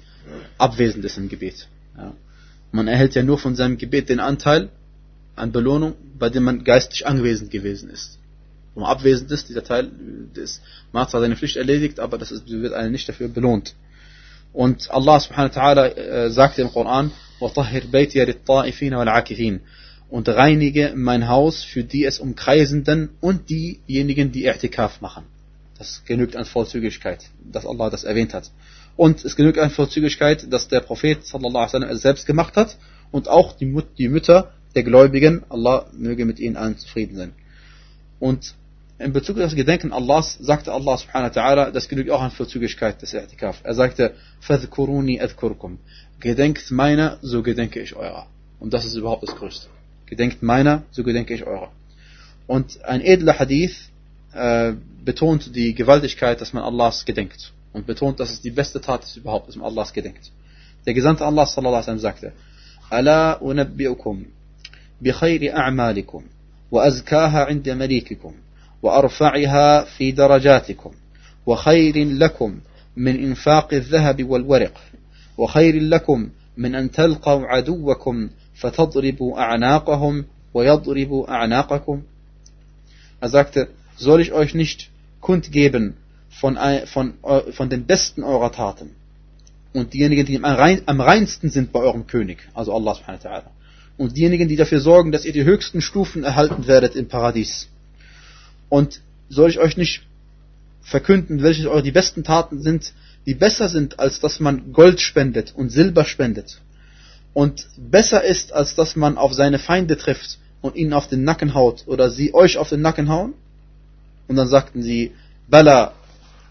abwesend 0.58 1.04
ist 1.06 1.18
im 1.18 1.30
Gebet? 1.30 1.68
Ja. 1.98 2.14
Man 2.72 2.88
erhält 2.88 3.16
ja 3.16 3.24
nur 3.24 3.38
von 3.38 3.56
seinem 3.56 3.78
Gebet 3.78 4.10
den 4.10 4.20
Anteil 4.20 4.70
an 5.36 5.52
Belohnung, 5.52 5.96
bei 6.18 6.30
dem 6.30 6.44
man 6.44 6.64
geistig 6.64 7.08
anwesend 7.08 7.52
gewesen 7.52 7.90
ist. 7.90 8.20
Wenn 8.74 8.84
man 8.84 8.92
abwesend 8.92 9.32
ist, 9.32 9.50
dieser 9.50 9.64
Teil, 9.64 9.92
ist, 10.36 10.62
man 10.92 11.04
hat 11.04 11.12
zwar 11.12 11.22
seine 11.22 11.36
Pflicht 11.36 11.58
erledigt, 11.58 12.00
aber 12.00 12.18
das 12.18 12.32
ist, 12.32 12.50
wird 12.50 12.74
einen 12.74 12.92
nicht 12.92 13.10
dafür 13.10 13.28
belohnt. 13.28 13.74
Und 14.54 14.90
Allah 14.92 15.20
subhanahu 15.20 15.56
wa 15.56 15.62
ta'ala 15.62 15.86
äh, 15.96 16.30
sagt 16.30 16.60
im 16.60 16.72
Koran, 16.72 17.12
وَطَهِّرْ 17.40 17.88
بَيْتِيَ 17.92 18.24
لِلطَّائِفِينَ 18.26 18.94
وَالْعَاكِفِينَ 18.94 19.60
und 20.10 20.28
reinige 20.28 20.94
mein 20.96 21.28
Haus 21.28 21.64
für 21.64 21.84
die 21.84 22.06
es 22.06 22.20
umkreisenden 22.20 23.10
und 23.22 23.50
diejenigen, 23.50 24.32
die 24.32 24.50
I'tikaf 24.50 25.02
machen. 25.02 25.26
Das 25.78 26.04
genügt 26.06 26.36
an 26.36 26.46
Vorzüglichkeit, 26.46 27.30
dass 27.52 27.66
Allah 27.66 27.90
das 27.90 28.04
erwähnt 28.04 28.34
hat. 28.34 28.52
Und 28.98 29.24
es 29.24 29.36
genügt 29.36 29.58
an 29.60 29.70
Vorzüglichkeit, 29.70 30.52
dass 30.52 30.68
der 30.68 30.82
Prophet 30.82 31.26
sallallahu 31.26 31.58
alaihi 31.58 31.68
wasallam 31.68 31.90
es 31.90 32.02
selbst 32.02 32.26
gemacht 32.26 32.58
hat 32.58 32.78
und 33.12 33.30
auch 33.30 33.54
die, 33.54 33.66
Mut 33.66 33.86
die 33.98 34.10
Mütter 34.10 34.52
der 34.76 34.84
Gläubigen, 34.84 35.44
Allah 35.50 35.86
möge 35.94 36.26
mit 36.26 36.40
ihnen 36.40 36.58
allen 36.58 36.78
zufrieden 36.78 37.16
sein. 37.16 37.34
Und 38.20 38.56
in 38.98 39.14
Bezug 39.14 39.38
auf 39.38 39.44
das 39.44 39.56
Gedenken 39.56 39.94
Allahs 39.94 40.38
sagte 40.42 40.74
Allah 40.74 40.98
subhanahu 40.98 41.34
wa 41.34 41.42
ta'ala, 41.42 41.72
das 41.72 41.88
genügt 41.88 42.10
auch 42.10 42.22
an 42.22 42.32
Vorzüglichkeit 42.32 43.02
des 43.02 43.14
I'tikaf. 43.14 43.56
Er 43.64 43.74
sagte, 43.74 44.16
فَذْكُرُونِ 44.42 45.22
أَذْكُرُكُمْ 45.22 45.78
Gedenkt 46.20 46.70
meiner, 46.72 47.18
so 47.22 47.42
gedenke 47.42 47.80
ich 47.80 47.96
eurer. 47.96 48.28
Und 48.60 48.74
das 48.74 48.84
ist 48.84 48.96
überhaupt 48.96 49.24
das 49.24 49.34
Größte. 49.34 49.70
Gedenkt 50.07 50.43
meiner, 50.43 50.83
so 50.91 51.03
gedenke 51.03 51.35
ich 51.35 51.45
eurer. 51.45 51.73
Und 52.47 52.85
ein 52.85 53.01
edler 53.01 53.39
Hadith 53.39 53.91
äh, 54.33 54.73
betont 55.05 55.55
die 55.57 55.75
Gewaltigkeit, 55.75 56.41
dass 56.41 56.53
man 56.53 56.63
Allahs 56.63 57.05
gedenkt. 57.05 57.53
Und 57.73 57.87
betont, 57.87 58.21
dass 58.21 58.33
es 58.33 58.41
die 58.41 58.51
beste 58.51 58.81
Tat 58.81 59.05
ist 59.05 59.17
überhaupt, 59.17 59.49
dass 59.49 59.57
man 59.57 59.67
Allahs 59.67 59.93
gedenkt. 59.93 60.31
Der 60.87 60.95
Gesandte 60.95 61.25
Allah 61.25 61.47
sallallahu 61.47 61.83
alaihi 61.83 62.01
sagte, 62.01 62.33
ألا 62.93 63.51
أنبئكم 63.51 64.23
بخير 65.01 65.57
أعمالكم 65.57 66.23
وأزكاها 66.71 67.45
عند 67.45 67.69
مليككم 67.69 68.33
وأرفعها 68.83 69.85
في 69.85 70.13
درجاتكم 70.13 70.91
وخير 71.47 72.09
لكم 72.09 72.61
من 72.97 73.25
إنفاق 73.25 73.75
الذهب 73.75 74.25
والورق 74.25 74.81
وخير 75.39 75.81
لكم 75.83 76.29
من 76.57 76.75
أن 76.75 76.91
تلقوا 76.91 77.47
عدوكم 77.47 78.31
فتضربوا 78.56 79.40
أعناقهم 79.40 80.26
ويضربوا 80.54 81.30
أعناقكم 81.30 82.02
Er 83.22 83.30
sagte, 83.30 83.68
soll 83.98 84.22
ich 84.22 84.32
euch 84.32 84.54
nicht 84.54 84.90
kundgeben 85.20 85.98
von, 86.30 86.58
von, 86.86 87.16
von 87.52 87.70
den 87.70 87.86
besten 87.86 88.24
eurer 88.24 88.52
Taten 88.52 88.92
und 89.74 89.94
diejenigen, 89.94 90.26
die 90.26 90.42
am 90.42 91.02
reinsten 91.02 91.50
sind 91.50 91.72
bei 91.72 91.80
eurem 91.80 92.08
König, 92.08 92.40
also 92.54 92.74
Allah 92.74 92.96
subhanahu 92.96 93.24
wa 93.24 93.30
ta'ala, 93.30 93.50
und 93.98 94.16
diejenigen, 94.16 94.48
die 94.48 94.56
dafür 94.56 94.80
sorgen, 94.80 95.12
dass 95.12 95.26
ihr 95.26 95.34
die 95.34 95.44
höchsten 95.44 95.82
Stufen 95.82 96.24
erhalten 96.24 96.68
werdet 96.68 96.96
im 96.96 97.08
Paradies. 97.08 97.68
Und 98.70 99.02
soll 99.30 99.50
ich 99.50 99.60
euch 99.60 99.78
nicht 99.78 100.04
verkünden, 100.82 101.44
welche 101.44 101.70
eure 101.70 101.84
die 101.84 101.92
besten 101.92 102.24
Taten 102.24 102.62
sind, 102.62 102.94
die 103.26 103.36
besser 103.36 103.68
sind, 103.68 104.00
als 104.00 104.20
dass 104.20 104.40
man 104.40 104.74
Gold 104.74 105.02
spendet 105.02 105.54
und 105.56 105.70
Silber 105.70 106.06
spendet. 106.06 106.62
und 107.35 107.67
besser 107.77 108.23
ist, 108.25 108.53
als 108.53 108.75
dass 108.77 108.97
man 108.97 109.19
auf 109.19 109.35
seine 109.35 109.59
Feinde 109.59 109.99
trifft 109.99 110.39
und 110.63 110.77
ihnen 110.77 110.93
auf 110.95 111.09
den 111.09 111.25
Nacken 111.25 111.53
haut 111.55 111.85
oder 111.87 112.11
sie 112.11 112.33
euch 112.33 112.57
auf 112.57 112.71
den 112.71 112.81
Nacken 112.81 113.09
hauen. 113.09 113.35
Und 114.29 114.37
dann 114.37 114.49
sagten 114.49 114.83
sie, 114.83 115.13
Bala, 115.49 115.93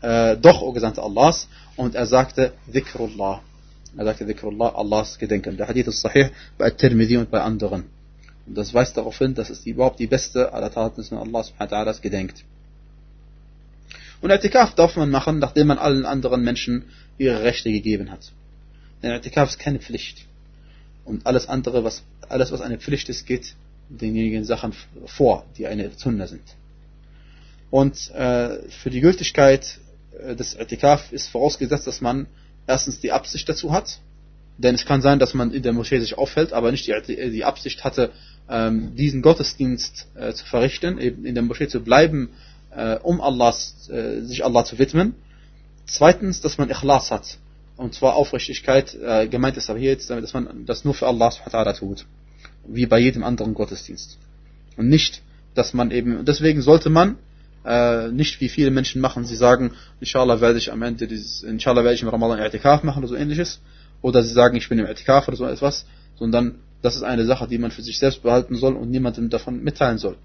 äh, 0.01 0.37
doch, 0.37 0.61
o 0.61 0.71
Gesandte 0.73 1.01
Allahs. 1.01 1.47
Und 1.77 1.95
er 1.95 2.05
sagte, 2.05 2.53
Dhikrullah. 2.71 3.41
Er 3.97 4.05
sagte, 4.05 4.25
Dhikrullah, 4.25 4.75
Allahs 4.75 5.17
Gedenken. 5.17 5.57
Der 5.57 5.67
Hadith 5.67 5.87
ist 5.87 6.01
sahih 6.01 6.29
bei 6.57 6.69
Tirmidhi 6.69 7.17
und 7.17 7.31
bei 7.31 7.41
anderen. 7.41 7.85
Und 8.45 8.57
das 8.57 8.73
weist 8.73 8.97
darauf 8.97 9.17
hin, 9.17 9.33
dass 9.33 9.49
es 9.49 9.65
überhaupt 9.65 9.99
die 9.99 10.07
beste 10.07 10.51
aller 10.51 10.71
Taten 10.71 10.99
ist, 10.99 11.11
wenn 11.11 11.17
Allah 11.17 11.43
subhanahu 11.43 11.71
wa 11.71 11.77
ta'ala 11.77 12.01
gedenkt. 12.01 12.43
Und 14.21 14.31
I'tikaf 14.31 14.75
darf 14.75 14.95
man 14.95 15.09
machen, 15.09 15.39
nachdem 15.39 15.67
man 15.67 15.77
allen 15.77 16.05
anderen 16.05 16.43
Menschen 16.43 16.85
ihre 17.17 17.43
Rechte 17.43 17.71
gegeben 17.71 18.11
hat. 18.11 18.31
Denn 19.01 19.11
I'tikaf 19.11 19.49
ist 19.49 19.59
keine 19.59 19.79
Pflicht. 19.79 20.25
Und 21.05 21.25
alles 21.25 21.47
andere, 21.47 21.83
was, 21.83 22.03
alles 22.29 22.51
was 22.51 22.61
eine 22.61 22.77
Pflicht 22.77 23.09
ist, 23.09 23.25
geht 23.25 23.55
denjenigen 23.89 24.45
Sachen 24.45 24.73
vor, 25.05 25.45
die 25.57 25.67
eine 25.67 25.91
Sunna 25.95 26.27
sind. 26.27 26.43
Und 27.69 28.11
äh, 28.11 28.69
für 28.69 28.89
die 28.89 29.01
Gültigkeit 29.01 29.79
äh, 30.17 30.35
des 30.35 30.57
I'tikaf 30.57 31.11
ist 31.11 31.27
vorausgesetzt, 31.27 31.87
dass 31.87 32.01
man 32.01 32.27
erstens 32.67 32.99
die 32.99 33.11
Absicht 33.11 33.47
dazu 33.49 33.71
hat, 33.71 33.99
denn 34.57 34.75
es 34.75 34.85
kann 34.85 35.01
sein, 35.01 35.19
dass 35.19 35.33
man 35.33 35.51
in 35.51 35.63
der 35.63 35.73
Moschee 35.73 35.99
sich 35.99 36.17
aufhält, 36.17 36.53
aber 36.53 36.71
nicht 36.71 36.87
die, 36.87 37.31
die 37.31 37.43
Absicht 37.43 37.83
hatte, 37.83 38.11
ähm, 38.49 38.95
diesen 38.95 39.21
Gottesdienst 39.21 40.07
äh, 40.15 40.33
zu 40.33 40.45
verrichten, 40.45 40.99
eben 40.99 41.25
in 41.25 41.33
der 41.33 41.43
Moschee 41.43 41.67
zu 41.67 41.81
bleiben 41.81 42.29
äh, 42.75 42.97
um 42.97 43.21
Allahs, 43.21 43.89
äh, 43.89 44.21
sich 44.21 44.43
Allah 44.43 44.65
zu 44.65 44.77
widmen. 44.79 45.15
Zweitens, 45.85 46.41
dass 46.41 46.57
man 46.57 46.69
Ikhlas 46.69 47.11
hat. 47.11 47.37
Und 47.75 47.93
zwar 47.95 48.15
Aufrichtigkeit, 48.15 48.95
äh, 48.95 49.27
gemeint 49.27 49.57
ist 49.57 49.69
aber 49.69 49.79
hier 49.79 49.91
jetzt, 49.91 50.09
dass 50.09 50.33
man 50.33 50.65
das 50.65 50.85
nur 50.85 50.93
für 50.93 51.07
Allah 51.07 51.31
subhanahu 51.31 51.73
tut. 51.73 52.05
Wie 52.67 52.85
bei 52.85 52.99
jedem 52.99 53.23
anderen 53.23 53.53
Gottesdienst. 53.53 54.17
Und 54.77 54.89
nicht, 54.89 55.21
dass 55.55 55.73
man 55.73 55.91
eben, 55.91 56.23
deswegen 56.25 56.61
sollte 56.61 56.89
man 56.89 57.17
äh, 57.65 58.09
nicht 58.09 58.41
wie 58.41 58.49
viele 58.49 58.71
Menschen 58.71 59.01
machen, 59.01 59.25
sie 59.25 59.35
sagen, 59.35 59.71
inshallah 59.99 60.41
werde 60.41 60.57
ich 60.57 60.71
am 60.71 60.81
Ende 60.81 61.07
dieses, 61.07 61.43
inshallah 61.43 61.83
werde 61.83 61.95
ich 61.95 62.01
im 62.01 62.09
Ramadan 62.09 62.39
I'tikaf 62.39 62.83
machen 62.83 62.99
oder 62.99 63.07
so 63.07 63.15
ähnliches. 63.15 63.59
Oder 64.01 64.21
sie 64.21 64.33
sagen, 64.33 64.55
ich 64.55 64.67
bin 64.69 64.79
im 64.79 64.85
I'tikaf 64.85 65.27
oder 65.27 65.37
so 65.37 65.45
etwas. 65.45 65.85
Sondern 66.15 66.59
das 66.81 66.95
ist 66.95 67.03
eine 67.03 67.25
Sache, 67.25 67.47
die 67.47 67.57
man 67.57 67.71
für 67.71 67.81
sich 67.81 67.97
selbst 67.97 68.21
behalten 68.21 68.55
soll 68.55 68.75
und 68.75 68.91
niemandem 68.91 69.29
davon 69.29 69.63
mitteilen 69.63 69.97
soll. 69.97 70.17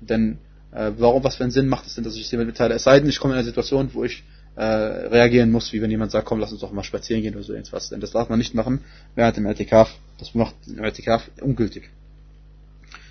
Denn 0.00 0.38
äh, 0.72 0.92
warum, 0.98 1.22
was 1.22 1.36
für 1.36 1.44
einen 1.44 1.52
Sinn 1.52 1.68
macht 1.68 1.86
es 1.86 1.94
denn, 1.94 2.04
dass 2.04 2.16
ich 2.16 2.22
es 2.22 2.30
jemandem 2.30 2.52
mitteile? 2.52 2.74
Es 2.74 2.84
sei 2.84 2.98
denn, 2.98 3.08
ich 3.08 3.18
komme 3.20 3.34
in 3.34 3.38
eine 3.38 3.46
Situation, 3.46 3.90
wo 3.92 4.02
ich 4.04 4.24
äh, 4.56 4.64
reagieren 4.64 5.50
muss, 5.50 5.72
wie 5.72 5.82
wenn 5.82 5.90
jemand 5.90 6.10
sagt, 6.10 6.26
komm, 6.26 6.40
lass 6.40 6.50
uns 6.50 6.62
doch 6.62 6.72
mal 6.72 6.82
spazieren 6.82 7.22
gehen 7.22 7.34
oder 7.34 7.44
so 7.44 7.52
etwas. 7.52 7.90
Denn 7.90 8.00
das 8.00 8.10
darf 8.10 8.28
man 8.28 8.38
nicht 8.38 8.54
machen 8.54 8.80
während 9.14 9.36
dem 9.36 9.46
Etikaf. 9.46 9.94
Das 10.18 10.34
macht 10.34 10.54
den 10.66 10.82
Etikaf 10.82 11.30
ungültig. 11.40 11.90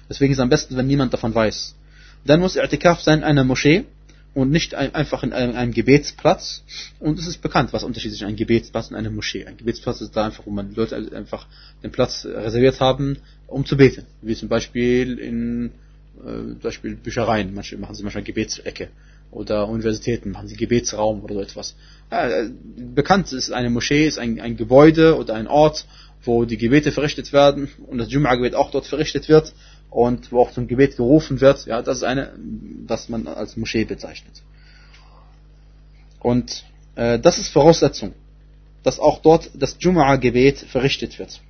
Deswegen 0.10 0.32
ist 0.32 0.40
es 0.40 0.42
am 0.42 0.50
besten, 0.50 0.76
wenn 0.76 0.88
niemand 0.88 1.14
davon 1.14 1.34
weiß. 1.34 1.76
Dann 2.26 2.40
muss 2.40 2.56
Etikaf 2.56 3.02
sein 3.02 3.20
in 3.20 3.24
einer 3.24 3.44
Moschee 3.44 3.86
und 4.34 4.50
nicht 4.50 4.74
ein, 4.74 4.94
einfach 4.96 5.24
in 5.24 5.34
einem, 5.34 5.56
einem, 5.56 5.72
Gebetsplatz. 5.72 6.64
Und 7.00 7.20
es 7.20 7.28
ist 7.28 7.42
bekannt, 7.42 7.74
was 7.74 7.84
Unterschied 7.84 8.12
ist 8.12 8.24
ein 8.24 8.36
Gebetsplatz 8.36 8.90
und 8.90 8.96
eine 8.96 9.12
Moschee. 9.12 9.46
Ein 9.46 9.58
Gebetsplatz 9.58 10.02
ist 10.02 10.16
da 10.16 10.26
einfach, 10.26 10.46
wo 10.48 10.52
man 10.52 10.74
Leute 10.74 10.96
einfach 11.14 11.48
den 11.84 11.92
Platz 11.92 12.26
reserviert 12.26 12.80
haben, 12.80 13.18
um 13.46 13.66
zu 13.66 13.78
beten. 13.78 14.06
Wie 14.22 14.36
zum 14.36 14.50
Beispiel 14.50 15.20
in 15.20 15.72
äh, 16.20 16.24
zum 16.24 16.60
Beispiel 16.60 16.96
Büchereien, 16.96 17.54
manche 17.54 17.78
machen 17.78 17.94
sie 17.94 18.04
manchmal 18.04 18.24
Gebetsecke 18.24 18.90
oder 19.32 19.68
Universitäten 19.68 20.32
machen 20.32 20.48
sie 20.48 20.56
Gebetsraum 20.56 21.24
oder 21.24 21.36
so 21.36 21.42
etwas. 21.42 21.76
Ja, 22.12 22.48
bekannt 22.94 23.34
ist 23.34 23.52
eine 23.52 23.70
Moschee, 23.70 24.08
ist 24.08 24.20
ein, 24.20 24.40
ein 24.40 24.58
Gebäude 24.58 25.18
oder 25.18 25.34
ein 25.34 25.48
Ort, 25.48 25.86
wo 26.24 26.46
die 26.46 26.58
Gebete 26.58 26.92
verrichtet 26.92 27.34
werden 27.34 27.70
und 27.88 27.98
das 27.98 28.10
Jum'a-Gebet 28.10 28.56
auch 28.56 28.72
dort 28.72 28.86
verrichtet 28.86 29.28
wird 29.30 29.54
und 29.90 30.32
wo 30.32 30.42
auch 30.42 30.52
zum 30.52 30.68
Gebet 30.68 30.98
gerufen 30.98 31.42
wird. 31.42 31.66
Ja, 31.66 31.82
das 31.82 31.98
ist 31.98 32.04
eine, 32.04 32.34
das 32.88 33.10
man 33.10 33.28
als 33.28 33.58
Moschee 33.58 33.86
bezeichnet. 33.86 34.42
Und 36.20 36.66
äh, 36.96 37.20
das 37.20 37.38
ist 37.38 37.50
Voraussetzung, 37.50 38.14
dass 38.84 39.00
auch 39.00 39.22
dort 39.22 39.52
das 39.54 39.80
Jum'a-Gebet 39.80 40.60
verrichtet 40.60 41.20
wird. 41.20 41.42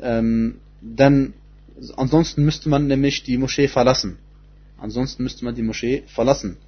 Ähm, 0.00 0.56
denn 0.80 1.34
ansonsten 1.96 2.44
müsste 2.44 2.68
man 2.68 2.86
nämlich 2.86 3.22
die 3.22 3.38
Moschee 3.38 3.68
verlassen. 3.68 4.18
Ansonsten 4.78 5.22
müsste 5.22 5.44
man 5.44 5.54
die 5.54 5.62
Moschee 5.62 6.04
verlassen. 6.06 6.58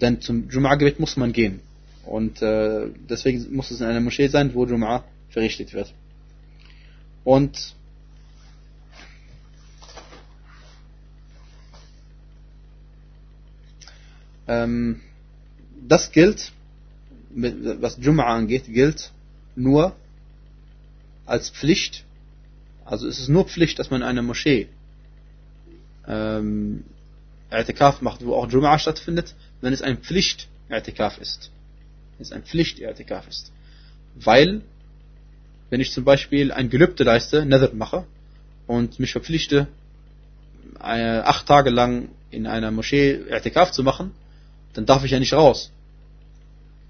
Denn 0.00 0.20
zum 0.20 0.48
Jum'a-Gebet 0.48 0.98
muss 0.98 1.16
man 1.16 1.32
gehen. 1.32 1.60
Und 2.04 2.42
äh, 2.42 2.88
deswegen 3.08 3.54
muss 3.54 3.70
es 3.70 3.80
in 3.80 3.86
einer 3.86 4.00
Moschee 4.00 4.28
sein, 4.28 4.54
wo 4.54 4.64
Jum'a 4.64 5.02
verrichtet 5.30 5.72
wird. 5.72 5.92
Und 7.24 7.74
ähm, 14.46 15.00
das 15.88 16.12
gilt, 16.12 16.52
was 17.30 17.98
Jum'a 17.98 18.24
angeht, 18.24 18.64
gilt 18.66 19.10
nur 19.56 19.96
als 21.24 21.50
Pflicht 21.50 22.06
also 22.86 23.08
es 23.08 23.18
ist 23.18 23.28
nur 23.28 23.44
Pflicht, 23.44 23.78
dass 23.78 23.90
man 23.90 24.02
in 24.02 24.06
einer 24.06 24.22
Moschee 24.22 24.68
ähm, 26.06 26.84
I'tikaf 27.50 28.00
macht, 28.00 28.24
wo 28.24 28.34
auch 28.34 28.48
Jum'a 28.48 28.78
stattfindet, 28.78 29.34
wenn 29.66 29.72
es 29.72 29.82
ein 29.82 29.98
Pflicht-I'tikaf 29.98 31.18
ist. 31.18 31.50
Wenn 32.16 32.22
es 32.22 32.30
ein 32.30 32.44
Pflicht-I'tikaf 32.44 33.26
ist. 33.28 33.50
Weil, 34.14 34.62
wenn 35.70 35.80
ich 35.80 35.90
zum 35.90 36.04
Beispiel 36.04 36.52
ein 36.52 36.70
Gelübde 36.70 37.02
leiste, 37.02 37.44
Nether 37.44 37.74
mache, 37.74 38.04
und 38.68 39.00
mich 39.00 39.10
verpflichte, 39.10 39.66
äh, 40.78 41.18
acht 41.18 41.46
Tage 41.48 41.70
lang 41.70 42.10
in 42.30 42.46
einer 42.46 42.70
Moschee 42.70 43.24
I'tikaf 43.28 43.72
zu 43.72 43.82
machen, 43.82 44.12
dann 44.74 44.86
darf 44.86 45.02
ich 45.04 45.10
ja 45.10 45.18
nicht 45.18 45.32
raus. 45.32 45.72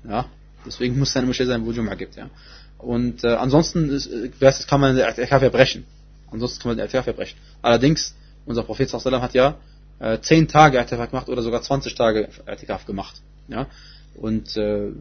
Ja, 0.07 0.27
deswegen 0.67 0.99
muss 0.99 1.09
es 1.09 1.17
eine 1.17 1.29
Moschee 1.29 1.47
sein, 1.47 1.65
wo 1.65 1.71
Jum'a 1.71 1.97
gibt, 1.97 2.17
ja. 2.17 2.29
Und 2.77 3.25
äh, 3.25 3.29
ansonsten 3.29 3.89
ist, 3.89 4.07
äh, 4.07 4.29
kann 4.69 4.83
man 4.83 4.97
den 4.97 5.07
I'tikaf 5.07 5.39
verbrechen. 5.39 5.87
Ansonsten 6.31 6.61
kann 6.61 6.69
man 6.73 6.77
den 6.77 6.87
I'tikaf 6.87 7.05
verbrechen. 7.05 7.39
Allerdings, 7.63 8.15
unser 8.45 8.65
Prophet 8.65 8.93
hat 8.93 9.33
ja 9.33 9.57
äh, 9.99 10.19
10 10.21 10.49
Tage 10.49 10.81
I'tikaf 10.81 11.11
gemacht 11.11 11.29
oder 11.29 11.43
sogar 11.43 11.63
20 11.63 11.95
Tage 11.95 12.29
I'tikaf 12.47 12.87
gemacht. 12.87 13.21
Ja. 13.49 13.67
Und 14.15 14.57
äh, 14.57 14.93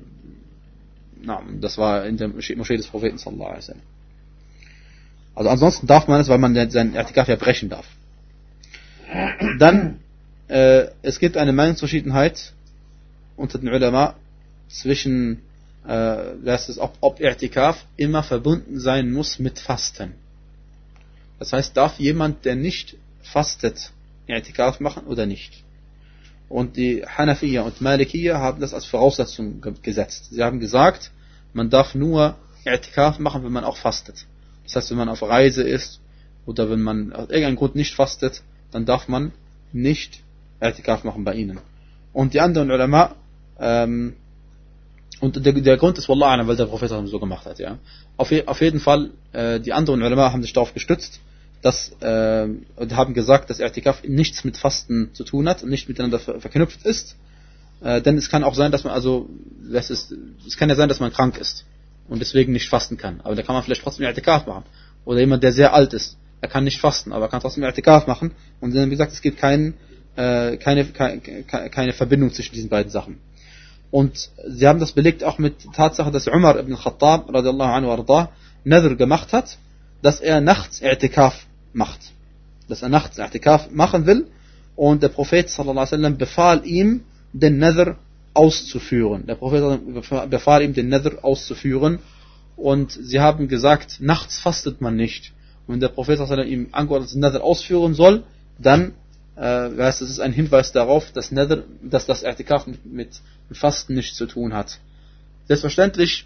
na, 1.22 1.42
das 1.60 1.78
war 1.78 2.06
in 2.06 2.18
der 2.18 2.30
Moschee 2.30 2.78
des 2.78 2.88
Propheten 2.88 3.18
sallallahu 3.18 3.50
alaihi 3.50 3.60
wasallam. 3.60 3.82
Also 5.34 5.50
ansonsten 5.50 5.88
darf 5.88 6.08
man 6.08 6.22
es, 6.22 6.30
weil 6.30 6.38
man 6.38 6.70
seinen 6.70 6.96
I'tikaf 6.96 7.28
ja 7.28 7.36
brechen 7.36 7.70
darf. 7.70 7.86
Dann, 9.60 10.00
äh, 10.48 10.88
es 11.02 11.20
gibt 11.20 11.38
eine 11.38 11.52
Meinungsverschiedenheit 11.52 12.54
unter 13.36 13.60
den 13.60 13.70
Ulama 13.70 14.16
zwischen, 14.70 15.42
äh, 15.86 16.18
das 16.44 16.70
ist, 16.70 16.78
ob, 16.80 16.98
ob 17.02 17.20
I'tikaf 17.20 17.76
immer 17.98 18.24
verbunden 18.24 18.80
sein 18.80 19.12
muss 19.12 19.40
mit 19.40 19.60
Fasten. 19.60 20.14
Das 21.38 21.52
heißt, 21.52 21.76
darf 21.76 22.00
jemand, 22.00 22.46
der 22.46 22.56
nicht 22.56 22.96
fastet, 23.22 23.92
I'tikaf 24.28 24.82
machen 24.82 25.08
oder 25.08 25.26
nicht? 25.26 25.64
Und 26.48 26.78
die 26.78 27.06
Hanafiya 27.06 27.64
und 27.64 27.82
Malikiya 27.82 28.38
haben 28.38 28.62
das 28.62 28.74
als 28.74 28.86
Voraussetzung 28.86 29.62
gesetzt. 29.82 30.30
Sie 30.32 30.44
haben 30.44 30.60
gesagt, 30.60 31.12
man 31.54 31.70
darf 31.70 31.96
nur 31.96 32.36
I'tikaf 32.66 33.20
machen, 33.20 33.44
wenn 33.44 33.52
man 33.52 33.64
auch 33.64 33.78
fastet. 33.78 34.26
Das 34.64 34.76
heißt, 34.76 34.92
wenn 34.92 34.98
man 34.98 35.10
auf 35.10 35.22
Reise 35.22 35.64
ist 35.64 36.00
oder 36.46 36.70
wenn 36.70 36.82
man 36.82 37.14
aus 37.14 37.30
irgendeinem 37.30 37.56
Grund 37.56 37.76
nicht 37.76 37.96
fastet, 37.96 38.44
dann 38.72 38.86
darf 38.86 39.08
man 39.08 39.32
nicht 39.72 40.24
I'tikaf 40.62 41.04
machen 41.04 41.24
bei 41.24 41.36
ihnen. 41.36 41.60
Und 42.14 42.34
die 42.34 42.42
anderen 42.42 42.72
Ulama, 42.72 43.16
ähm, 43.60 44.16
und 45.22 45.46
der, 45.46 45.54
der 45.54 45.78
Grund 45.78 45.98
ist 45.98 46.10
Wallah, 46.10 46.46
weil 46.48 46.56
der 46.56 46.66
Prophet 46.66 46.92
das 46.92 47.10
so 47.10 47.20
gemacht 47.20 47.46
hat, 47.46 47.60
ja. 47.60 47.78
Auf, 48.18 48.32
auf 48.46 48.62
jeden 48.62 48.80
Fall, 48.80 49.12
äh, 49.34 49.60
die 49.60 49.74
anderen 49.74 50.02
Ulama 50.02 50.32
haben 50.32 50.42
sich 50.42 50.54
darauf 50.54 50.74
gestützt, 50.74 51.20
dass, 51.66 51.92
äh, 52.00 52.48
und 52.76 52.96
haben 52.96 53.16
gesagt, 53.16 53.50
dass 53.50 53.60
I'tikaf 53.60 54.08
nichts 54.08 54.44
mit 54.44 54.56
Fasten 54.56 55.10
zu 55.14 55.24
tun 55.24 55.50
hat 55.50 55.64
und 55.64 55.70
nicht 55.72 55.90
miteinander 55.90 56.20
ver 56.20 56.40
verknüpft 56.40 56.86
ist. 56.86 57.16
Äh, 57.82 58.04
denn 58.04 58.20
es 58.20 58.30
kann 58.30 58.44
auch 58.44 58.54
sein, 58.54 58.72
dass 58.72 58.84
man 58.84 58.94
also, 58.94 59.28
das 59.72 59.90
ist, 59.90 60.14
es 60.46 60.58
kann 60.58 60.70
ja 60.70 60.76
sein, 60.76 60.90
dass 60.90 61.00
man 61.00 61.12
krank 61.12 61.40
ist 61.40 61.66
und 62.08 62.20
deswegen 62.20 62.54
nicht 62.54 62.70
fasten 62.70 62.98
kann. 62.98 63.20
Aber 63.24 63.34
da 63.34 63.42
kann 63.42 63.56
man 63.56 63.64
vielleicht 63.64 63.82
trotzdem 63.82 64.06
I'tikaf 64.06 64.46
machen. 64.46 64.66
Oder 65.06 65.22
jemand, 65.22 65.42
der 65.42 65.54
sehr 65.54 65.74
alt 65.74 65.94
ist, 65.94 66.18
er 66.40 66.50
kann 66.50 66.66
nicht 66.66 66.80
fasten, 66.80 67.12
aber 67.12 67.26
er 67.26 67.30
kann 67.30 67.42
trotzdem 67.42 67.64
I'tikaf 67.64 68.06
machen. 68.06 68.34
Und 68.62 68.76
dann, 68.76 68.86
wie 68.86 68.92
gesagt, 68.92 69.14
es 69.14 69.24
gibt 69.24 69.40
kein, 69.40 69.74
äh, 70.18 70.58
keine, 70.58 70.86
keine, 70.86 71.20
keine 71.48 71.94
Verbindung 71.94 72.32
zwischen 72.32 72.54
diesen 72.54 72.70
beiden 72.70 72.92
Sachen. 72.92 73.18
Und 73.90 74.30
sie 74.48 74.68
haben 74.68 74.80
das 74.80 74.92
belegt 74.92 75.24
auch 75.24 75.40
mit 75.40 75.56
Tatsache, 75.74 76.12
dass 76.12 76.28
Umar 76.28 76.60
ibn 76.60 76.76
Khattab, 76.76 77.34
radiallahu 77.34 77.72
anhu 77.72 77.90
arda, 77.90 78.30
Nether 78.64 78.96
gemacht 78.96 79.34
hat, 79.34 79.58
dass 80.04 80.20
er 80.20 80.42
nachts 80.42 80.84
I'tikaf 80.84 81.34
macht. 81.76 82.00
Dass 82.68 82.82
er 82.82 82.90
nachts 82.90 83.20
I'tikaf 83.20 83.70
machen 83.72 84.06
will. 84.06 84.28
Und 84.76 85.04
der 85.04 85.10
Prophet 85.10 85.46
wasallam 85.58 86.18
befahl 86.18 86.66
ihm, 86.66 87.04
den 87.34 87.58
Nether 87.60 87.98
auszuführen. 88.34 89.26
Der 89.28 89.36
Prophet 89.36 89.82
befahl 90.30 90.64
ihm, 90.64 90.74
den 90.74 90.90
Nether 90.90 91.24
auszuführen. 91.24 92.00
Und 92.56 92.92
sie 92.92 93.20
haben 93.20 93.48
gesagt, 93.48 93.98
nachts 94.00 94.40
fastet 94.40 94.82
man 94.82 94.96
nicht. 94.96 95.34
Und 95.68 95.74
wenn 95.74 95.80
der 95.80 95.90
Prophet 95.90 96.20
ihm 96.48 96.70
angeordnet, 96.72 97.14
den 97.14 97.22
Nether 97.22 97.44
ausführen 97.44 97.94
soll, 97.94 98.24
dann 98.58 98.94
äh, 99.36 99.70
heißt, 99.78 100.02
das 100.02 100.10
ist 100.10 100.20
ein 100.20 100.32
Hinweis 100.32 100.72
darauf, 100.72 101.12
dass, 101.12 101.32
Nether, 101.32 101.64
dass 101.82 102.06
das 102.06 102.24
Ertikaf 102.24 102.68
mit, 102.68 102.86
mit 102.86 103.22
Fasten 103.52 103.96
nichts 103.96 104.16
zu 104.16 104.26
tun 104.26 104.54
hat. 104.54 104.80
Selbstverständlich 105.48 106.26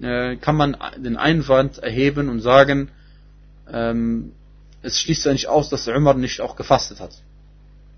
äh, 0.00 0.36
kann 0.36 0.56
man 0.56 0.76
den 0.98 1.16
Einwand 1.16 1.78
erheben 1.78 2.28
und 2.28 2.40
sagen, 2.40 2.90
ähm, 3.72 4.32
es 4.82 5.00
schließt 5.00 5.24
ja 5.24 5.32
nicht 5.32 5.46
aus, 5.46 5.68
dass 5.68 5.86
Umar 5.88 6.14
nicht 6.14 6.40
auch 6.40 6.56
gefastet 6.56 7.00
hat. 7.00 7.12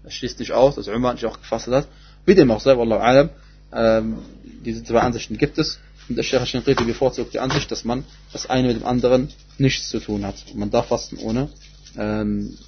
Es 0.05 0.15
schließt 0.15 0.39
nicht 0.39 0.53
aus, 0.53 0.77
dass 0.77 0.89
Umar 0.89 1.15
nicht 1.15 1.25
auch 1.25 1.41
gefastet 1.41 1.75
hat. 1.75 1.89
Wie 2.27 2.35
dem 2.35 2.51
auch 2.51 2.61
sei, 2.61 2.77
Wallahu 2.77 3.01
alam, 3.01 3.31
ähm, 3.73 4.19
diese 4.65 4.85
zwei 4.85 5.01
Ansichten 5.01 5.39
gibt 5.39 5.59
es. 5.59 5.79
Und 6.09 6.17
der 6.17 6.23
Sheikh 6.23 6.45
Shinqiti 6.45 6.85
bevorzugt 6.85 7.33
die 7.33 7.41
Ansicht, 7.41 7.71
dass 7.71 7.85
man 7.85 8.05
das 8.33 8.49
eine 8.49 8.69
mit 8.69 8.77
dem 8.77 8.87
anderen 8.87 9.33
nichts 9.57 9.89
zu 9.89 10.01
tun 10.01 10.27
hat. 10.27 10.37
Und 10.51 10.59
man 10.59 10.71
darf 10.71 10.89
fasten 10.89 11.17
ohne, 11.17 11.49
ähm, 11.97 12.59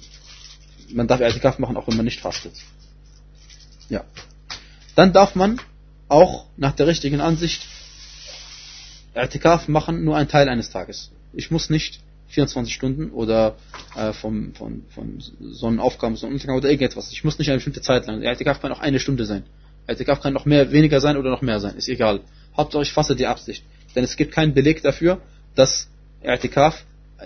man 0.91 1.07
darf 1.07 1.21
I'tikaf 1.21 1.59
machen, 1.59 1.77
auch 1.77 1.87
wenn 1.87 1.97
man 1.97 2.05
nicht 2.05 2.19
fastet. 2.19 2.53
Ja. 3.89 4.03
Dann 4.95 5.13
darf 5.13 5.35
man 5.35 5.61
auch 6.09 6.45
nach 6.57 6.71
der 6.71 6.87
richtigen 6.87 7.21
Ansicht 7.21 7.61
I'tikaf 9.13 9.69
machen, 9.69 10.03
nur 10.03 10.17
ein 10.17 10.27
Teil 10.27 10.49
eines 10.49 10.71
Tages. 10.71 11.11
Ich 11.33 11.51
muss 11.51 11.69
nicht 11.69 11.99
24 12.29 12.73
Stunden 12.73 13.11
oder 13.11 13.55
äh, 13.95 14.13
vom, 14.13 14.53
von, 14.53 14.83
von 14.89 15.23
Sonnenaufgang 15.39 16.15
Sonnenuntergang 16.15 16.57
oder 16.57 16.69
irgendetwas. 16.69 17.11
Ich 17.11 17.23
muss 17.23 17.39
nicht 17.39 17.49
eine 17.49 17.57
bestimmte 17.57 17.81
Zeit 17.81 18.07
lang. 18.07 18.21
I'tikaf 18.21 18.59
kann 18.59 18.71
auch 18.71 18.79
eine 18.79 18.99
Stunde 18.99 19.25
sein. 19.25 19.43
I'tikaf 19.87 20.21
kann 20.21 20.33
noch 20.33 20.45
mehr, 20.45 20.71
weniger 20.71 20.99
sein 20.99 21.17
oder 21.17 21.29
noch 21.29 21.41
mehr 21.41 21.59
sein. 21.59 21.75
Ist 21.77 21.87
egal. 21.87 22.21
Hauptsache 22.55 22.83
ich 22.83 22.91
fasse 22.91 23.15
die 23.15 23.27
Absicht. 23.27 23.63
Denn 23.95 24.03
es 24.03 24.17
gibt 24.17 24.33
keinen 24.33 24.53
Beleg 24.53 24.81
dafür, 24.81 25.21
dass 25.55 25.89
I'tikaf, 26.23 26.75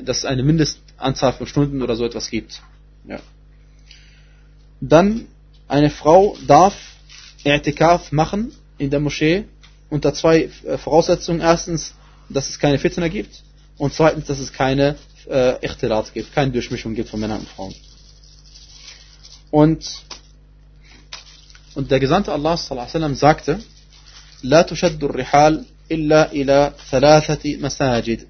dass 0.03 0.19
es 0.19 0.25
eine 0.25 0.43
Mindestanzahl 0.43 1.33
von 1.33 1.47
Stunden 1.47 1.81
oder 1.81 1.95
so 1.95 2.05
etwas 2.05 2.29
gibt. 2.29 2.61
Ja. 3.07 3.19
Dann 4.79 5.25
eine 5.67 5.89
Frau 5.89 6.37
darf 6.45 6.75
I'tikaf 7.43 8.13
machen 8.13 8.51
in 8.77 8.91
der 8.91 8.99
Moschee 8.99 9.45
unter 9.89 10.13
zwei 10.13 10.49
äh, 10.63 10.77
Voraussetzungen. 10.77 11.41
Erstens, 11.41 11.95
dass 12.29 12.49
es 12.49 12.59
keine 12.59 12.77
Fitna 12.77 13.07
gibt 13.07 13.41
und 13.80 13.92
zweitens, 13.92 14.26
dass 14.26 14.38
es 14.38 14.52
keine 14.52 14.96
äh, 15.28 15.64
Ichtilat 15.64 16.12
gibt, 16.14 16.34
keine 16.34 16.52
Durchmischung 16.52 16.94
gibt 16.94 17.08
von 17.08 17.20
Männern 17.20 17.40
und 17.40 17.48
Frauen. 17.48 17.74
Und, 19.50 20.02
und 21.74 21.90
der 21.90 22.00
Gesandte 22.00 22.32
Allah 22.32 22.56
sallam, 22.56 23.14
sagte, 23.14 23.60
لا 24.42 24.62
تشد 24.62 25.04
الرحال 25.04 25.64
إلا 25.90 26.32
إلى 26.32 26.72
ثلاثة 26.90 27.56
مساجد. 27.56 28.26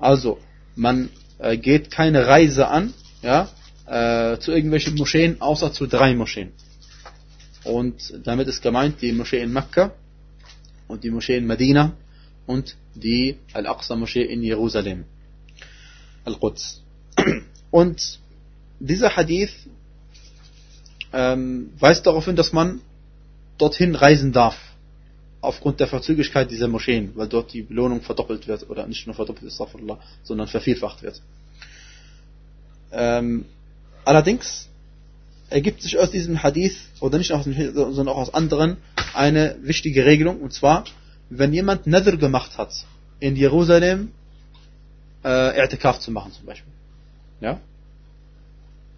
Also, 0.00 0.38
man 0.76 1.08
äh, 1.38 1.56
geht 1.56 1.90
keine 1.90 2.26
Reise 2.26 2.68
an, 2.68 2.92
ja, 3.22 3.48
äh, 3.86 4.38
zu 4.38 4.52
irgendwelchen 4.52 4.94
Moscheen, 4.96 5.40
außer 5.40 5.72
zu 5.72 5.86
drei 5.86 6.14
Moscheen. 6.14 6.52
Und 7.64 8.20
damit 8.24 8.48
ist 8.48 8.62
gemeint 8.62 9.00
die 9.00 9.12
Moschee 9.12 9.40
in 9.40 9.52
Mekka 9.52 9.92
und 10.88 11.04
die 11.04 11.10
Moschee 11.10 11.36
in 11.36 11.46
Medina 11.46 11.92
und 12.49 12.77
die 12.95 13.37
Al-Aqsa-Moschee 13.53 14.23
in 14.23 14.41
Jerusalem, 14.41 15.05
Al-Quds. 16.25 16.81
Und 17.69 18.19
dieser 18.79 19.15
Hadith 19.15 19.53
ähm, 21.13 21.71
weist 21.77 22.07
darauf 22.07 22.25
hin, 22.25 22.35
dass 22.35 22.51
man 22.51 22.81
dorthin 23.59 23.93
reisen 23.93 24.31
darf, 24.31 24.57
aufgrund 25.41 25.79
der 25.79 25.85
Verzügigkeit 25.85 26.49
dieser 26.49 26.67
Moscheen, 26.67 27.11
weil 27.13 27.27
dort 27.27 27.53
die 27.53 27.61
Belohnung 27.61 28.01
verdoppelt 28.01 28.47
wird, 28.47 28.67
oder 28.67 28.87
nicht 28.87 29.05
nur 29.05 29.15
verdoppelt 29.15 29.45
ist, 29.45 29.61
sondern 30.23 30.47
vervielfacht 30.47 31.03
wird. 31.03 31.21
Ähm, 32.91 33.45
allerdings 34.05 34.69
ergibt 35.51 35.83
sich 35.83 35.99
aus 35.99 36.09
diesem 36.09 36.41
Hadith, 36.41 36.77
oder 36.99 37.19
nicht 37.19 37.31
aus 37.31 37.43
dem 37.43 37.53
Hadith, 37.55 37.75
sondern 37.75 38.07
auch 38.07 38.17
aus 38.17 38.33
anderen, 38.33 38.77
eine 39.13 39.55
wichtige 39.61 40.03
Regelung, 40.07 40.41
und 40.41 40.51
zwar, 40.51 40.85
wenn 41.29 41.53
jemand 41.53 41.87
Nether 41.87 42.17
gemacht 42.17 42.57
hat, 42.57 42.73
in 43.19 43.35
Jerusalem 43.35 44.11
äh, 45.23 45.61
I'tikaf 45.61 45.99
zu 45.99 46.11
machen 46.11 46.31
zum 46.31 46.45
Beispiel. 46.45 46.71
Ja? 47.41 47.59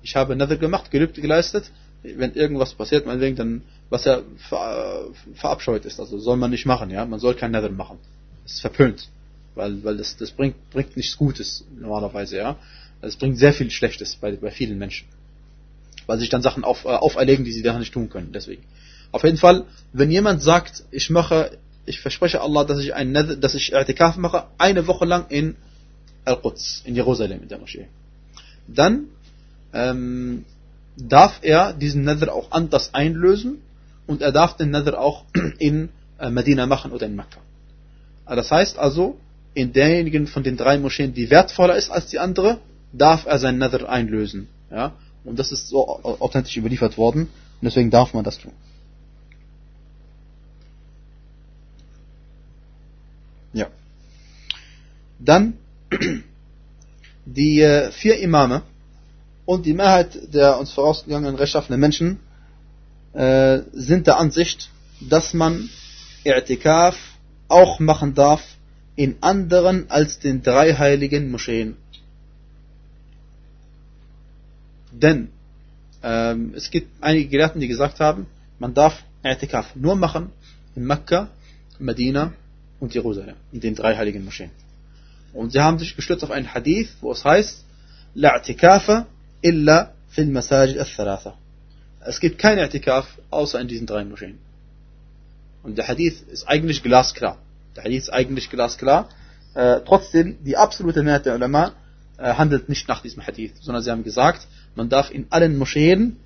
Ich 0.02 0.16
habe 0.16 0.36
Nether 0.36 0.58
gemacht, 0.58 0.92
Gelübde 0.92 1.22
geleistet, 1.22 1.72
wenn 2.04 2.34
irgendwas 2.34 2.74
passiert, 2.74 3.06
meinetwegen, 3.06 3.36
dann, 3.36 3.62
was 3.90 4.06
ja 4.06 4.22
ver, 4.50 5.10
verabscheut 5.36 5.86
ist, 5.86 6.00
also 6.00 6.18
soll 6.18 6.38
man 6.38 6.50
nicht 6.50 6.66
machen, 6.66 6.90
ja, 6.90 7.06
man 7.06 7.20
soll 7.20 7.36
kein 7.36 7.52
Nether 7.52 7.70
machen. 7.70 8.00
Das 8.44 8.54
ist 8.54 8.62
verpönt, 8.62 9.10
weil, 9.54 9.84
weil 9.84 9.98
das, 9.98 10.18
das 10.18 10.32
bringt, 10.32 10.56
bringt 10.72 10.98
nichts 10.98 11.18
Gutes, 11.18 11.66
normalerweise, 11.80 12.38
ja. 12.38 12.58
Das 13.02 13.16
bringt 13.16 13.38
sehr 13.38 13.54
viel 13.54 13.70
Schlechtes 13.72 14.16
bei, 14.16 14.32
bei 14.34 14.52
vielen 14.52 14.78
Menschen. 14.78 15.08
Weil 16.08 16.20
sich 16.20 16.30
dann 16.30 16.42
Sachen 16.42 16.64
auf, 16.64 16.86
äh, 16.86 16.90
auferlegen, 16.90 17.46
die 17.46 17.52
sie 17.52 17.64
da 17.64 17.78
nicht 17.78 17.94
tun 17.94 18.10
können, 18.10 18.32
deswegen. 18.32 18.64
Auf 19.12 19.24
jeden 19.24 19.38
Fall, 19.38 19.66
wenn 19.94 20.10
jemand 20.10 20.42
sagt, 20.42 20.84
ich 20.92 21.10
mache 21.10 21.58
ich 21.86 22.00
verspreche 22.00 22.42
Allah, 22.42 22.64
dass 22.64 22.80
ich 22.80 22.94
ein 22.94 23.14
dass 23.14 23.54
ich 23.56 23.76
I'tikaf 23.76 24.18
mache, 24.18 24.46
eine 24.58 24.88
Woche 24.88 25.06
lang 25.06 25.26
in 25.30 25.56
Al-Quds, 26.26 26.84
in 26.86 26.96
Jerusalem, 26.96 27.42
in 27.42 27.48
der 27.48 27.58
Moschee. 27.58 27.88
Dann 28.68 29.06
ähm, 29.74 30.46
darf 30.96 31.40
er 31.42 31.74
diesen 31.74 32.04
Nether 32.04 32.34
auch 32.34 32.52
anders 32.52 32.94
einlösen 32.94 33.62
und 34.08 34.22
er 34.22 34.32
darf 34.32 34.58
den 34.58 34.72
Nether 34.72 35.00
auch 35.00 35.26
in 35.58 35.90
äh, 36.20 36.30
Medina 36.30 36.66
machen 36.66 36.92
oder 36.92 37.06
in 37.06 37.16
Mekka. 37.16 37.40
Das 38.28 38.52
heißt 38.52 38.78
also, 38.78 39.18
in 39.54 39.74
derjenigen 39.74 40.28
von 40.28 40.44
den 40.44 40.58
drei 40.58 40.78
Moscheen, 40.78 41.14
die 41.14 41.30
wertvoller 41.30 41.76
ist 41.76 41.90
als 41.90 42.08
die 42.08 42.20
andere, 42.20 42.60
darf 42.94 43.26
er 43.26 43.40
sein 43.40 43.58
Nether 43.58 43.90
einlösen. 43.90 44.48
Ja? 44.70 44.94
Und 45.24 45.40
das 45.40 45.52
ist 45.52 45.68
so 45.68 45.88
authentisch 46.04 46.56
überliefert 46.58 46.98
worden 46.98 47.22
und 47.24 47.64
deswegen 47.64 47.90
darf 47.90 48.14
man 48.14 48.24
das 48.24 48.38
tun. 48.38 48.54
Ja. 53.54 53.68
Dann 55.20 55.54
die 57.26 57.62
äh, 57.62 57.92
vier 57.92 58.20
Imame 58.20 58.64
und 59.46 59.66
die 59.66 59.74
Mehrheit 59.74 60.34
der 60.34 60.58
uns 60.60 60.72
vorausgegangenen 60.72 61.36
rechtschaffenen 61.36 61.80
Menschen 61.80 62.20
äh, 63.14 63.60
sind 63.74 64.08
der 64.08 64.18
Ansicht, 64.18 64.70
dass 65.02 65.34
man 65.34 65.70
I'tikaf 66.26 66.96
auch 67.48 67.80
machen 67.80 68.14
darf 68.14 68.42
in 68.96 69.18
anderen 69.22 69.90
als 69.90 70.20
den 70.20 70.44
drei 70.44 70.74
heiligen 70.76 71.32
Moscheen. 71.32 71.76
Denn 74.92 75.30
ähm, 76.04 76.54
es 76.56 76.70
gibt 76.70 76.90
einige 77.02 77.30
Gelehrten, 77.30 77.62
die 77.62 77.68
gesagt 77.68 78.00
haben, 78.00 78.28
man 78.60 78.74
darf 78.74 79.04
I'tikaf 79.24 79.76
nur 79.76 79.96
machen 79.96 80.32
in 80.76 80.86
Mekka, 80.86 81.30
Medina 81.80 82.34
und 82.82 82.94
Jerusalem, 82.94 83.36
in 83.54 83.62
den 83.62 83.76
drei 83.76 83.96
heiligen 83.96 84.26
Moscheen. 84.26 84.52
Und 85.34 85.54
sie 85.54 85.62
haben 85.62 85.80
sich 85.80 85.96
gestützt 85.96 86.24
auf 86.26 86.32
einen 86.32 86.54
Hadith, 86.54 86.90
wo 87.00 87.14
es 87.14 87.24
heißt, 87.24 87.64
La 88.16 88.42
illa 89.42 89.94
fil 90.10 90.26
masajid 90.26 90.78
al-thalatha. 90.78 91.36
Es 92.06 92.20
gibt 92.20 92.38
kein 92.40 92.60
I'tikaf 92.60 93.06
außer 93.30 93.62
in 93.62 93.68
diesen 93.68 93.88
drei 93.88 94.04
Moscheen. 94.04 94.40
Und 95.64 95.78
der 95.78 95.88
Hadith 95.88 96.22
ist 96.24 96.50
eigentlich 96.50 96.84
glasklar. 96.84 97.38
Der 97.76 97.84
Hadith 97.84 98.04
ist 98.04 98.10
eigentlich 98.10 98.50
glasklar. 98.50 99.08
Äh, 99.54 99.82
trotzdem, 99.86 100.44
die 100.44 100.58
absolute 100.58 101.04
Mehrheit 101.04 101.26
der 101.28 101.36
Ulama 101.36 101.74
äh, 102.18 102.34
handelt 102.34 102.68
nicht 102.68 102.88
nach 102.88 103.02
diesem 103.02 103.26
Hadith, 103.26 103.54
sondern 103.62 103.84
sie 103.84 103.92
haben 103.92 104.04
gesagt, 104.04 104.48
man 104.76 104.90
darf 104.90 105.12
in 105.12 105.28
allen 105.30 105.58
Moscheen 105.58 106.18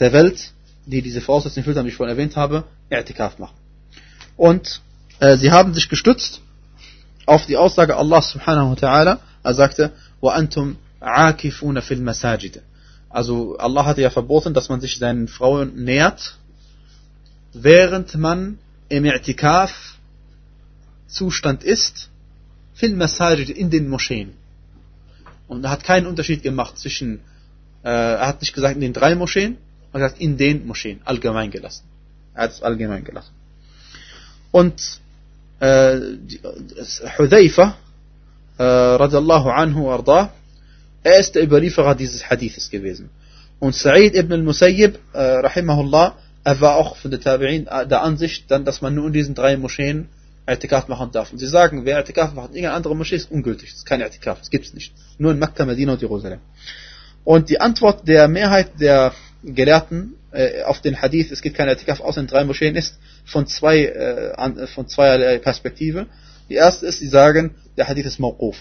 der 0.00 0.12
Welt, 0.12 0.52
die 0.86 1.02
diese 1.02 1.20
Voraussetzungen 1.20 1.62
erfüllt 1.62 1.76
haben, 1.76 1.84
die 1.84 1.90
ich 1.90 1.96
vorhin 1.96 2.16
erwähnt 2.16 2.36
habe, 2.36 2.64
I'tikaf 2.90 3.38
machen. 3.38 3.56
Und 4.36 4.82
äh, 5.19 5.37
sie 5.37 5.51
haben 5.51 5.73
sich 5.73 5.89
gestützt 5.89 6.41
auf 7.25 7.45
die 7.45 7.57
Aussage 7.57 7.95
Allah 7.95 8.21
subhanahu 8.21 8.71
wa 8.71 8.75
ta'ala. 8.75 9.19
Er 9.43 9.53
sagte, 9.53 9.91
وَأَنْتُمْ 10.21 10.75
عَاكِفُونَ 11.01 11.81
فِي 11.81 11.93
الْمَسَاجِدِ 11.93 12.61
Also 13.09 13.57
Allah 13.57 13.85
hatte 13.85 14.01
ja 14.01 14.09
verboten, 14.09 14.53
dass 14.53 14.69
man 14.69 14.81
sich 14.81 14.97
seinen 14.97 15.27
Frauen 15.27 15.83
nähert, 15.83 16.37
während 17.53 18.15
man 18.15 18.59
im 18.89 19.05
I'tikaf 19.05 19.71
Zustand 21.07 21.63
ist, 21.63 22.09
fil 22.73 22.95
Masajid 22.95 23.49
in 23.49 23.69
den 23.69 23.89
Moscheen. 23.89 24.33
Und 25.47 25.63
er 25.63 25.69
hat 25.71 25.83
keinen 25.83 26.07
Unterschied 26.07 26.43
gemacht 26.43 26.77
zwischen, 26.77 27.19
äh, 27.83 27.89
er 27.89 28.27
hat 28.27 28.41
nicht 28.41 28.53
gesagt 28.53 28.75
in 28.75 28.81
den 28.81 28.93
drei 28.93 29.15
Moscheen, 29.15 29.57
er 29.93 30.01
hat 30.01 30.19
in 30.19 30.37
den 30.37 30.67
Moscheen 30.67 31.01
allgemein 31.05 31.51
gelassen. 31.51 31.85
Er 32.33 32.43
hat 32.43 32.51
es 32.51 32.61
allgemein 32.61 33.03
gelassen. 33.05 33.31
Und 34.51 34.99
äh, 35.60 36.00
Hudayfa, 37.18 37.76
äh, 38.58 38.62
radiallahu 38.62 39.50
anhu 39.50 39.90
arda, 39.90 40.32
er 41.02 41.18
ist 41.18 41.34
der 41.34 41.44
Überlieferer 41.44 41.94
dieses 41.94 42.28
Hadithes 42.28 42.70
gewesen. 42.70 43.10
Und 43.58 43.74
Sa'id 43.74 44.14
ibn 44.14 44.32
al-Musayyib, 44.32 44.98
äh, 45.12 45.18
rahimahullah, 45.18 46.16
er 46.44 46.60
war 46.60 46.76
auch 46.76 46.96
von 46.96 47.10
der 47.10 47.20
Tabi'in 47.20 47.66
äh, 47.68 47.86
der 47.86 48.02
Ansicht, 48.02 48.50
dann, 48.50 48.64
dass 48.64 48.80
man 48.80 48.94
nur 48.94 49.06
in 49.06 49.12
diesen 49.12 49.34
drei 49.34 49.56
Moscheen 49.56 50.08
I'tikaf 50.46 50.88
machen 50.88 51.10
darf. 51.12 51.32
Und 51.32 51.38
sie 51.38 51.46
sagen, 51.46 51.84
wer 51.84 52.02
I'tikaf 52.02 52.32
macht 52.32 52.50
in 52.50 52.56
irgendeiner 52.56 52.76
anderen 52.76 52.98
Moschee 52.98 53.16
ist 53.16 53.30
ungültig. 53.30 53.70
Das 53.70 53.78
ist 53.78 53.86
kein 53.86 54.02
I'tikaf, 54.02 54.38
das 54.38 54.50
gibt 54.50 54.66
es 54.66 54.74
nicht. 54.74 54.92
Nur 55.18 55.32
in 55.32 55.38
Mekka, 55.38 55.64
Medina 55.64 55.92
und 55.92 56.00
Jerusalem. 56.00 56.40
Und 57.24 57.50
die 57.50 57.60
Antwort 57.60 58.08
der 58.08 58.28
Mehrheit 58.28 58.80
der 58.80 59.12
Gelehrten 59.42 60.14
äh, 60.32 60.62
auf 60.62 60.80
den 60.80 61.00
Hadith, 61.00 61.30
es 61.30 61.40
gibt 61.40 61.56
kein 61.56 61.68
I'tikaf 61.68 62.00
außer 62.00 62.20
in 62.20 62.26
drei 62.26 62.44
Moscheen, 62.44 62.76
ist 62.76 62.98
von 63.24 63.46
zwei, 63.46 63.84
äh, 63.84 64.32
an, 64.36 64.66
von 64.68 64.86
zweierlei 64.86 65.38
Perspektive. 65.38 66.06
Die 66.48 66.54
erste 66.54 66.86
ist, 66.86 66.98
sie 66.98 67.08
sagen, 67.08 67.54
der 67.76 67.88
Hadith 67.88 68.06
ist 68.06 68.18
Mawquf. 68.18 68.56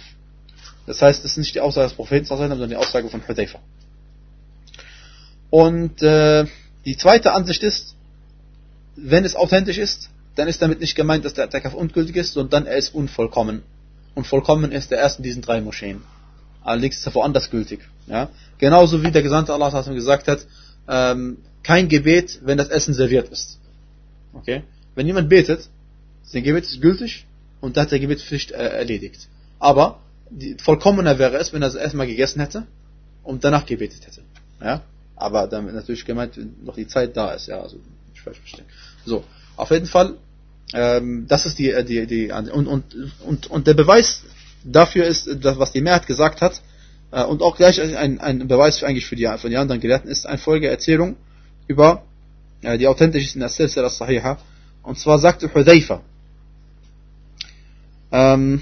Das 0.88 1.01
heißt, 1.01 1.23
es 1.25 1.32
ist 1.32 1.38
nicht 1.38 1.55
die 1.55 1.59
Aussage 1.59 1.88
des 1.88 1.95
Propheten, 1.95 2.25
sondern 2.25 2.69
die 2.69 2.75
Aussage 2.75 3.09
von 3.09 3.21
Hudayfa. 3.27 3.59
Und 5.49 6.01
äh, 6.01 6.45
die 6.86 6.97
zweite 6.97 7.34
Ansicht 7.34 7.63
ist, 7.63 7.95
wenn 8.95 9.25
es 9.25 9.36
authentisch 9.36 9.77
ist, 9.77 10.09
dann 10.36 10.47
ist 10.47 10.61
damit 10.61 10.80
nicht 10.80 10.95
gemeint, 10.95 11.25
dass 11.25 11.34
der 11.34 11.45
Atakaf 11.45 11.73
ungültig 11.73 12.15
ist, 12.15 12.34
sondern 12.34 12.65
er 12.65 12.77
ist 12.77 12.93
unvollkommen. 12.93 13.63
Und 14.15 14.27
vollkommen 14.27 14.71
ist 14.71 14.91
er 14.91 14.99
erst 14.99 15.19
in 15.19 15.23
diesen 15.23 15.41
drei 15.41 15.61
Moscheen. 15.61 16.01
Allerdings 16.63 16.97
ist 16.97 17.05
er 17.05 17.15
woanders 17.15 17.49
gültig. 17.49 17.82
Ja? 18.07 18.30
Genauso 18.57 19.03
wie 19.03 19.11
der 19.11 19.21
Gesandte 19.21 19.53
Allah 19.53 19.69
gesagt 19.69 20.27
hat, 20.27 20.45
ähm, 20.89 21.37
kein 21.63 21.87
Gebet, 21.87 22.39
wenn 22.43 22.57
das 22.57 22.69
Essen 22.69 22.93
serviert 22.93 23.29
ist. 23.29 23.59
Okay? 24.33 24.63
Wenn 24.95 25.05
jemand 25.07 25.29
betet, 25.29 25.69
sein 26.23 26.43
Gebet 26.43 26.65
ist 26.65 26.81
gültig 26.81 27.25
und 27.61 27.77
da 27.77 27.81
hat 27.81 27.91
der 27.91 27.99
Gebetspflicht 27.99 28.51
äh, 28.51 28.69
erledigt. 28.69 29.27
Aber 29.59 29.99
die, 30.29 30.57
vollkommener 30.59 31.19
wäre 31.19 31.37
es, 31.37 31.53
wenn 31.53 31.61
er 31.61 31.67
es 31.67 31.75
erstmal 31.75 32.07
gegessen 32.07 32.39
hätte 32.39 32.65
und 33.23 33.43
danach 33.43 33.65
gebetet 33.65 34.05
hätte. 34.07 34.21
Ja? 34.61 34.81
Aber 35.15 35.47
damit 35.47 35.75
natürlich 35.75 36.05
gemeint, 36.05 36.37
wenn 36.37 36.55
noch 36.63 36.75
die 36.75 36.87
Zeit 36.87 37.15
da 37.15 37.31
ist. 37.33 37.47
Ja, 37.47 37.61
also 37.61 37.77
ich 38.13 38.21
verstehe. 38.21 38.65
So, 39.05 39.23
auf 39.55 39.69
jeden 39.71 39.85
Fall, 39.85 40.15
ähm, 40.73 41.25
das 41.27 41.45
ist 41.45 41.59
die, 41.59 41.73
die, 41.83 42.07
die 42.07 42.31
und, 42.31 42.67
und, 42.67 42.95
und, 43.25 43.47
und 43.47 43.67
der 43.67 43.73
Beweis 43.73 44.23
dafür 44.63 45.05
ist, 45.05 45.27
was 45.43 45.71
die 45.71 45.81
Mehrheit 45.81 46.07
gesagt 46.07 46.41
hat, 46.41 46.53
äh, 46.55 46.78
und 47.12 47.41
auch 47.41 47.55
gleich 47.55 47.82
ein, 47.82 48.20
ein 48.20 48.47
Beweis 48.47 48.80
für, 48.80 48.88
eigentlich 48.88 49.05
für 49.05 49.16
die, 49.16 49.28
für 49.38 49.49
die 49.49 49.57
anderen 49.57 49.82
Gelehrten 49.82 50.10
ist 50.10 50.28
eine 50.28 50.38
Folgeerzählung 50.38 51.16
über 51.68 52.03
äh, 52.62 52.78
die 52.78 52.88
authentischsten 52.88 53.41
As-Silsila 53.41 53.88
As-Sahiha. 53.88 54.38
Und 54.84 54.97
zwar 54.99 55.20
sagte 55.20 55.53
Hudayfa, 55.53 56.01
ähm, 58.12 58.62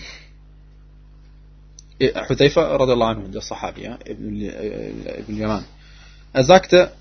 Hudayfa 2.00 2.76
radiallahu 2.76 3.12
anhu, 3.12 3.28
der 3.30 3.42
Sahabi, 3.42 3.84
ja, 3.84 3.98
Ibn, 4.06 4.42
Ibn 5.20 5.38
Yaman. 5.38 5.66
Er 6.34 6.44
sagte 6.44 6.92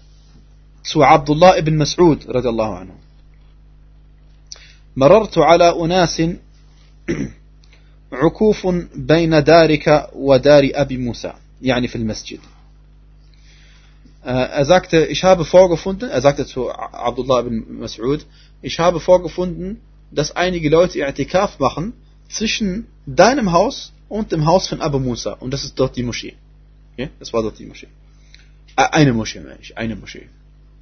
zu 0.82 1.02
Abdullah 1.02 1.58
ibn 1.58 1.76
Mas'ud 1.80 2.26
radiallahu 2.28 2.74
anhu, 2.74 2.94
مررت 4.96 5.38
على 5.38 5.84
أناس 5.84 6.22
عكوف 8.11 8.67
بين 8.95 9.43
دارك 9.43 10.09
ودار 10.13 10.69
أبي 10.73 10.97
موسى 10.97 11.33
يعني 11.61 11.87
في 11.87 11.95
المسجد 11.95 12.39
er 14.23 14.65
sagte, 14.65 15.05
ich 15.07 15.23
habe 15.23 15.45
vorgefunden, 15.45 16.09
er 16.09 16.21
sagte 16.21 16.45
zu 16.45 16.69
Abdullah 16.69 17.39
ibn 17.39 17.81
Mas'ud, 17.83 18.21
ich 18.61 18.79
habe 18.79 18.99
vorgefunden, 18.99 19.81
dass 20.11 20.35
einige 20.35 20.69
Leute 20.69 20.99
I'tikaf 21.07 21.59
machen 21.59 21.93
zwischen 22.29 22.85
deinem 23.05 23.51
Haus 23.51 23.93
und 24.09 24.31
dem 24.31 24.45
Haus 24.45 24.67
von 24.67 24.81
Abu 24.81 24.99
Musa. 24.99 25.33
Und 25.33 25.51
das 25.51 25.63
ist 25.63 25.79
dort 25.79 25.95
die 25.95 26.03
Moschee. 26.03 26.35
Okay? 26.93 27.09
Das 27.19 27.33
war 27.33 27.41
dort 27.41 27.57
die 27.57 27.65
Moschee. 27.65 27.87
Eine 28.75 29.13
Moschee, 29.13 29.39
meine 29.39 29.57
ich. 29.61 29.77
Eine 29.77 29.95
Moschee. 29.95 30.27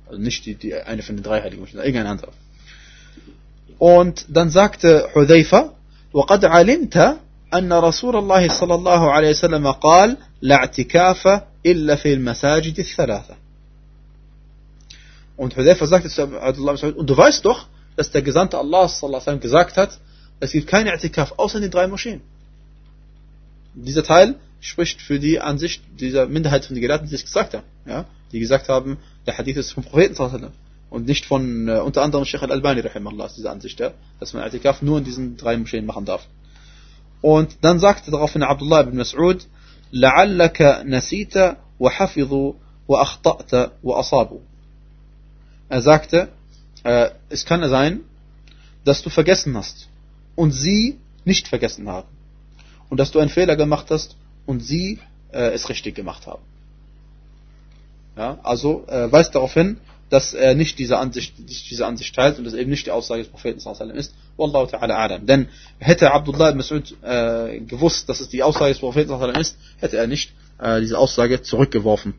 Also 0.07 0.19
nicht 0.19 0.45
die, 0.45 0.55
die, 0.55 0.73
eine 0.73 1.01
von 1.01 1.15
den 1.15 1.23
drei 1.23 1.41
heiligen 1.41 1.61
Moscheen, 1.61 1.79
irgendein 1.79 2.07
anderer. 2.07 2.33
Und 3.77 4.25
dann 4.27 4.49
sagte 4.49 5.09
Hudayfa, 5.15 5.73
وقد 6.13 6.45
علمت 6.45 7.19
أن 7.53 7.73
رسول 7.73 8.15
الله 8.15 8.59
صلى 8.59 8.75
الله 8.75 9.11
عليه 9.11 9.29
وسلم 9.29 9.71
قال 9.71 10.17
لا 10.41 10.55
اعتكاف 10.55 11.27
إلا 11.65 11.95
في 11.95 12.13
المساجد 12.13 12.79
الثلاثة. 12.79 13.35
Und 15.37 15.55
Hudayfa 15.55 15.85
sagte 15.87 16.09
zu 16.09 16.23
Abdullah 16.23 16.75
und 16.95 17.09
du 17.09 17.15
weißt 17.15 17.45
doch, 17.45 17.67
dass 17.95 18.11
der 18.11 18.21
Gesandte 18.21 18.57
Allah 18.57 18.87
sallallahu 18.87 19.39
gesagt 19.39 19.77
hat, 19.77 19.97
es 20.39 20.51
gibt 20.51 20.67
keine 20.67 20.93
I'tikaf 20.93 21.33
außer 21.37 21.57
in 21.57 21.63
den 21.63 21.71
drei 21.71 21.87
Moscheen. 21.87 22.21
Dieser 23.73 24.03
Teil 24.03 24.35
spricht 24.59 25.01
für 25.01 25.19
die 25.19 25.39
Ansicht 25.39 25.81
dieser 25.99 26.27
Minderheit 26.27 26.65
von 26.65 26.75
den 26.75 26.81
Gelehrten, 26.81 27.07
die 27.07 27.13
das 27.13 27.23
gesagt 27.23 27.53
haben. 27.53 27.63
Ja? 27.85 28.05
Die 28.31 28.39
gesagt 28.39 28.67
haben, 28.69 28.97
der 29.25 29.37
Hadith 29.37 29.57
ist 29.57 29.71
vom 29.71 29.83
Propheten 29.83 30.15
und 30.93 31.05
nicht 31.05 31.25
von 31.25 31.67
äh, 31.67 31.79
unter 31.79 32.01
anderem 32.01 32.25
Sheikh 32.25 32.43
al-Albani 32.43 32.81
rahimallah, 32.81 33.29
diese 33.35 33.49
Ansicht, 33.49 33.79
ja? 33.79 33.91
dass 34.19 34.33
man 34.33 34.43
I'tikaf 34.43 34.81
nur 34.81 34.97
in 34.97 35.03
diesen 35.03 35.37
drei 35.37 35.57
Moscheen 35.57 35.85
machen 35.85 36.05
darf. 36.05 36.27
Und 37.21 37.57
dann 37.61 37.79
sagte 37.79 38.11
daraufhin 38.11 38.43
Abdullah 38.43 38.81
ibn 38.81 38.99
Mas'ud, 38.99 39.45
لعلك 39.93 40.83
نسيت 40.85 41.57
وحفظوا 41.79 42.53
وأخطأت 42.87 43.71
وأصابوا. 43.83 44.39
Er 45.69 45.81
sagte, 45.81 46.29
äh, 46.83 47.09
es 47.29 47.45
kann 47.45 47.67
sein, 47.69 48.01
dass 48.85 49.01
du 49.03 49.09
vergessen 49.09 49.55
hast 49.55 49.87
und 50.35 50.51
sie 50.51 50.97
nicht 51.25 51.47
vergessen 51.47 51.87
haben. 51.87 52.07
Und 52.89 52.99
dass 52.99 53.11
du 53.11 53.19
einen 53.19 53.29
Fehler 53.29 53.55
gemacht 53.55 53.87
hast 53.91 54.15
und 54.47 54.61
sie 54.61 54.99
äh, 55.31 55.51
es 55.51 55.69
richtig 55.69 55.95
gemacht 55.95 56.25
haben. 56.25 56.41
Ja, 58.17 58.39
also 58.43 58.85
äh, 58.87 59.11
weist 59.11 59.35
darauf 59.35 59.53
hin, 59.53 59.77
dass 60.14 60.32
er 60.32 60.54
nicht 60.54 60.78
diese 60.78 60.96
Ansicht, 60.96 61.40
nicht 61.40 61.68
diese 61.68 61.84
Ansicht 61.84 62.14
teilt 62.14 62.38
und 62.38 62.44
das 62.44 62.54
eben 62.54 62.70
nicht 62.70 62.86
die 62.86 62.92
Aussage 62.92 63.22
des 63.24 63.32
Propheten 63.32 63.58
sallallahu 63.58 63.98
ist. 63.98 64.14
Wallahu 64.36 64.66
ta'ala 64.66 64.94
a'lam. 64.94 65.26
Denn 65.26 65.48
hätte 65.80 66.12
Abdullah 66.12 66.50
ibn 66.50 66.60
Mas'ud 66.60 66.94
äh, 67.02 67.58
gewusst, 67.58 68.08
dass 68.08 68.20
es 68.20 68.28
die 68.28 68.44
Aussage 68.44 68.74
des 68.74 68.78
Propheten 68.78 69.08
sallallahu 69.08 69.40
ist, 69.40 69.56
hätte 69.78 69.96
er 69.96 70.06
nicht 70.06 70.32
äh, 70.60 70.80
diese 70.80 70.98
Aussage 70.98 71.42
zurückgeworfen. 71.42 72.14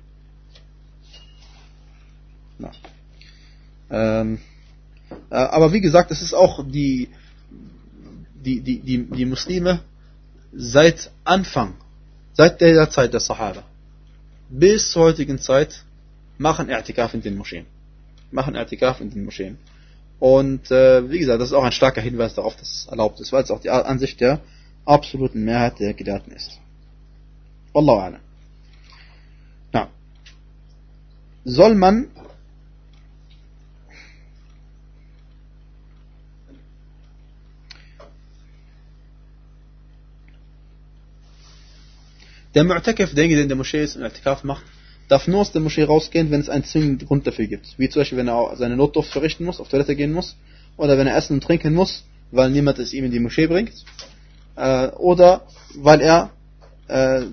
Ja. 2.60 2.72
Ähm, 3.90 4.40
äh, 5.30 5.36
aber 5.36 5.72
wie 5.72 5.80
gesagt, 5.80 6.12
es 6.12 6.22
ist 6.22 6.34
auch 6.34 6.66
die, 6.68 7.08
die, 8.44 8.60
die, 8.60 8.80
die, 8.82 9.06
die 9.06 9.26
Muslime 9.26 9.80
seit 10.52 11.12
Anfang, 11.24 11.76
seit 12.34 12.60
der 12.60 12.90
Zeit 12.90 13.14
der 13.14 13.22
Sahaba, 13.22 13.64
bis 14.50 14.92
zur 14.92 15.04
heutigen 15.04 15.40
Zeit 15.40 15.86
machen 16.38 16.70
I'tikaf 16.70 17.14
in 17.14 17.22
den 17.22 17.38
Moscheen. 17.38 17.66
Machen 18.36 18.58
I'tikaf 18.58 19.00
in 19.00 19.10
den 19.12 19.24
Moscheen. 19.24 19.58
Und 20.20 20.70
äh, 20.70 21.10
wie 21.10 21.20
gesagt, 21.20 21.40
das 21.40 21.50
ist 21.50 21.54
auch 21.54 21.64
ein 21.64 21.72
starker 21.72 22.02
Hinweis 22.02 22.36
darauf, 22.36 22.56
dass 22.58 22.70
es 22.70 22.86
erlaubt 22.88 23.20
ist, 23.22 23.32
weil 23.32 23.44
es 23.44 23.52
auch 23.52 23.62
die 23.62 23.70
Ansicht 23.70 24.20
der 24.20 24.42
absoluten 24.86 25.44
Mehrheit 25.46 25.80
der 25.80 25.94
Gelehrten 25.94 26.34
ist. 26.34 26.60
Wallahu 27.72 28.00
a'lam. 28.00 28.20
Ja. 29.74 29.88
Soll 31.46 31.76
man 31.76 32.08
Der 42.54 42.64
Mu'takif, 42.64 43.14
derjenige, 43.14 43.36
der 43.36 43.44
in 43.44 43.50
der 43.50 43.58
Moschee 43.58 43.84
ist 43.84 43.98
und 43.98 44.04
I'tikaf 44.04 44.46
macht, 44.46 44.64
darf 45.08 45.28
nur 45.28 45.42
aus 45.42 45.52
der 45.52 45.62
Moschee 45.62 45.84
rausgehen, 45.84 46.32
wenn 46.32 46.40
es 46.40 46.50
einen 46.50 46.64
zwingenden 46.64 47.08
Grund 47.08 47.28
dafür 47.28 47.48
gibt. 47.48 47.78
Wie 47.78 47.90
zum 47.90 48.02
Beispiel, 48.02 48.18
wenn 48.18 48.28
er 48.28 48.56
seine 48.56 48.76
Notdurft 48.76 49.12
verrichten 49.12 49.46
muss, 49.46 49.60
auf 49.60 49.70
Toilette 49.70 49.96
gehen 49.96 50.12
muss, 50.12 50.36
oder 50.78 50.98
wenn 50.98 51.08
er 51.08 51.16
essen 51.16 51.34
und 51.34 51.44
trinken 51.44 51.74
muss, 51.74 52.04
weil 52.32 52.50
niemand 52.50 52.80
es 52.80 52.94
ihm 52.94 53.06
in 53.06 53.12
die 53.12 53.20
Moschee 53.20 53.48
bringt, 53.48 53.72
äh, 54.56 54.88
oder 54.90 55.48
weil 55.76 56.02
er 56.02 56.32
äh, 56.88 57.26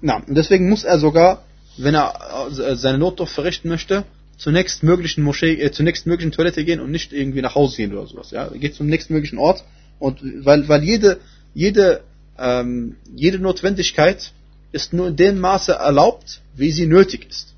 na, 0.00 0.16
und 0.16 0.34
deswegen 0.34 0.68
muss 0.68 0.84
er 0.84 0.98
sogar, 0.98 1.44
wenn 1.78 1.94
er 1.94 2.48
äh, 2.50 2.76
seine 2.76 2.98
Notdurft 2.98 3.32
verrichten 3.32 3.68
möchte, 3.68 4.04
zur 4.36 4.52
nächstmöglichen 4.52 5.24
Moschee, 5.24 5.54
äh, 5.60 5.70
zur 5.72 5.84
nächstmöglichen 5.84 6.32
Toilette 6.32 6.64
gehen 6.64 6.80
und 6.80 6.90
nicht 6.90 7.12
irgendwie 7.12 7.40
nach 7.40 7.54
Hause 7.54 7.78
gehen 7.78 7.92
oder 7.92 8.06
sowas. 8.06 8.30
Ja, 8.30 8.44
er 8.44 8.58
geht 8.58 8.74
zum 8.74 8.86
nächstmöglichen 8.86 9.38
Ort 9.38 9.64
und 9.98 10.20
weil 10.44 10.68
weil 10.68 10.82
jede 10.84 11.20
jede, 11.54 12.02
ähm, 12.38 12.96
jede 13.14 13.38
Notwendigkeit 13.38 14.32
ist 14.72 14.92
nur 14.92 15.08
in 15.08 15.16
dem 15.16 15.40
Maße 15.40 15.72
erlaubt, 15.72 16.40
wie 16.56 16.72
sie 16.72 16.86
nötig 16.86 17.28
ist. 17.28 17.54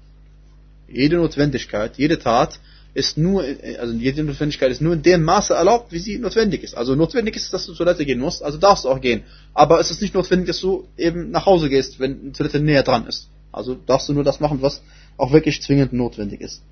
Jede 0.88 1.16
Notwendigkeit, 1.16 1.96
jede 1.96 2.18
Tat 2.18 2.60
ist 2.94 3.18
nur, 3.18 3.44
also 3.78 3.92
jede 3.94 4.24
Notwendigkeit 4.24 4.70
ist 4.70 4.80
nur 4.80 4.94
in 4.94 5.02
dem 5.02 5.22
Maße 5.22 5.52
erlaubt, 5.54 5.92
wie 5.92 5.98
sie 5.98 6.18
notwendig 6.18 6.62
ist. 6.62 6.74
Also 6.74 6.94
notwendig 6.94 7.36
ist, 7.36 7.52
dass 7.52 7.66
du 7.66 7.72
zur 7.72 7.84
Toilette 7.84 8.06
gehen 8.06 8.20
musst, 8.20 8.42
also 8.42 8.58
darfst 8.58 8.84
du 8.84 8.88
auch 8.88 9.00
gehen. 9.00 9.24
Aber 9.52 9.80
es 9.80 9.90
ist 9.90 10.00
nicht 10.00 10.14
notwendig, 10.14 10.46
dass 10.46 10.60
du 10.60 10.86
eben 10.96 11.30
nach 11.30 11.44
Hause 11.46 11.68
gehst, 11.68 12.00
wenn 12.00 12.26
die 12.26 12.32
Toilette 12.32 12.60
näher 12.60 12.82
dran 12.82 13.06
ist. 13.06 13.28
Also 13.52 13.74
darfst 13.74 14.08
du 14.08 14.12
nur 14.12 14.24
das 14.24 14.40
machen, 14.40 14.62
was 14.62 14.82
auch 15.16 15.32
wirklich 15.32 15.62
zwingend 15.62 15.92
notwendig 15.92 16.40
ist. 16.40 16.62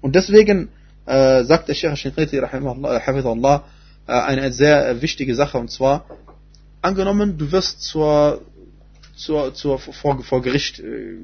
Und 0.00 0.14
deswegen 0.14 0.68
äh, 1.06 1.44
sagt 1.44 1.68
der 1.68 1.74
Sheikh 1.74 1.96
Shinqiti, 1.96 2.36
äh, 2.38 2.46
eine 4.06 4.52
sehr 4.52 5.02
wichtige 5.02 5.34
Sache, 5.34 5.58
und 5.58 5.70
zwar, 5.70 6.04
angenommen, 6.84 7.38
du 7.38 7.50
wirst 7.50 7.82
zur, 7.82 8.42
zur, 9.16 9.54
zur, 9.54 9.78
vor, 9.78 10.22
vor 10.22 10.42
Gericht 10.42 10.80
äh, 10.80 11.16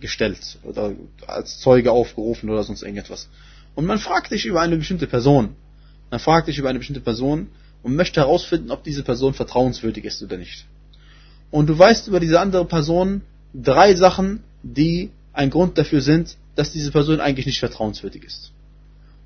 gestellt 0.00 0.58
oder 0.62 0.92
als 1.26 1.58
Zeuge 1.58 1.90
aufgerufen 1.90 2.48
oder 2.50 2.62
sonst 2.62 2.82
irgendetwas. 2.82 3.28
Und 3.74 3.84
man 3.86 3.98
fragt 3.98 4.30
dich 4.30 4.46
über 4.46 4.60
eine 4.60 4.76
bestimmte 4.76 5.06
Person. 5.06 5.56
Man 6.10 6.20
fragt 6.20 6.48
dich 6.48 6.58
über 6.58 6.68
eine 6.68 6.78
bestimmte 6.78 7.00
Person 7.00 7.48
und 7.82 7.96
möchte 7.96 8.20
herausfinden, 8.20 8.70
ob 8.70 8.84
diese 8.84 9.02
Person 9.02 9.34
vertrauenswürdig 9.34 10.04
ist 10.04 10.22
oder 10.22 10.36
nicht. 10.36 10.66
Und 11.50 11.68
du 11.68 11.78
weißt 11.78 12.08
über 12.08 12.20
diese 12.20 12.40
andere 12.40 12.64
Person 12.64 13.22
drei 13.54 13.94
Sachen, 13.94 14.42
die 14.62 15.10
ein 15.32 15.50
Grund 15.50 15.78
dafür 15.78 16.00
sind, 16.00 16.36
dass 16.54 16.72
diese 16.72 16.90
Person 16.90 17.20
eigentlich 17.20 17.46
nicht 17.46 17.60
vertrauenswürdig 17.60 18.24
ist. 18.24 18.52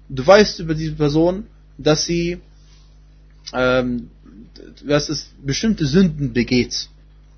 Du 0.08 0.26
weißt 0.26 0.60
über 0.60 0.74
diese 0.74 0.92
Person, 0.92 1.46
dass 1.78 2.04
sie 2.04 2.40
ähm, 3.54 4.10
dass 4.84 5.08
es 5.08 5.30
bestimmte 5.42 5.86
Sünden 5.86 6.32
begeht, 6.32 6.88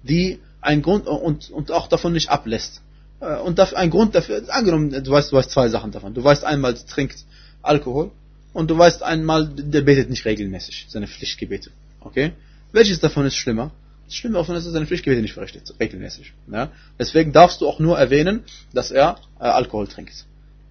die 0.03 0.41
ein 0.61 0.83
Grund 0.83 1.07
und, 1.07 1.51
und 1.51 1.71
auch 1.71 1.89
davon 1.89 2.13
nicht 2.13 2.31
ablässt. 2.31 2.81
Äh, 3.21 3.37
und 3.39 3.59
ein 3.61 3.91
Grund 3.91 4.15
dafür, 4.15 4.43
angenommen, 4.49 4.91
du 4.91 5.11
weißt, 5.11 5.33
du 5.33 5.37
weißt 5.37 5.51
zwei 5.51 5.69
Sachen 5.69 5.91
davon. 5.91 6.15
Du 6.15 6.23
weißt 6.23 6.45
einmal, 6.45 6.75
der 6.75 6.87
trinkt 6.87 7.25
Alkohol 7.63 8.11
und 8.53 8.71
du 8.71 8.79
weißt 8.79 9.03
einmal, 9.03 9.49
der 9.49 9.83
betet 9.83 10.11
nicht 10.11 10.25
regelmäßig, 10.25 10.87
seine 10.89 11.07
Pflichtgebete. 11.07 11.71
Okay? 12.01 12.33
Welches 12.73 13.01
davon 13.01 13.27
ist 13.27 13.37
schlimmer? 13.37 13.73
Das 14.07 14.15
Schlimme 14.15 14.39
davon 14.39 14.57
ist, 14.57 14.65
dass 14.65 14.71
er 14.71 14.75
seine 14.75 14.87
Pflichtgebete 14.87 15.23
nicht 15.23 15.35
verrichtet, 15.35 15.75
regelmäßig. 15.81 16.33
Ja? 16.51 16.71
Deswegen 16.99 17.33
darfst 17.33 17.61
du 17.61 17.69
auch 17.69 17.79
nur 17.79 17.99
erwähnen, 17.99 18.45
dass 18.73 18.91
er 18.91 19.17
äh, 19.41 19.45
Alkohol 19.45 19.89
trinkt. 19.89 20.27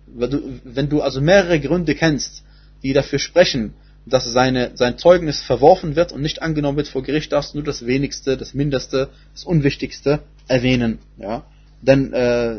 Du, 0.07 0.59
wenn 0.63 0.89
du 0.89 1.01
also 1.01 1.21
mehrere 1.21 1.59
Gründe 1.59 1.95
kennst, 1.95 2.43
die 2.83 2.93
dafür 2.93 3.19
sprechen, 3.19 3.73
dass 4.05 4.25
seine, 4.25 4.71
sein 4.75 4.97
Zeugnis 4.97 5.41
verworfen 5.41 5.95
wird 5.95 6.11
und 6.11 6.21
nicht 6.21 6.41
angenommen 6.41 6.77
wird 6.77 6.89
vor 6.89 7.03
Gericht, 7.03 7.31
darfst 7.31 7.53
du 7.53 7.59
nur 7.59 7.65
das 7.65 7.85
Wenigste, 7.85 8.37
das 8.37 8.53
Mindeste, 8.53 9.09
das 9.33 9.45
Unwichtigste 9.45 10.19
erwähnen. 10.47 10.99
Ja? 11.17 11.43
Denn, 11.81 12.13
äh, 12.13 12.57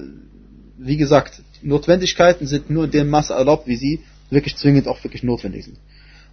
wie 0.79 0.97
gesagt, 0.97 1.43
Notwendigkeiten 1.63 2.47
sind 2.47 2.71
nur 2.71 2.85
in 2.85 2.91
dem 2.91 3.09
Maße 3.09 3.33
erlaubt, 3.33 3.67
wie 3.67 3.77
sie 3.77 4.01
wirklich 4.31 4.57
zwingend 4.57 4.89
auch 4.89 5.03
wirklich 5.05 5.23
notwendig 5.23 5.65
sind. 5.65 5.79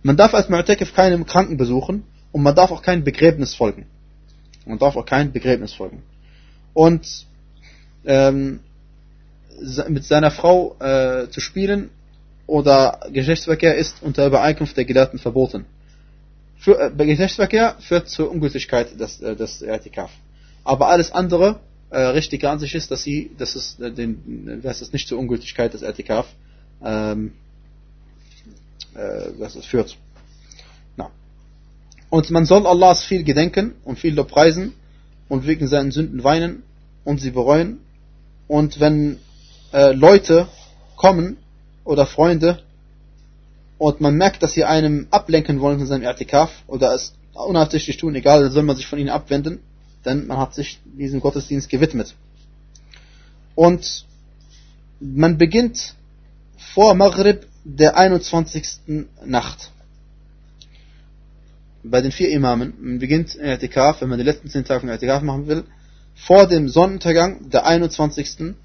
Man 0.03 0.18
darf 0.18 0.34
als 0.34 0.49
Mu'takif 0.49 0.93
keinen 0.93 1.26
Kranken 1.26 1.57
besuchen 1.57 2.03
und 2.32 2.41
man 2.41 2.55
darf 2.55 2.72
auch 2.72 2.82
kein 2.82 3.03
Begräbnis 3.03 3.53
folgen. 3.53 3.86
Man 4.66 4.80
darf 4.80 4.95
auch 4.95 5.05
kein 5.05 5.32
Begräbnis 5.32 5.74
folgen. 5.74 6.03
Und 6.74 7.26
ähm, 8.05 8.62
mit 9.89 10.05
seiner 10.05 10.32
Frau 10.32 10.76
äh, 10.80 11.30
zu 11.30 11.39
spielen 11.39 11.89
oder 12.52 12.99
Geschlechtsverkehr 13.14 13.76
ist 13.78 14.04
unter 14.04 14.28
Übereinkunft 14.28 14.76
der 14.76 14.84
Gelehrten 14.84 15.20
verboten. 15.20 15.66
Für, 16.58 16.78
äh, 16.78 17.06
Geschlechtsverkehr 17.06 17.78
führt 17.80 18.10
zur 18.10 18.30
Ungültigkeit 18.30 18.99
des, 18.99 19.22
äh, 19.22 19.38
des 19.38 19.62
Ertikaf. 19.62 20.12
Aber 20.66 20.89
alles 20.89 21.14
andere, 21.14 21.62
äh, 21.91 21.97
richtige 21.97 22.49
Ansicht 22.49 22.76
ist, 22.76 22.91
dass 22.91 23.04
sie, 23.04 23.32
dass 23.38 23.56
es, 23.56 23.80
äh, 23.80 23.89
den, 23.89 24.60
dass 24.62 24.82
es 24.82 24.91
nicht 24.91 25.08
zur 25.08 25.18
Ungültigkeit 25.18 25.74
des 25.74 25.82
Ertikaf 25.82 26.26
ähm, 26.84 27.32
äh, 28.95 29.32
dass 29.39 29.56
es 29.56 29.66
führt. 29.66 29.95
Na. 30.97 31.10
Und 32.10 32.32
man 32.32 32.45
soll 32.45 32.68
Allahs 32.68 33.06
viel 33.06 33.24
gedenken 33.24 33.76
und 33.86 33.97
viel 33.97 34.14
Lobpreisen 34.14 34.74
und 35.30 35.47
wegen 35.47 35.70
seinen 35.70 35.91
Sünden 35.91 36.22
weinen 36.26 36.64
und 37.06 37.22
sie 37.22 37.32
bereuen. 37.32 37.80
Und 38.49 38.82
wenn 38.82 39.20
äh, 39.72 39.93
Leute 39.93 40.49
kommen 40.97 41.38
oder 41.84 42.06
Freunde 42.06 42.64
und 43.78 44.00
man 44.00 44.16
merkt, 44.16 44.44
dass 44.44 44.54
sie 44.54 44.64
einem 44.64 45.08
ablenken 45.10 45.60
wollen 45.60 45.80
von 45.80 45.88
seinem 45.88 46.04
I'tikaf 46.04 46.50
oder 46.68 46.94
es 46.94 47.14
unabsichtlich 47.34 47.98
tun, 47.98 48.14
egal, 48.16 48.44
dann 48.44 48.52
soll 48.52 48.64
man 48.64 48.76
sich 48.76 48.86
von 48.86 49.00
ihnen 49.00 49.10
abwenden, 49.10 49.60
denn 50.06 50.28
man 50.28 50.38
hat 50.38 50.54
sich 50.54 50.80
diesem 50.86 51.20
Gottesdienst 51.20 51.70
gewidmet. 51.70 52.16
Und 53.56 54.06
man 55.00 55.38
beginnt 55.38 55.96
vor 56.74 56.94
Maghrib 56.94 57.48
der 57.64 57.98
21. 57.98 59.06
Nacht. 59.26 59.72
Bei 61.84 62.02
den 62.02 62.12
vier 62.12 62.30
Imamen, 62.30 62.74
man 62.80 63.00
beginnt 63.00 63.30
I'tikaf, 63.32 64.02
wenn 64.02 64.10
man 64.10 64.20
die 64.20 64.26
letzten 64.26 64.50
zehn 64.50 64.64
Tage 64.64 64.82
von 64.82 64.90
I'tikaf 64.90 65.22
machen 65.24 65.48
will, 65.48 65.64
vor 66.14 66.48
dem 66.48 66.70
Sonnenuntergang 66.70 67.50
der 67.50 67.66
21. 67.66 68.56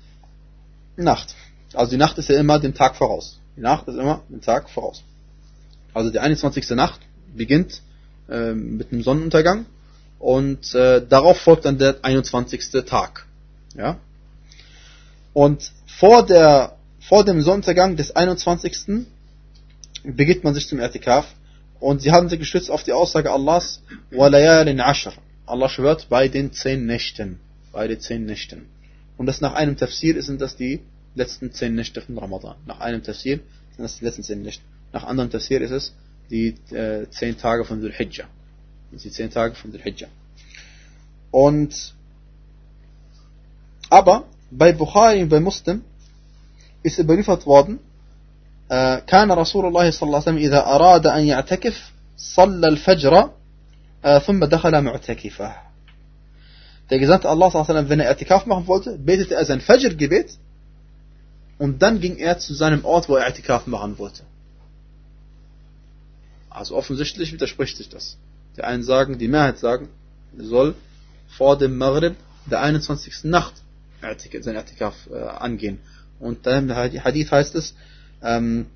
Nacht. 0.96 1.34
Also 1.75 1.91
die 1.91 1.97
Nacht 1.97 2.17
ist 2.17 2.29
ja 2.29 2.39
immer 2.39 2.59
dem 2.59 2.73
Tag 2.73 2.95
voraus. 2.95 3.39
Die 3.55 3.61
Nacht 3.61 3.87
ist 3.87 3.95
immer 3.95 4.23
dem 4.29 4.41
Tag 4.41 4.69
voraus. 4.69 5.03
Also 5.93 6.09
die 6.09 6.19
21. 6.19 6.69
Nacht 6.71 6.99
beginnt 7.35 7.81
äh, 8.29 8.53
mit 8.53 8.91
dem 8.91 9.03
Sonnenuntergang 9.03 9.65
und 10.19 10.73
äh, 10.75 11.05
darauf 11.05 11.39
folgt 11.39 11.65
dann 11.65 11.77
der 11.77 12.03
21. 12.03 12.71
Tag. 12.85 13.25
Ja? 13.75 13.97
Und 15.33 15.71
vor, 15.85 16.25
der, 16.25 16.75
vor 16.99 17.23
dem 17.25 17.41
Sonnenuntergang 17.41 17.95
des 17.95 18.15
21. 18.15 19.05
beginnt 20.03 20.43
man 20.43 20.53
sich 20.53 20.67
zum 20.67 20.79
Ertikaf 20.79 21.25
und 21.79 22.01
sie 22.01 22.11
haben 22.11 22.29
sich 22.29 22.39
gestützt 22.39 22.69
auf 22.69 22.83
die 22.83 22.93
Aussage 22.93 23.31
Allahs 23.31 23.81
وَلَيَالٍ 24.11 24.79
عَشْرٍ 24.81 25.13
Allah 25.45 25.67
schwört 25.67 26.07
bei 26.09 26.27
den 26.27 26.53
zehn 26.53 26.85
Nächten. 26.85 27.39
Bei 27.71 27.87
den 27.87 27.99
zehn 27.99 28.25
Nächten. 28.25 28.67
Und 29.17 29.25
das 29.25 29.41
nach 29.41 29.53
einem 29.53 29.75
Tafsir 29.75 30.21
sind 30.21 30.39
das 30.41 30.55
die 30.55 30.81
letzten 31.16 31.52
zehn 31.52 31.74
Nächte 31.74 32.00
von 32.00 32.16
Ramadan. 32.18 32.56
Nach 32.66 32.80
einem 32.80 33.02
Tafsir 33.02 33.40
sind 33.74 33.84
das 33.84 33.98
die 33.98 34.04
letzten 34.04 34.22
zehn 34.22 34.42
Nächte. 34.42 34.64
Nach 34.92 35.04
anderem 35.04 35.30
Tafsir 35.30 35.60
ist 35.60 35.70
es 35.72 35.94
die 36.30 36.54
äh, 36.70 37.08
zehn 37.10 37.36
Tage 37.36 37.64
von 37.64 37.80
Dhul 37.80 37.92
Hijjah. 37.92 38.26
Die 38.92 39.10
zehn 39.10 39.30
Tage 39.30 39.54
von 39.54 39.72
Dhul 39.72 39.82
Hijjah. 39.82 40.08
Und 41.30 41.94
Aber 43.90 44.24
bei 44.50 44.72
Bukhari 44.72 45.22
und 45.22 45.28
bei 45.28 45.40
Muslim 45.40 45.82
ist 46.82 46.98
überliefert 46.98 47.46
worden, 47.46 47.78
äh, 48.68 49.00
كان 49.06 49.30
رسول 49.32 49.66
الله 49.66 49.90
صلى 49.90 50.06
الله 50.06 50.18
عليه 50.18 50.28
وسلم 50.28 50.36
إذا 50.36 50.66
أراد 50.66 51.06
أن 51.06 51.24
يعتكف 51.24 51.92
صلى 52.16 52.68
الفجر 52.68 53.30
äh, 54.04 54.18
ثم 54.18 54.44
دخل 54.44 54.82
معتكفه 54.82 55.54
Der 56.88 57.00
Gesandte 57.00 57.28
Allah, 57.28 57.52
wenn 57.88 57.98
er 57.98 58.12
I'tikaf 58.12 58.46
machen 58.46 58.68
wollte, 58.68 58.96
betete 58.96 59.34
er 59.34 59.44
sein 59.44 59.60
Fajr-Gebet 59.60 60.38
und 61.58 61.82
dann 61.82 62.00
ging 62.00 62.16
er 62.16 62.38
zu 62.38 62.54
seinem 62.54 62.84
Ort, 62.84 63.08
wo 63.08 63.16
er 63.16 63.26
I'tikaf 63.26 63.66
machen 63.66 63.98
wollte. 63.98 64.22
Also 66.50 66.76
offensichtlich 66.76 67.32
widerspricht 67.32 67.76
sich 67.76 67.88
das. 67.88 68.16
Die 68.56 68.62
einen 68.62 68.82
sagen, 68.82 69.18
die 69.18 69.28
Mehrheit 69.28 69.58
sagen, 69.58 69.88
er 70.36 70.44
soll 70.44 70.74
vor 71.28 71.58
dem 71.58 71.76
Maghrib 71.76 72.16
der 72.50 72.62
21. 72.62 73.24
Nacht 73.24 73.54
sein 74.00 74.56
I'tikaf 74.56 74.94
äh, 75.10 75.18
angehen. 75.18 75.80
Und 76.20 76.46
dann 76.46 76.70
im 76.70 76.76
Hadith 76.76 77.30
heißt 77.30 77.54
es, 77.54 77.74
ähm, 78.22 78.66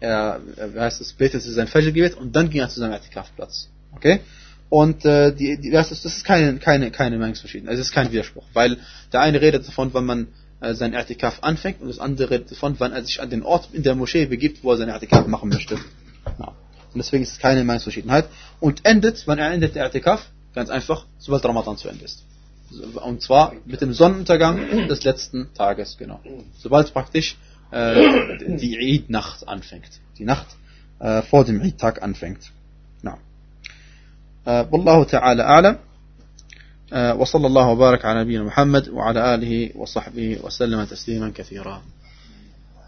er, 0.00 0.40
er 0.56 0.80
heißt 0.80 1.00
es, 1.00 1.12
betete 1.12 1.50
sein 1.50 1.68
Fajr-Gebet 1.68 2.14
und 2.14 2.34
dann 2.34 2.50
ging 2.50 2.60
er 2.60 2.68
zu 2.68 2.80
seinem 2.80 2.94
I'tikaf-Platz. 2.94 3.68
Okay? 3.92 4.20
Und 4.68 5.04
äh, 5.04 5.32
die, 5.32 5.60
die, 5.60 5.70
das 5.70 5.92
ist, 5.92 6.04
das 6.04 6.16
ist 6.16 6.24
keine, 6.24 6.58
keine, 6.58 6.90
keine 6.90 7.18
Meinungsverschiedenheit, 7.18 7.74
es 7.74 7.86
ist 7.86 7.92
kein 7.92 8.10
Widerspruch, 8.10 8.44
weil 8.52 8.78
der 9.12 9.20
eine 9.20 9.40
redet 9.40 9.68
davon, 9.68 9.92
wann 9.92 10.06
man 10.06 10.22
äh, 10.22 10.26
äh, 10.64 10.74
sein 10.74 10.94
Ertikaf 10.94 11.38
anfängt 11.42 11.82
und 11.82 11.88
das 11.88 11.98
andere 11.98 12.40
davon, 12.40 12.76
wann 12.78 12.92
er 12.92 13.04
sich 13.04 13.20
an 13.20 13.28
den 13.28 13.42
Ort 13.42 13.68
in 13.72 13.82
der 13.82 13.94
Moschee 13.94 14.24
begibt, 14.26 14.64
wo 14.64 14.70
er 14.72 14.78
sein 14.78 14.88
Ertikaf 14.88 15.26
machen 15.26 15.50
möchte. 15.50 15.74
Ja. 16.38 16.46
Und 16.46 16.96
deswegen 16.96 17.22
ist 17.22 17.32
es 17.32 17.38
keine 17.38 17.64
Meinungsverschiedenheit. 17.64 18.26
Und 18.60 18.84
endet, 18.86 19.26
wann 19.26 19.38
er 19.38 19.50
endet 19.50 19.74
der 19.74 19.82
Ertikaf? 19.82 20.30
Ganz 20.54 20.70
einfach, 20.70 21.04
sobald 21.18 21.44
Ramadan 21.44 21.76
zu 21.76 21.88
Ende 21.88 22.04
ist. 22.04 22.24
Und 22.94 23.20
zwar 23.20 23.52
mit 23.66 23.82
dem 23.82 23.92
Sonnenuntergang 23.92 24.88
des 24.88 25.04
letzten 25.04 25.52
Tages, 25.52 25.98
genau. 25.98 26.20
Sobald 26.58 26.94
praktisch 26.94 27.36
äh, 27.70 28.38
die 28.56 28.78
Eid-Nacht 28.78 29.46
anfängt. 29.46 29.90
Die 30.18 30.24
Nacht 30.24 30.46
äh, 30.98 31.20
vor 31.22 31.44
dem 31.44 31.60
Eid-Tag 31.60 32.02
anfängt. 32.02 32.52
Ja. 33.02 33.18
Äh, 34.46 34.64
Wallahu 34.70 35.02
ta'ala 35.02 35.44
a'lam. 35.44 35.76
وصلى 36.94 37.46
الله 37.46 37.68
وبارك 37.68 38.04
على 38.04 38.20
نبينا 38.20 38.44
محمد 38.44 38.88
وعلى 38.88 39.34
آله 39.34 39.70
وصحبه 39.74 40.38
وسلم 40.42 40.84
تسليما 40.84 41.32
كثيرا. 41.34 41.82